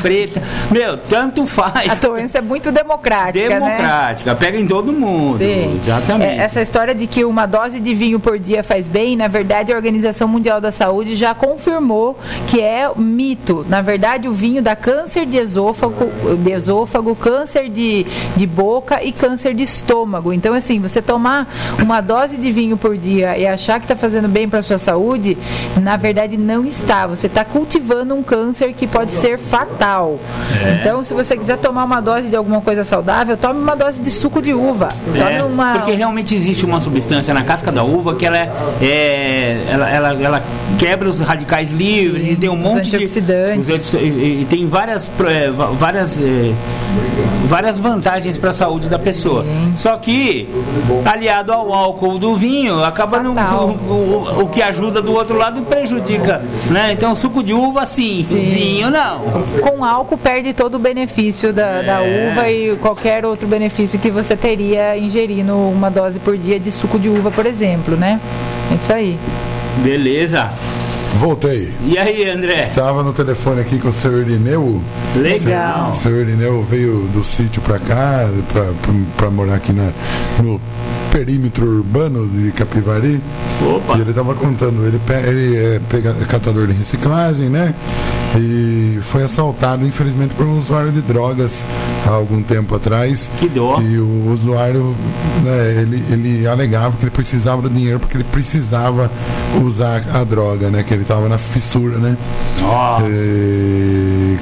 preta. 0.00 0.42
Meu, 0.70 0.96
tanto 0.96 1.46
faz. 1.46 1.90
A 1.90 1.94
doença 1.94 2.38
é 2.38 2.40
muito 2.40 2.70
democrática, 2.70 3.48
né? 3.48 3.54
Democrática, 3.54 4.30
né? 4.32 4.36
pega 4.38 4.58
em 4.58 4.66
todo 4.66 4.92
mundo. 4.92 5.38
Sim. 5.38 5.78
Exatamente. 5.82 6.30
É, 6.30 6.36
essa 6.38 6.60
história 6.60 6.94
de 6.94 7.06
que 7.06 7.24
uma 7.24 7.46
dose 7.46 7.80
de 7.80 7.94
vinho 7.94 8.20
por 8.20 8.38
dia 8.38 8.62
faz 8.62 8.86
bem, 8.86 9.11
na 9.16 9.28
verdade, 9.28 9.72
a 9.72 9.76
Organização 9.76 10.28
Mundial 10.28 10.60
da 10.60 10.70
Saúde 10.70 11.14
já 11.14 11.34
confirmou 11.34 12.16
que 12.48 12.60
é 12.60 12.90
mito. 12.96 13.64
Na 13.68 13.80
verdade, 13.80 14.28
o 14.28 14.32
vinho 14.32 14.62
dá 14.62 14.76
câncer 14.76 15.26
de 15.26 15.36
esôfago, 15.36 16.10
de 16.38 16.50
esôfago 16.52 17.14
câncer 17.14 17.68
de, 17.68 18.06
de 18.36 18.46
boca 18.46 19.02
e 19.02 19.12
câncer 19.12 19.54
de 19.54 19.62
estômago. 19.62 20.32
Então, 20.32 20.54
assim, 20.54 20.80
você 20.80 21.00
tomar 21.00 21.48
uma 21.82 22.00
dose 22.00 22.36
de 22.36 22.50
vinho 22.52 22.76
por 22.76 22.96
dia 22.96 23.36
e 23.36 23.46
achar 23.46 23.78
que 23.78 23.84
está 23.84 23.96
fazendo 23.96 24.28
bem 24.28 24.48
para 24.48 24.60
a 24.60 24.62
sua 24.62 24.78
saúde, 24.78 25.36
na 25.80 25.96
verdade 25.96 26.36
não 26.36 26.64
está. 26.64 27.06
Você 27.06 27.26
está 27.26 27.44
cultivando 27.44 28.14
um 28.14 28.22
câncer 28.22 28.72
que 28.72 28.86
pode 28.86 29.12
ser 29.12 29.38
fatal. 29.38 30.18
É. 30.64 30.74
Então, 30.74 31.02
se 31.02 31.14
você 31.14 31.36
quiser 31.36 31.58
tomar 31.58 31.84
uma 31.84 32.00
dose 32.00 32.28
de 32.28 32.36
alguma 32.36 32.60
coisa 32.60 32.84
saudável, 32.84 33.36
tome 33.36 33.60
uma 33.60 33.74
dose 33.74 34.02
de 34.02 34.10
suco 34.10 34.40
de 34.40 34.52
uva. 34.52 34.88
É, 35.14 35.42
uma... 35.42 35.74
Porque 35.74 35.92
realmente 35.92 36.34
existe 36.34 36.64
uma 36.64 36.80
substância 36.80 37.32
na 37.32 37.42
casca 37.42 37.70
da 37.70 37.82
uva 37.82 38.14
que 38.14 38.26
ela 38.26 38.38
é, 38.38 38.50
é 38.80 39.01
ela, 39.68 39.90
ela, 39.90 40.22
ela, 40.22 40.42
quebra 40.78 41.08
os 41.08 41.20
radicais 41.20 41.70
livres 41.70 42.24
Sim, 42.24 42.32
e 42.32 42.36
tem 42.36 42.48
um 42.48 42.56
monte 42.56 42.90
de 42.90 42.96
antioxidantes. 42.96 43.94
E, 43.94 44.46
tem 44.48 44.66
várias 44.66 45.10
é, 45.26 45.50
várias 45.50 46.20
é, 46.20 46.52
várias 47.46 47.78
vantagens 47.78 48.36
para 48.36 48.50
a 48.50 48.52
saúde 48.52 48.88
da 48.88 48.98
pessoa. 48.98 49.44
Sim. 49.44 49.72
Só 49.76 49.96
que 49.96 50.48
aliado 51.04 51.52
ao 51.52 51.72
álcool 51.72 52.18
do 52.18 52.36
vinho, 52.36 52.82
acaba 52.82 53.20
no, 53.20 53.32
o, 53.32 53.70
o, 53.70 54.42
o, 54.42 54.48
que 54.48 54.62
ajuda 54.62 55.02
do 55.02 55.12
outro 55.12 55.36
lado 55.36 55.62
prejudica, 55.62 56.42
né? 56.70 56.92
Então 56.92 57.14
suco 57.14 57.42
de 57.42 57.52
uva 57.52 57.86
sim, 57.86 58.24
sim. 58.28 58.44
vinho 58.46 58.90
não. 58.90 59.20
Com 59.60 59.84
álcool 59.84 60.18
perde 60.18 60.52
todo 60.52 60.76
o 60.76 60.78
benefício 60.78 61.52
da, 61.52 61.66
é. 61.66 61.82
da 61.82 62.00
uva 62.00 62.50
e 62.50 62.76
qualquer 62.76 63.24
outro 63.24 63.46
benefício 63.46 63.98
que 63.98 64.10
você 64.10 64.36
teria 64.36 64.96
ingerindo 64.96 65.56
uma 65.56 65.90
dose 65.90 66.18
por 66.18 66.36
dia 66.36 66.58
de 66.58 66.70
suco 66.70 66.98
de 66.98 67.08
uva, 67.08 67.30
por 67.30 67.46
exemplo, 67.46 67.96
né? 67.96 68.20
É 68.72 68.76
isso 68.92 68.94
aí. 68.94 69.18
Beleza. 69.82 70.50
Voltei. 71.18 71.72
E 71.86 71.98
aí, 71.98 72.28
André? 72.28 72.62
Estava 72.62 73.02
no 73.02 73.12
telefone 73.12 73.60
aqui 73.60 73.78
com 73.78 73.88
o 73.88 73.92
seu 73.92 74.20
Irineu. 74.20 74.82
Legal. 75.16 75.90
O 75.90 75.94
seu 75.94 76.20
Irineu 76.20 76.62
veio 76.62 77.08
do 77.12 77.22
sítio 77.22 77.60
para 77.62 77.78
cá, 77.78 78.28
para 79.16 79.30
morar 79.30 79.56
aqui 79.56 79.72
na, 79.72 79.90
no 80.42 80.60
perímetro 81.10 81.66
urbano 81.66 82.26
de 82.26 82.50
Capivari. 82.52 83.20
Opa. 83.62 83.98
E 83.98 84.00
ele 84.00 84.10
estava 84.10 84.34
contando, 84.34 84.86
ele, 84.86 85.00
ele 85.26 85.56
é, 85.56 85.80
pega, 85.88 86.16
é 86.20 86.24
catador 86.24 86.66
de 86.66 86.72
reciclagem, 86.72 87.48
né? 87.48 87.74
E 88.36 88.98
foi 89.10 89.22
assaltado, 89.22 89.86
infelizmente, 89.86 90.34
por 90.34 90.46
um 90.46 90.58
usuário 90.58 90.90
de 90.90 91.02
drogas 91.02 91.64
há 92.06 92.10
algum 92.10 92.42
tempo 92.42 92.74
atrás. 92.74 93.30
Que 93.38 93.48
dó. 93.48 93.80
E 93.80 93.98
o 93.98 94.32
usuário, 94.32 94.96
né, 95.44 95.82
ele, 95.82 96.02
ele 96.10 96.46
alegava 96.46 96.96
que 96.96 97.04
ele 97.04 97.10
precisava 97.10 97.62
do 97.62 97.68
dinheiro 97.68 98.00
porque 98.00 98.16
ele 98.16 98.24
precisava 98.24 99.10
usar 99.62 100.02
a 100.14 100.24
droga, 100.24 100.70
né? 100.70 100.82
Que 100.82 100.94
ele 100.94 101.02
estava 101.02 101.28
na 101.28 101.38
fissura, 101.38 101.98
né? 101.98 102.16
Nossa. 102.60 103.06
E 103.08 104.38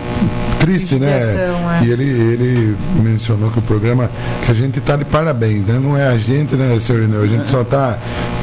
triste, 0.61 0.97
né? 0.97 1.09
É. 1.09 1.85
E 1.85 1.91
ele, 1.91 2.05
ele 2.05 2.77
mencionou 2.97 3.51
que 3.51 3.59
o 3.59 3.63
programa, 3.63 4.11
que 4.45 4.51
a 4.53 4.55
gente 4.55 4.79
está 4.79 4.95
de 4.95 5.05
parabéns, 5.05 5.65
né? 5.65 5.81
Não 5.83 5.97
é 5.97 6.07
a 6.07 6.19
gente, 6.19 6.55
né, 6.55 6.79
senhor 6.79 7.03
Ineu? 7.03 7.23
A 7.23 7.27
gente 7.27 7.49
só 7.49 7.63
está 7.63 7.99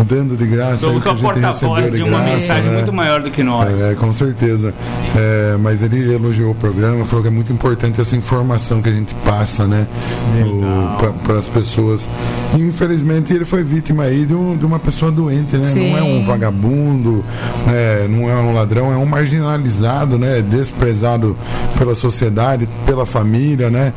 dando 0.05 0.35
de 0.35 0.45
graça 0.45 0.77
Somos 0.77 1.05
o 1.05 1.09
que 1.09 1.09
a 1.09 1.15
gente 1.15 1.39
recebeu 1.39 1.91
de, 1.91 1.97
de 1.97 2.03
uma 2.03 2.19
mensagem 2.19 2.69
né? 2.69 2.77
muito 2.77 2.91
maior 2.91 3.21
do 3.21 3.29
que 3.31 3.43
nós. 3.43 3.69
É, 3.79 3.95
com 3.95 4.11
certeza. 4.11 4.73
É, 5.15 5.36
mas 5.59 5.81
ele 5.81 6.13
elogiou 6.13 6.51
o 6.51 6.55
programa, 6.55 7.05
falou 7.05 7.21
que 7.23 7.27
é 7.27 7.31
muito 7.31 7.51
importante 7.51 7.99
essa 8.01 8.15
informação 8.15 8.81
que 8.81 8.89
a 8.89 8.93
gente 8.93 9.13
passa, 9.25 9.65
né? 9.65 9.87
Para 11.25 11.37
as 11.37 11.47
pessoas. 11.47 12.09
E, 12.55 12.61
infelizmente 12.61 13.33
ele 13.33 13.45
foi 13.45 13.63
vítima 13.63 14.03
aí 14.03 14.25
de, 14.25 14.33
um, 14.33 14.55
de 14.55 14.65
uma 14.65 14.79
pessoa 14.79 15.11
doente, 15.11 15.55
né? 15.57 15.67
Sim. 15.67 15.91
Não 15.91 15.97
é 15.97 16.03
um 16.03 16.25
vagabundo, 16.25 17.23
né? 17.65 18.07
não 18.09 18.29
é 18.29 18.35
um 18.35 18.53
ladrão, 18.53 18.91
é 18.91 18.97
um 18.97 19.05
marginalizado, 19.05 20.17
né? 20.17 20.41
Desprezado 20.41 21.35
pela 21.77 21.95
sociedade 21.95 22.67
pela 22.85 23.05
família, 23.05 23.69
né? 23.69 23.93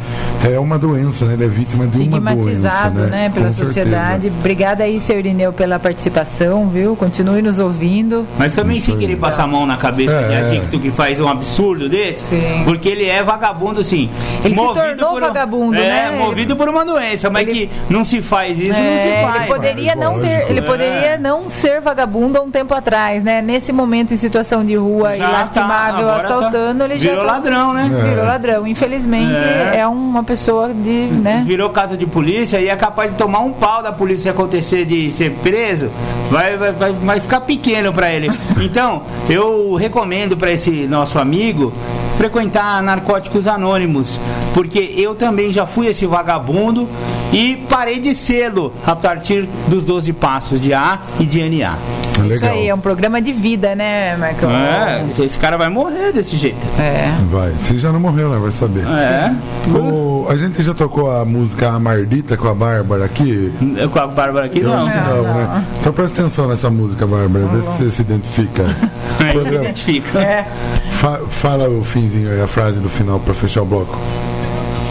É 0.51 0.59
uma 0.59 0.79
doença, 0.79 1.25
né? 1.25 1.35
Ele 1.35 1.45
é 1.45 1.49
vítima 1.49 1.87
de 1.87 2.03
uma 2.03 2.21
doença, 2.21 2.41
Estigmatizado, 2.51 3.01
né? 3.07 3.31
Pela 3.33 3.47
Com 3.47 3.53
sociedade. 3.53 4.23
certeza. 4.23 4.35
Obrigada 4.41 4.85
aí, 4.85 5.01
seu 5.01 5.19
Irineu, 5.19 5.53
pela 5.53 5.79
participação, 5.79 6.69
viu? 6.69 6.97
Continue 6.97 7.43
nos 7.43 7.59
ouvindo. 7.59 8.27
Mas 8.39 8.55
também 8.55 8.79
Isso 8.79 8.87
sem 8.87 8.99
querer 8.99 9.17
passar 9.17 9.45
a 9.45 9.47
mão 9.47 9.67
na 9.67 9.77
cabeça 9.77 10.17
de 10.19 10.33
É. 10.35 10.47
adicto 10.47 10.79
que 10.79 10.91
faz 10.91 11.21
um 11.21 11.29
absurdo 11.31 11.89
desse, 11.89 12.25
Sim. 12.25 12.63
porque 12.65 12.89
ele 12.89 13.07
é 13.07 13.23
vagabundo, 13.23 13.83
sim. 13.83 14.11
Ele 14.45 14.55
se 14.55 14.61
tornou 14.61 15.11
por 15.13 15.23
um- 15.23 15.27
vagabundo, 15.27 15.79
é, 15.79 15.89
né? 15.89 16.11
movido 16.19 16.57
por 16.57 16.69
uma 16.69 16.85
doença, 16.85 17.31
mas 17.31 17.47
Ele- 17.47 17.67
que 17.67 17.71
não 17.89 18.05
se 18.05 18.21
faz 18.23 18.59
isso, 18.59 18.71
não 18.73 18.97
se 18.99 19.09
É, 19.09 19.23
faz. 19.23 19.37
ele 19.37 19.47
poderia 19.47 19.95
não 19.97 20.21
ter, 20.21 20.47
ele 20.51 20.59
É. 20.61 20.63
poderia 20.63 21.19
não 21.19 21.49
ser 21.49 21.81
vagabundo 21.81 22.39
há 22.39 22.43
um 22.43 22.51
tempo 22.51 22.75
atrás, 22.75 23.23
né? 23.25 23.41
Nesse 23.43 23.73
momento 23.73 24.13
em 24.13 24.17
situação 24.17 24.65
de 24.65 24.75
rua 24.77 25.15
e 25.15 25.19
Já 25.19 25.29
lastimável, 25.31 26.07
tá, 26.07 26.13
agora 26.13 26.29
tá- 26.29 26.35
assaltando, 26.37 26.85
ele 26.85 26.95
virou 26.97 27.17
já 27.17 27.21
tá- 27.25 27.33
ladrão, 27.33 27.73
né? 27.75 27.91
Virou 28.11 28.25
ladrão. 28.27 28.67
Infelizmente 28.67 29.41
É. 29.43 29.79
é. 29.81 29.87
uma 29.87 30.23
pessoa 30.25 30.73
de, 30.73 30.91
né? 31.07 31.43
Virou 31.47 31.71
caso 31.71 31.97
de 31.97 32.07
polícia 32.07 32.61
e 32.61 32.69
é 32.69 32.77
capaz 32.77 33.11
de 33.11 33.17
tomar 33.17 33.41
um 33.41 33.53
pau 33.53 33.83
da 33.83 33.93
polícia 33.93 34.21
se 34.25 34.29
acontecer 34.29 34.85
de 34.85 35.11
ser 35.13 35.31
preso, 35.43 35.91
vai, 36.31 36.57
vai, 36.57 36.73
vai, 36.73 36.93
vai 36.93 37.21
ficar 37.21 37.41
pequeno 37.41 37.93
pra 37.93 38.13
ele. 38.13 38.31
Então, 38.61 39.03
eu 39.29 39.75
recomendo 39.75 40.37
pra 40.37 40.51
esse 40.53 40.87
nosso 40.87 41.19
amigo 41.21 41.73
frequentar 42.17 42.83
Narcóticos 42.83 43.47
Anônimos, 43.47 44.19
porque 44.53 44.93
eu 44.97 45.15
também 45.15 45.53
já 45.53 45.65
fui 45.65 45.87
esse 45.87 46.05
vagabundo 46.05 46.87
e 47.33 47.57
parei 47.69 47.99
de 47.99 48.15
sê-lo 48.15 48.73
a 48.87 48.95
partir 48.95 49.49
dos 49.69 49.85
12 49.85 50.13
passos 50.13 50.61
de 50.61 50.75
A 50.75 50.99
e 51.19 51.25
de 51.25 51.41
NA. 51.49 51.79
Isso 52.13 52.23
Legal. 52.29 52.51
aí, 52.51 52.69
é 52.69 52.75
um 52.75 52.79
programa 52.81 53.23
de 53.23 53.33
vida, 53.33 53.75
né, 53.75 54.15
Marcão? 54.19 54.51
É, 54.51 55.03
esse 55.21 55.39
cara 55.39 55.57
vai 55.57 55.71
morrer 55.71 56.13
desse 56.13 56.37
jeito. 56.37 56.59
É. 56.79 57.11
Vai. 57.31 57.53
Se 57.53 57.79
já 57.79 57.91
não 57.91 58.01
morreu, 58.01 58.29
né? 58.29 58.39
Vai 58.39 58.51
saber. 58.51 58.85
É. 58.87 59.35
O- 59.71 60.27
a 60.29 60.37
gente 60.37 60.63
já 60.63 60.75
tocou 60.75 61.11
a 61.11 61.25
música 61.25 61.71
Amardita 61.71 62.37
com 62.37 62.49
a 62.49 62.55
Bárbara 62.55 63.07
aqui? 63.07 63.51
Com 63.91 63.99
a 63.99 64.07
Bárbara 64.07 64.45
aqui, 64.47 64.61
Eu 64.61 64.69
não. 64.69 64.79
acho 64.83 64.91
que 64.91 64.99
não, 64.99 65.23
né? 65.23 65.65
Então 65.81 65.93
presta 65.95 66.21
atenção 66.21 66.47
nessa 66.49 66.69
música, 66.69 67.07
Bárbara. 67.07 67.47
Vê 67.47 67.63
se 67.63 67.69
você 67.69 67.91
se 67.91 68.03
identifica. 68.03 68.67
Aí 69.19 69.33
Programa. 69.33 69.65
identifica. 69.65 70.19
É. 70.19 70.47
Fa- 71.01 71.21
fala 71.31 71.67
o 71.69 71.83
finzinho 71.83 72.31
aí, 72.31 72.41
a 72.43 72.47
frase 72.47 72.79
do 72.79 72.91
final 72.91 73.19
para 73.19 73.33
fechar 73.33 73.63
o 73.63 73.65
bloco. 73.65 73.99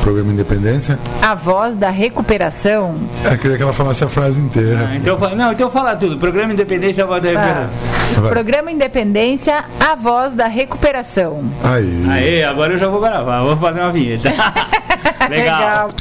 Programa 0.01 0.31
Independência. 0.31 0.97
A 1.21 1.35
voz 1.35 1.75
da 1.75 1.89
recuperação. 1.89 2.95
Eu 3.29 3.37
queria 3.37 3.57
que 3.57 3.61
ela 3.63 3.73
falasse 3.73 4.03
a 4.03 4.07
frase 4.07 4.39
inteira. 4.39 4.87
Ah, 4.91 4.95
então, 4.95 5.17
não, 5.35 5.51
então 5.51 5.69
fala 5.69 5.95
tudo. 5.95 6.17
Programa 6.17 6.51
Independência 6.53 7.05
vai 7.05 7.19
dar 7.21 7.37
Ah. 7.37 7.67
Vai. 8.15 8.29
Programa 8.31 8.71
Independência, 8.71 9.63
a 9.79 9.93
voz 9.95 10.33
da 10.33 10.47
recuperação. 10.47 11.43
Aí. 11.63 12.05
Aê, 12.09 12.43
agora 12.43 12.73
eu 12.73 12.77
já 12.79 12.87
vou 12.87 12.99
gravar, 13.01 13.43
vou 13.43 13.55
fazer 13.57 13.81
uma 13.81 13.91
vinheta. 13.91 14.29
Legal. 15.29 15.91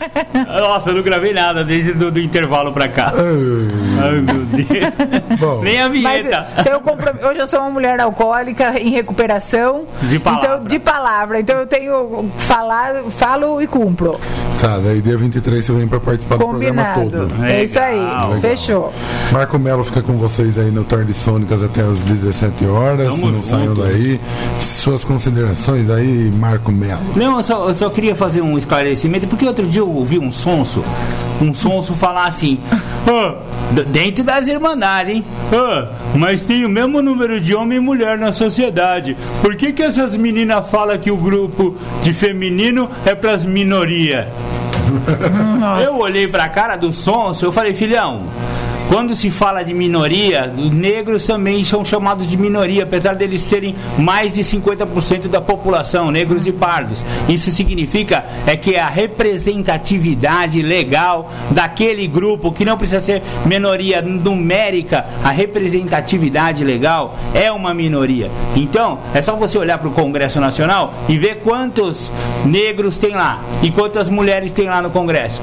Nossa, 0.60 0.90
eu 0.90 0.94
não 0.94 1.02
gravei 1.02 1.32
nada 1.32 1.64
desde 1.64 1.92
do, 1.92 2.10
do 2.10 2.20
intervalo 2.20 2.72
pra 2.72 2.88
cá. 2.88 3.12
Ai. 3.16 4.20
Meu 4.20 4.44
Deus. 4.46 5.38
Bom. 5.38 5.60
Nem 5.62 5.78
a 5.80 5.88
Mas 5.88 6.22
vinheta. 6.24 6.46
então, 6.58 6.72
eu 6.72 6.80
compro- 6.80 7.28
hoje 7.28 7.40
eu 7.40 7.46
sou 7.46 7.60
uma 7.60 7.70
mulher 7.70 8.00
alcoólica 8.00 8.78
em 8.80 8.90
recuperação. 8.90 9.84
De 10.02 10.18
palavra. 10.18 10.46
Então, 10.56 10.64
de 10.66 10.78
palavra. 10.78 11.40
Então 11.40 11.58
eu 11.58 11.66
tenho 11.66 12.30
falar, 12.38 13.02
falo 13.10 13.60
e 13.62 13.66
cumpro. 13.66 14.18
Tá, 14.60 14.76
daí 14.78 15.00
dia 15.00 15.16
23 15.16 15.64
você 15.64 15.72
vem 15.72 15.88
para 15.88 15.98
participar 16.00 16.36
do 16.36 16.46
programa 16.48 16.84
Combinado. 16.94 17.28
todo. 17.28 17.44
É 17.46 17.62
isso 17.64 17.78
aí. 17.78 17.98
Legal. 17.98 18.40
Fechou. 18.42 18.92
Marco 19.32 19.58
Melo 19.58 19.82
fica 19.84 20.02
com 20.02 20.18
vocês 20.18 20.58
aí 20.58 20.70
no 20.70 20.84
Tarde 20.84 21.14
Sônicas 21.14 21.62
até 21.62 21.80
as 21.80 22.00
17 22.00 22.66
horas. 22.66 23.06
Tamo 23.10 23.26
não 23.26 23.34
junto. 23.36 23.46
saiam 23.46 23.74
daí. 23.74 24.20
Suas 24.58 25.02
considerações 25.02 25.88
aí, 25.88 26.30
Marco 26.38 26.70
Melo. 26.70 27.00
Não, 27.16 27.38
eu 27.38 27.42
só, 27.42 27.68
eu 27.68 27.74
só 27.74 27.88
queria 27.88 28.14
fazer 28.14 28.42
um 28.42 28.58
esclarecimento, 28.58 29.26
porque 29.26 29.46
outro 29.46 29.66
dia 29.66 29.80
eu 29.80 29.89
ouvi 29.90 30.18
um 30.18 30.30
sonso, 30.32 30.84
um 31.40 31.52
sonso 31.54 31.94
falar 31.94 32.26
assim, 32.26 32.58
"Ah, 33.08 33.34
d- 33.72 33.84
dentro 33.84 34.22
das 34.24 34.46
irmandades, 34.48 35.14
hein? 35.16 35.24
Ah, 35.52 35.88
mas 36.14 36.42
tem 36.42 36.64
o 36.64 36.68
mesmo 36.68 37.00
número 37.02 37.40
de 37.40 37.54
homem 37.54 37.78
e 37.78 37.80
mulher 37.80 38.18
na 38.18 38.32
sociedade. 38.32 39.16
Por 39.42 39.56
que, 39.56 39.72
que 39.72 39.82
essas 39.82 40.16
meninas 40.16 40.68
falam 40.70 40.98
que 40.98 41.10
o 41.10 41.16
grupo 41.16 41.76
de 42.02 42.12
feminino 42.12 42.88
é 43.06 43.14
pras 43.14 43.44
minorias? 43.44 44.26
Eu 45.84 45.98
olhei 45.98 46.26
pra 46.26 46.48
cara 46.48 46.76
do 46.76 46.92
sonso, 46.92 47.44
eu 47.44 47.52
falei, 47.52 47.72
filhão. 47.74 48.22
Quando 48.90 49.14
se 49.14 49.30
fala 49.30 49.62
de 49.62 49.72
minoria, 49.72 50.52
os 50.58 50.72
negros 50.72 51.22
também 51.22 51.64
são 51.64 51.84
chamados 51.84 52.28
de 52.28 52.36
minoria, 52.36 52.82
apesar 52.82 53.14
deles 53.14 53.44
terem 53.44 53.76
mais 53.96 54.32
de 54.32 54.40
50% 54.42 55.28
da 55.28 55.40
população, 55.40 56.10
negros 56.10 56.44
e 56.44 56.50
pardos. 56.50 57.04
Isso 57.28 57.52
significa 57.52 58.24
é 58.48 58.56
que 58.56 58.74
a 58.74 58.88
representatividade 58.88 60.60
legal 60.60 61.30
daquele 61.52 62.08
grupo, 62.08 62.50
que 62.50 62.64
não 62.64 62.76
precisa 62.76 62.98
ser 62.98 63.22
minoria 63.46 64.02
numérica, 64.02 65.06
a 65.22 65.30
representatividade 65.30 66.64
legal 66.64 67.16
é 67.32 67.52
uma 67.52 67.72
minoria. 67.72 68.28
Então, 68.56 68.98
é 69.14 69.22
só 69.22 69.36
você 69.36 69.56
olhar 69.56 69.78
para 69.78 69.88
o 69.88 69.92
Congresso 69.92 70.40
Nacional 70.40 70.92
e 71.08 71.16
ver 71.16 71.42
quantos 71.44 72.10
negros 72.44 72.98
tem 72.98 73.14
lá 73.14 73.40
e 73.62 73.70
quantas 73.70 74.08
mulheres 74.08 74.50
tem 74.52 74.68
lá 74.68 74.82
no 74.82 74.90
Congresso 74.90 75.40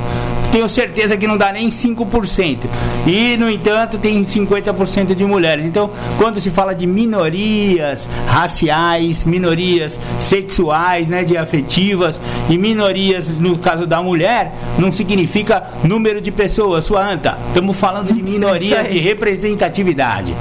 tenho 0.51 0.69
certeza 0.69 1.15
que 1.17 1.27
não 1.27 1.37
dá 1.37 1.51
nem 1.51 1.69
5%. 1.69 2.65
E, 3.05 3.36
no 3.37 3.49
entanto, 3.49 3.97
tem 3.97 4.23
50% 4.23 5.15
de 5.15 5.25
mulheres. 5.25 5.65
Então, 5.65 5.89
quando 6.17 6.39
se 6.39 6.49
fala 6.49 6.73
de 6.73 6.87
minorias 6.87 8.09
raciais, 8.27 9.23
minorias 9.25 9.99
sexuais, 10.19 11.07
né, 11.07 11.23
de 11.23 11.37
afetivas 11.37 12.19
e 12.49 12.57
minorias 12.57 13.29
no 13.39 13.57
caso 13.57 13.85
da 13.85 14.01
mulher, 14.01 14.53
não 14.77 14.91
significa 14.91 15.63
número 15.83 16.21
de 16.21 16.31
pessoas, 16.31 16.85
sua 16.85 17.05
anta. 17.07 17.37
Estamos 17.47 17.77
falando 17.77 18.13
de 18.13 18.21
aí. 18.83 18.93
de 18.93 18.99
representatividade. 18.99 20.35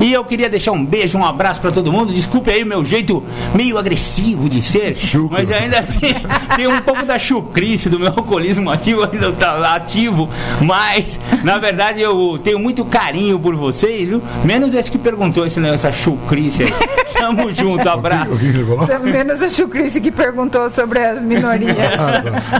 E 0.00 0.12
eu 0.12 0.24
queria 0.24 0.48
deixar 0.48 0.72
um 0.72 0.84
beijo, 0.84 1.16
um 1.18 1.24
abraço 1.24 1.60
para 1.60 1.72
todo 1.72 1.92
mundo. 1.92 2.12
Desculpe 2.12 2.50
aí 2.50 2.62
o 2.62 2.66
meu 2.66 2.84
jeito 2.84 3.22
meio 3.54 3.78
agressivo 3.78 4.48
de 4.48 4.60
ser, 4.60 4.94
Chucro. 4.96 5.32
mas 5.32 5.50
ainda 5.50 5.82
tem, 6.00 6.14
tem 6.56 6.66
um 6.66 6.80
pouco 6.80 7.04
da 7.04 7.18
chucrice 7.18 7.88
do 7.88 7.98
meu 7.98 8.08
alcoolismo 8.08 8.70
ativo 8.70 9.02
ainda 9.10 9.32
tá 9.32 9.74
ativo, 9.74 10.28
mas 10.60 11.20
na 11.42 11.58
verdade 11.58 12.00
eu 12.00 12.38
tenho 12.42 12.58
muito 12.58 12.84
carinho 12.84 13.38
por 13.38 13.54
vocês, 13.54 14.08
viu? 14.08 14.22
Menos 14.44 14.74
esse 14.74 14.90
que 14.90 14.98
perguntou 14.98 15.46
esse, 15.46 15.64
essa 15.66 15.90
chucrice 15.90 16.64
aí. 16.64 16.72
Tamo 17.12 17.52
junto, 17.52 17.88
abraço. 17.88 18.38
falou? 18.38 19.00
Menos 19.04 19.42
a 19.42 19.48
Chucrice 19.48 20.00
que 20.00 20.10
perguntou 20.10 20.68
sobre 20.70 20.98
as 20.98 21.22
minorias. 21.22 21.76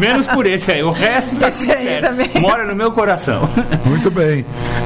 Menos 0.00 0.26
por 0.26 0.46
esse 0.46 0.72
aí, 0.72 0.82
o 0.82 0.90
resto 0.90 1.36
tá 1.36 1.48
Esse 1.48 1.66
certo. 1.66 2.00
também. 2.06 2.30
Mora 2.40 2.64
no 2.64 2.74
meu 2.74 2.90
coração. 2.92 3.48
Muito 3.84 4.10
bem. 4.10 4.44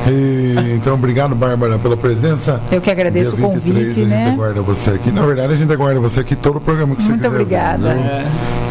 E, 0.08 0.74
então, 0.76 0.94
obrigado, 0.94 1.34
Bárbara, 1.34 1.78
pela 1.78 1.96
presença. 1.96 2.60
Eu 2.72 2.80
que 2.80 2.90
agradeço 2.90 3.36
Dia 3.36 3.46
o 3.46 3.50
23, 3.52 3.84
convite, 3.86 4.02
a 4.02 4.06
né? 4.06 4.24
gente 4.24 4.34
aguarda 4.34 4.62
você 4.62 4.90
aqui. 4.90 5.10
Na 5.12 5.22
verdade, 5.26 5.52
a 5.52 5.56
gente 5.56 5.72
aguarda 5.72 6.00
você 6.00 6.20
aqui 6.20 6.34
todo 6.34 6.56
o 6.56 6.60
programa 6.60 6.96
que 6.96 7.02
você 7.02 7.10
Muito 7.10 7.22
quiser. 7.22 7.30
vir, 7.36 7.42
obrigada. 7.42 7.94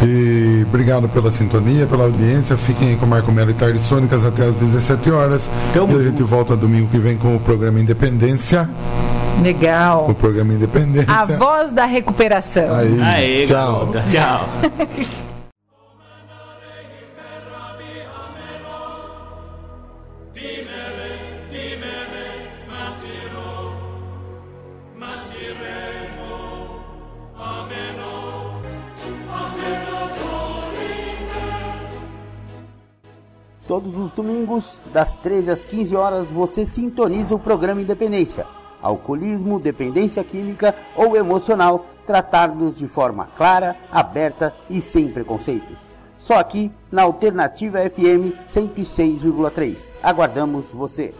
viu? 0.01 0.09
E 0.09 0.63
obrigado 0.67 1.07
pela 1.09 1.29
sintonia, 1.31 1.85
pela 1.85 2.03
audiência. 2.05 2.57
Fiquem 2.57 2.89
aí 2.89 2.95
com 2.95 3.05
o 3.05 3.09
Marco 3.09 3.31
Melo 3.31 3.51
e 3.51 3.53
Tarde 3.53 3.79
Sônicas 3.79 4.25
até 4.25 4.45
às 4.45 4.55
17 4.55 5.11
horas. 5.11 5.49
Tamo 5.73 5.97
e 5.97 6.01
a 6.01 6.03
gente 6.09 6.23
volta 6.23 6.55
domingo 6.55 6.87
que 6.89 6.97
vem 6.97 7.17
com 7.17 7.35
o 7.35 7.39
programa 7.39 7.79
Independência. 7.79 8.69
O 9.39 9.41
Legal. 9.41 10.13
programa 10.15 10.53
Independência. 10.53 11.11
A 11.11 11.25
voz 11.25 11.71
da 11.71 11.85
recuperação. 11.85 12.75
Aí, 12.75 13.01
Aê, 13.01 13.45
tchau. 13.45 13.87
garota, 13.87 14.03
tchau. 14.11 14.45
Todos 33.67 33.97
os 33.99 34.09
domingos, 34.11 34.81
das 34.91 35.13
13 35.13 35.51
às 35.51 35.63
15 35.63 35.95
horas, 35.95 36.31
você 36.31 36.65
sintoniza 36.65 37.35
o 37.35 37.39
programa 37.39 37.81
Independência. 37.81 38.47
Alcoolismo, 38.81 39.59
dependência 39.59 40.23
química 40.23 40.75
ou 40.95 41.15
emocional, 41.15 41.85
tratados 42.05 42.77
de 42.77 42.87
forma 42.87 43.27
clara, 43.37 43.75
aberta 43.91 44.53
e 44.69 44.81
sem 44.81 45.11
preconceitos. 45.11 45.79
Só 46.17 46.37
aqui 46.37 46.71
na 46.91 47.03
Alternativa 47.03 47.79
FM 47.79 48.35
106,3. 48.47 49.95
Aguardamos 50.03 50.71
você. 50.71 51.13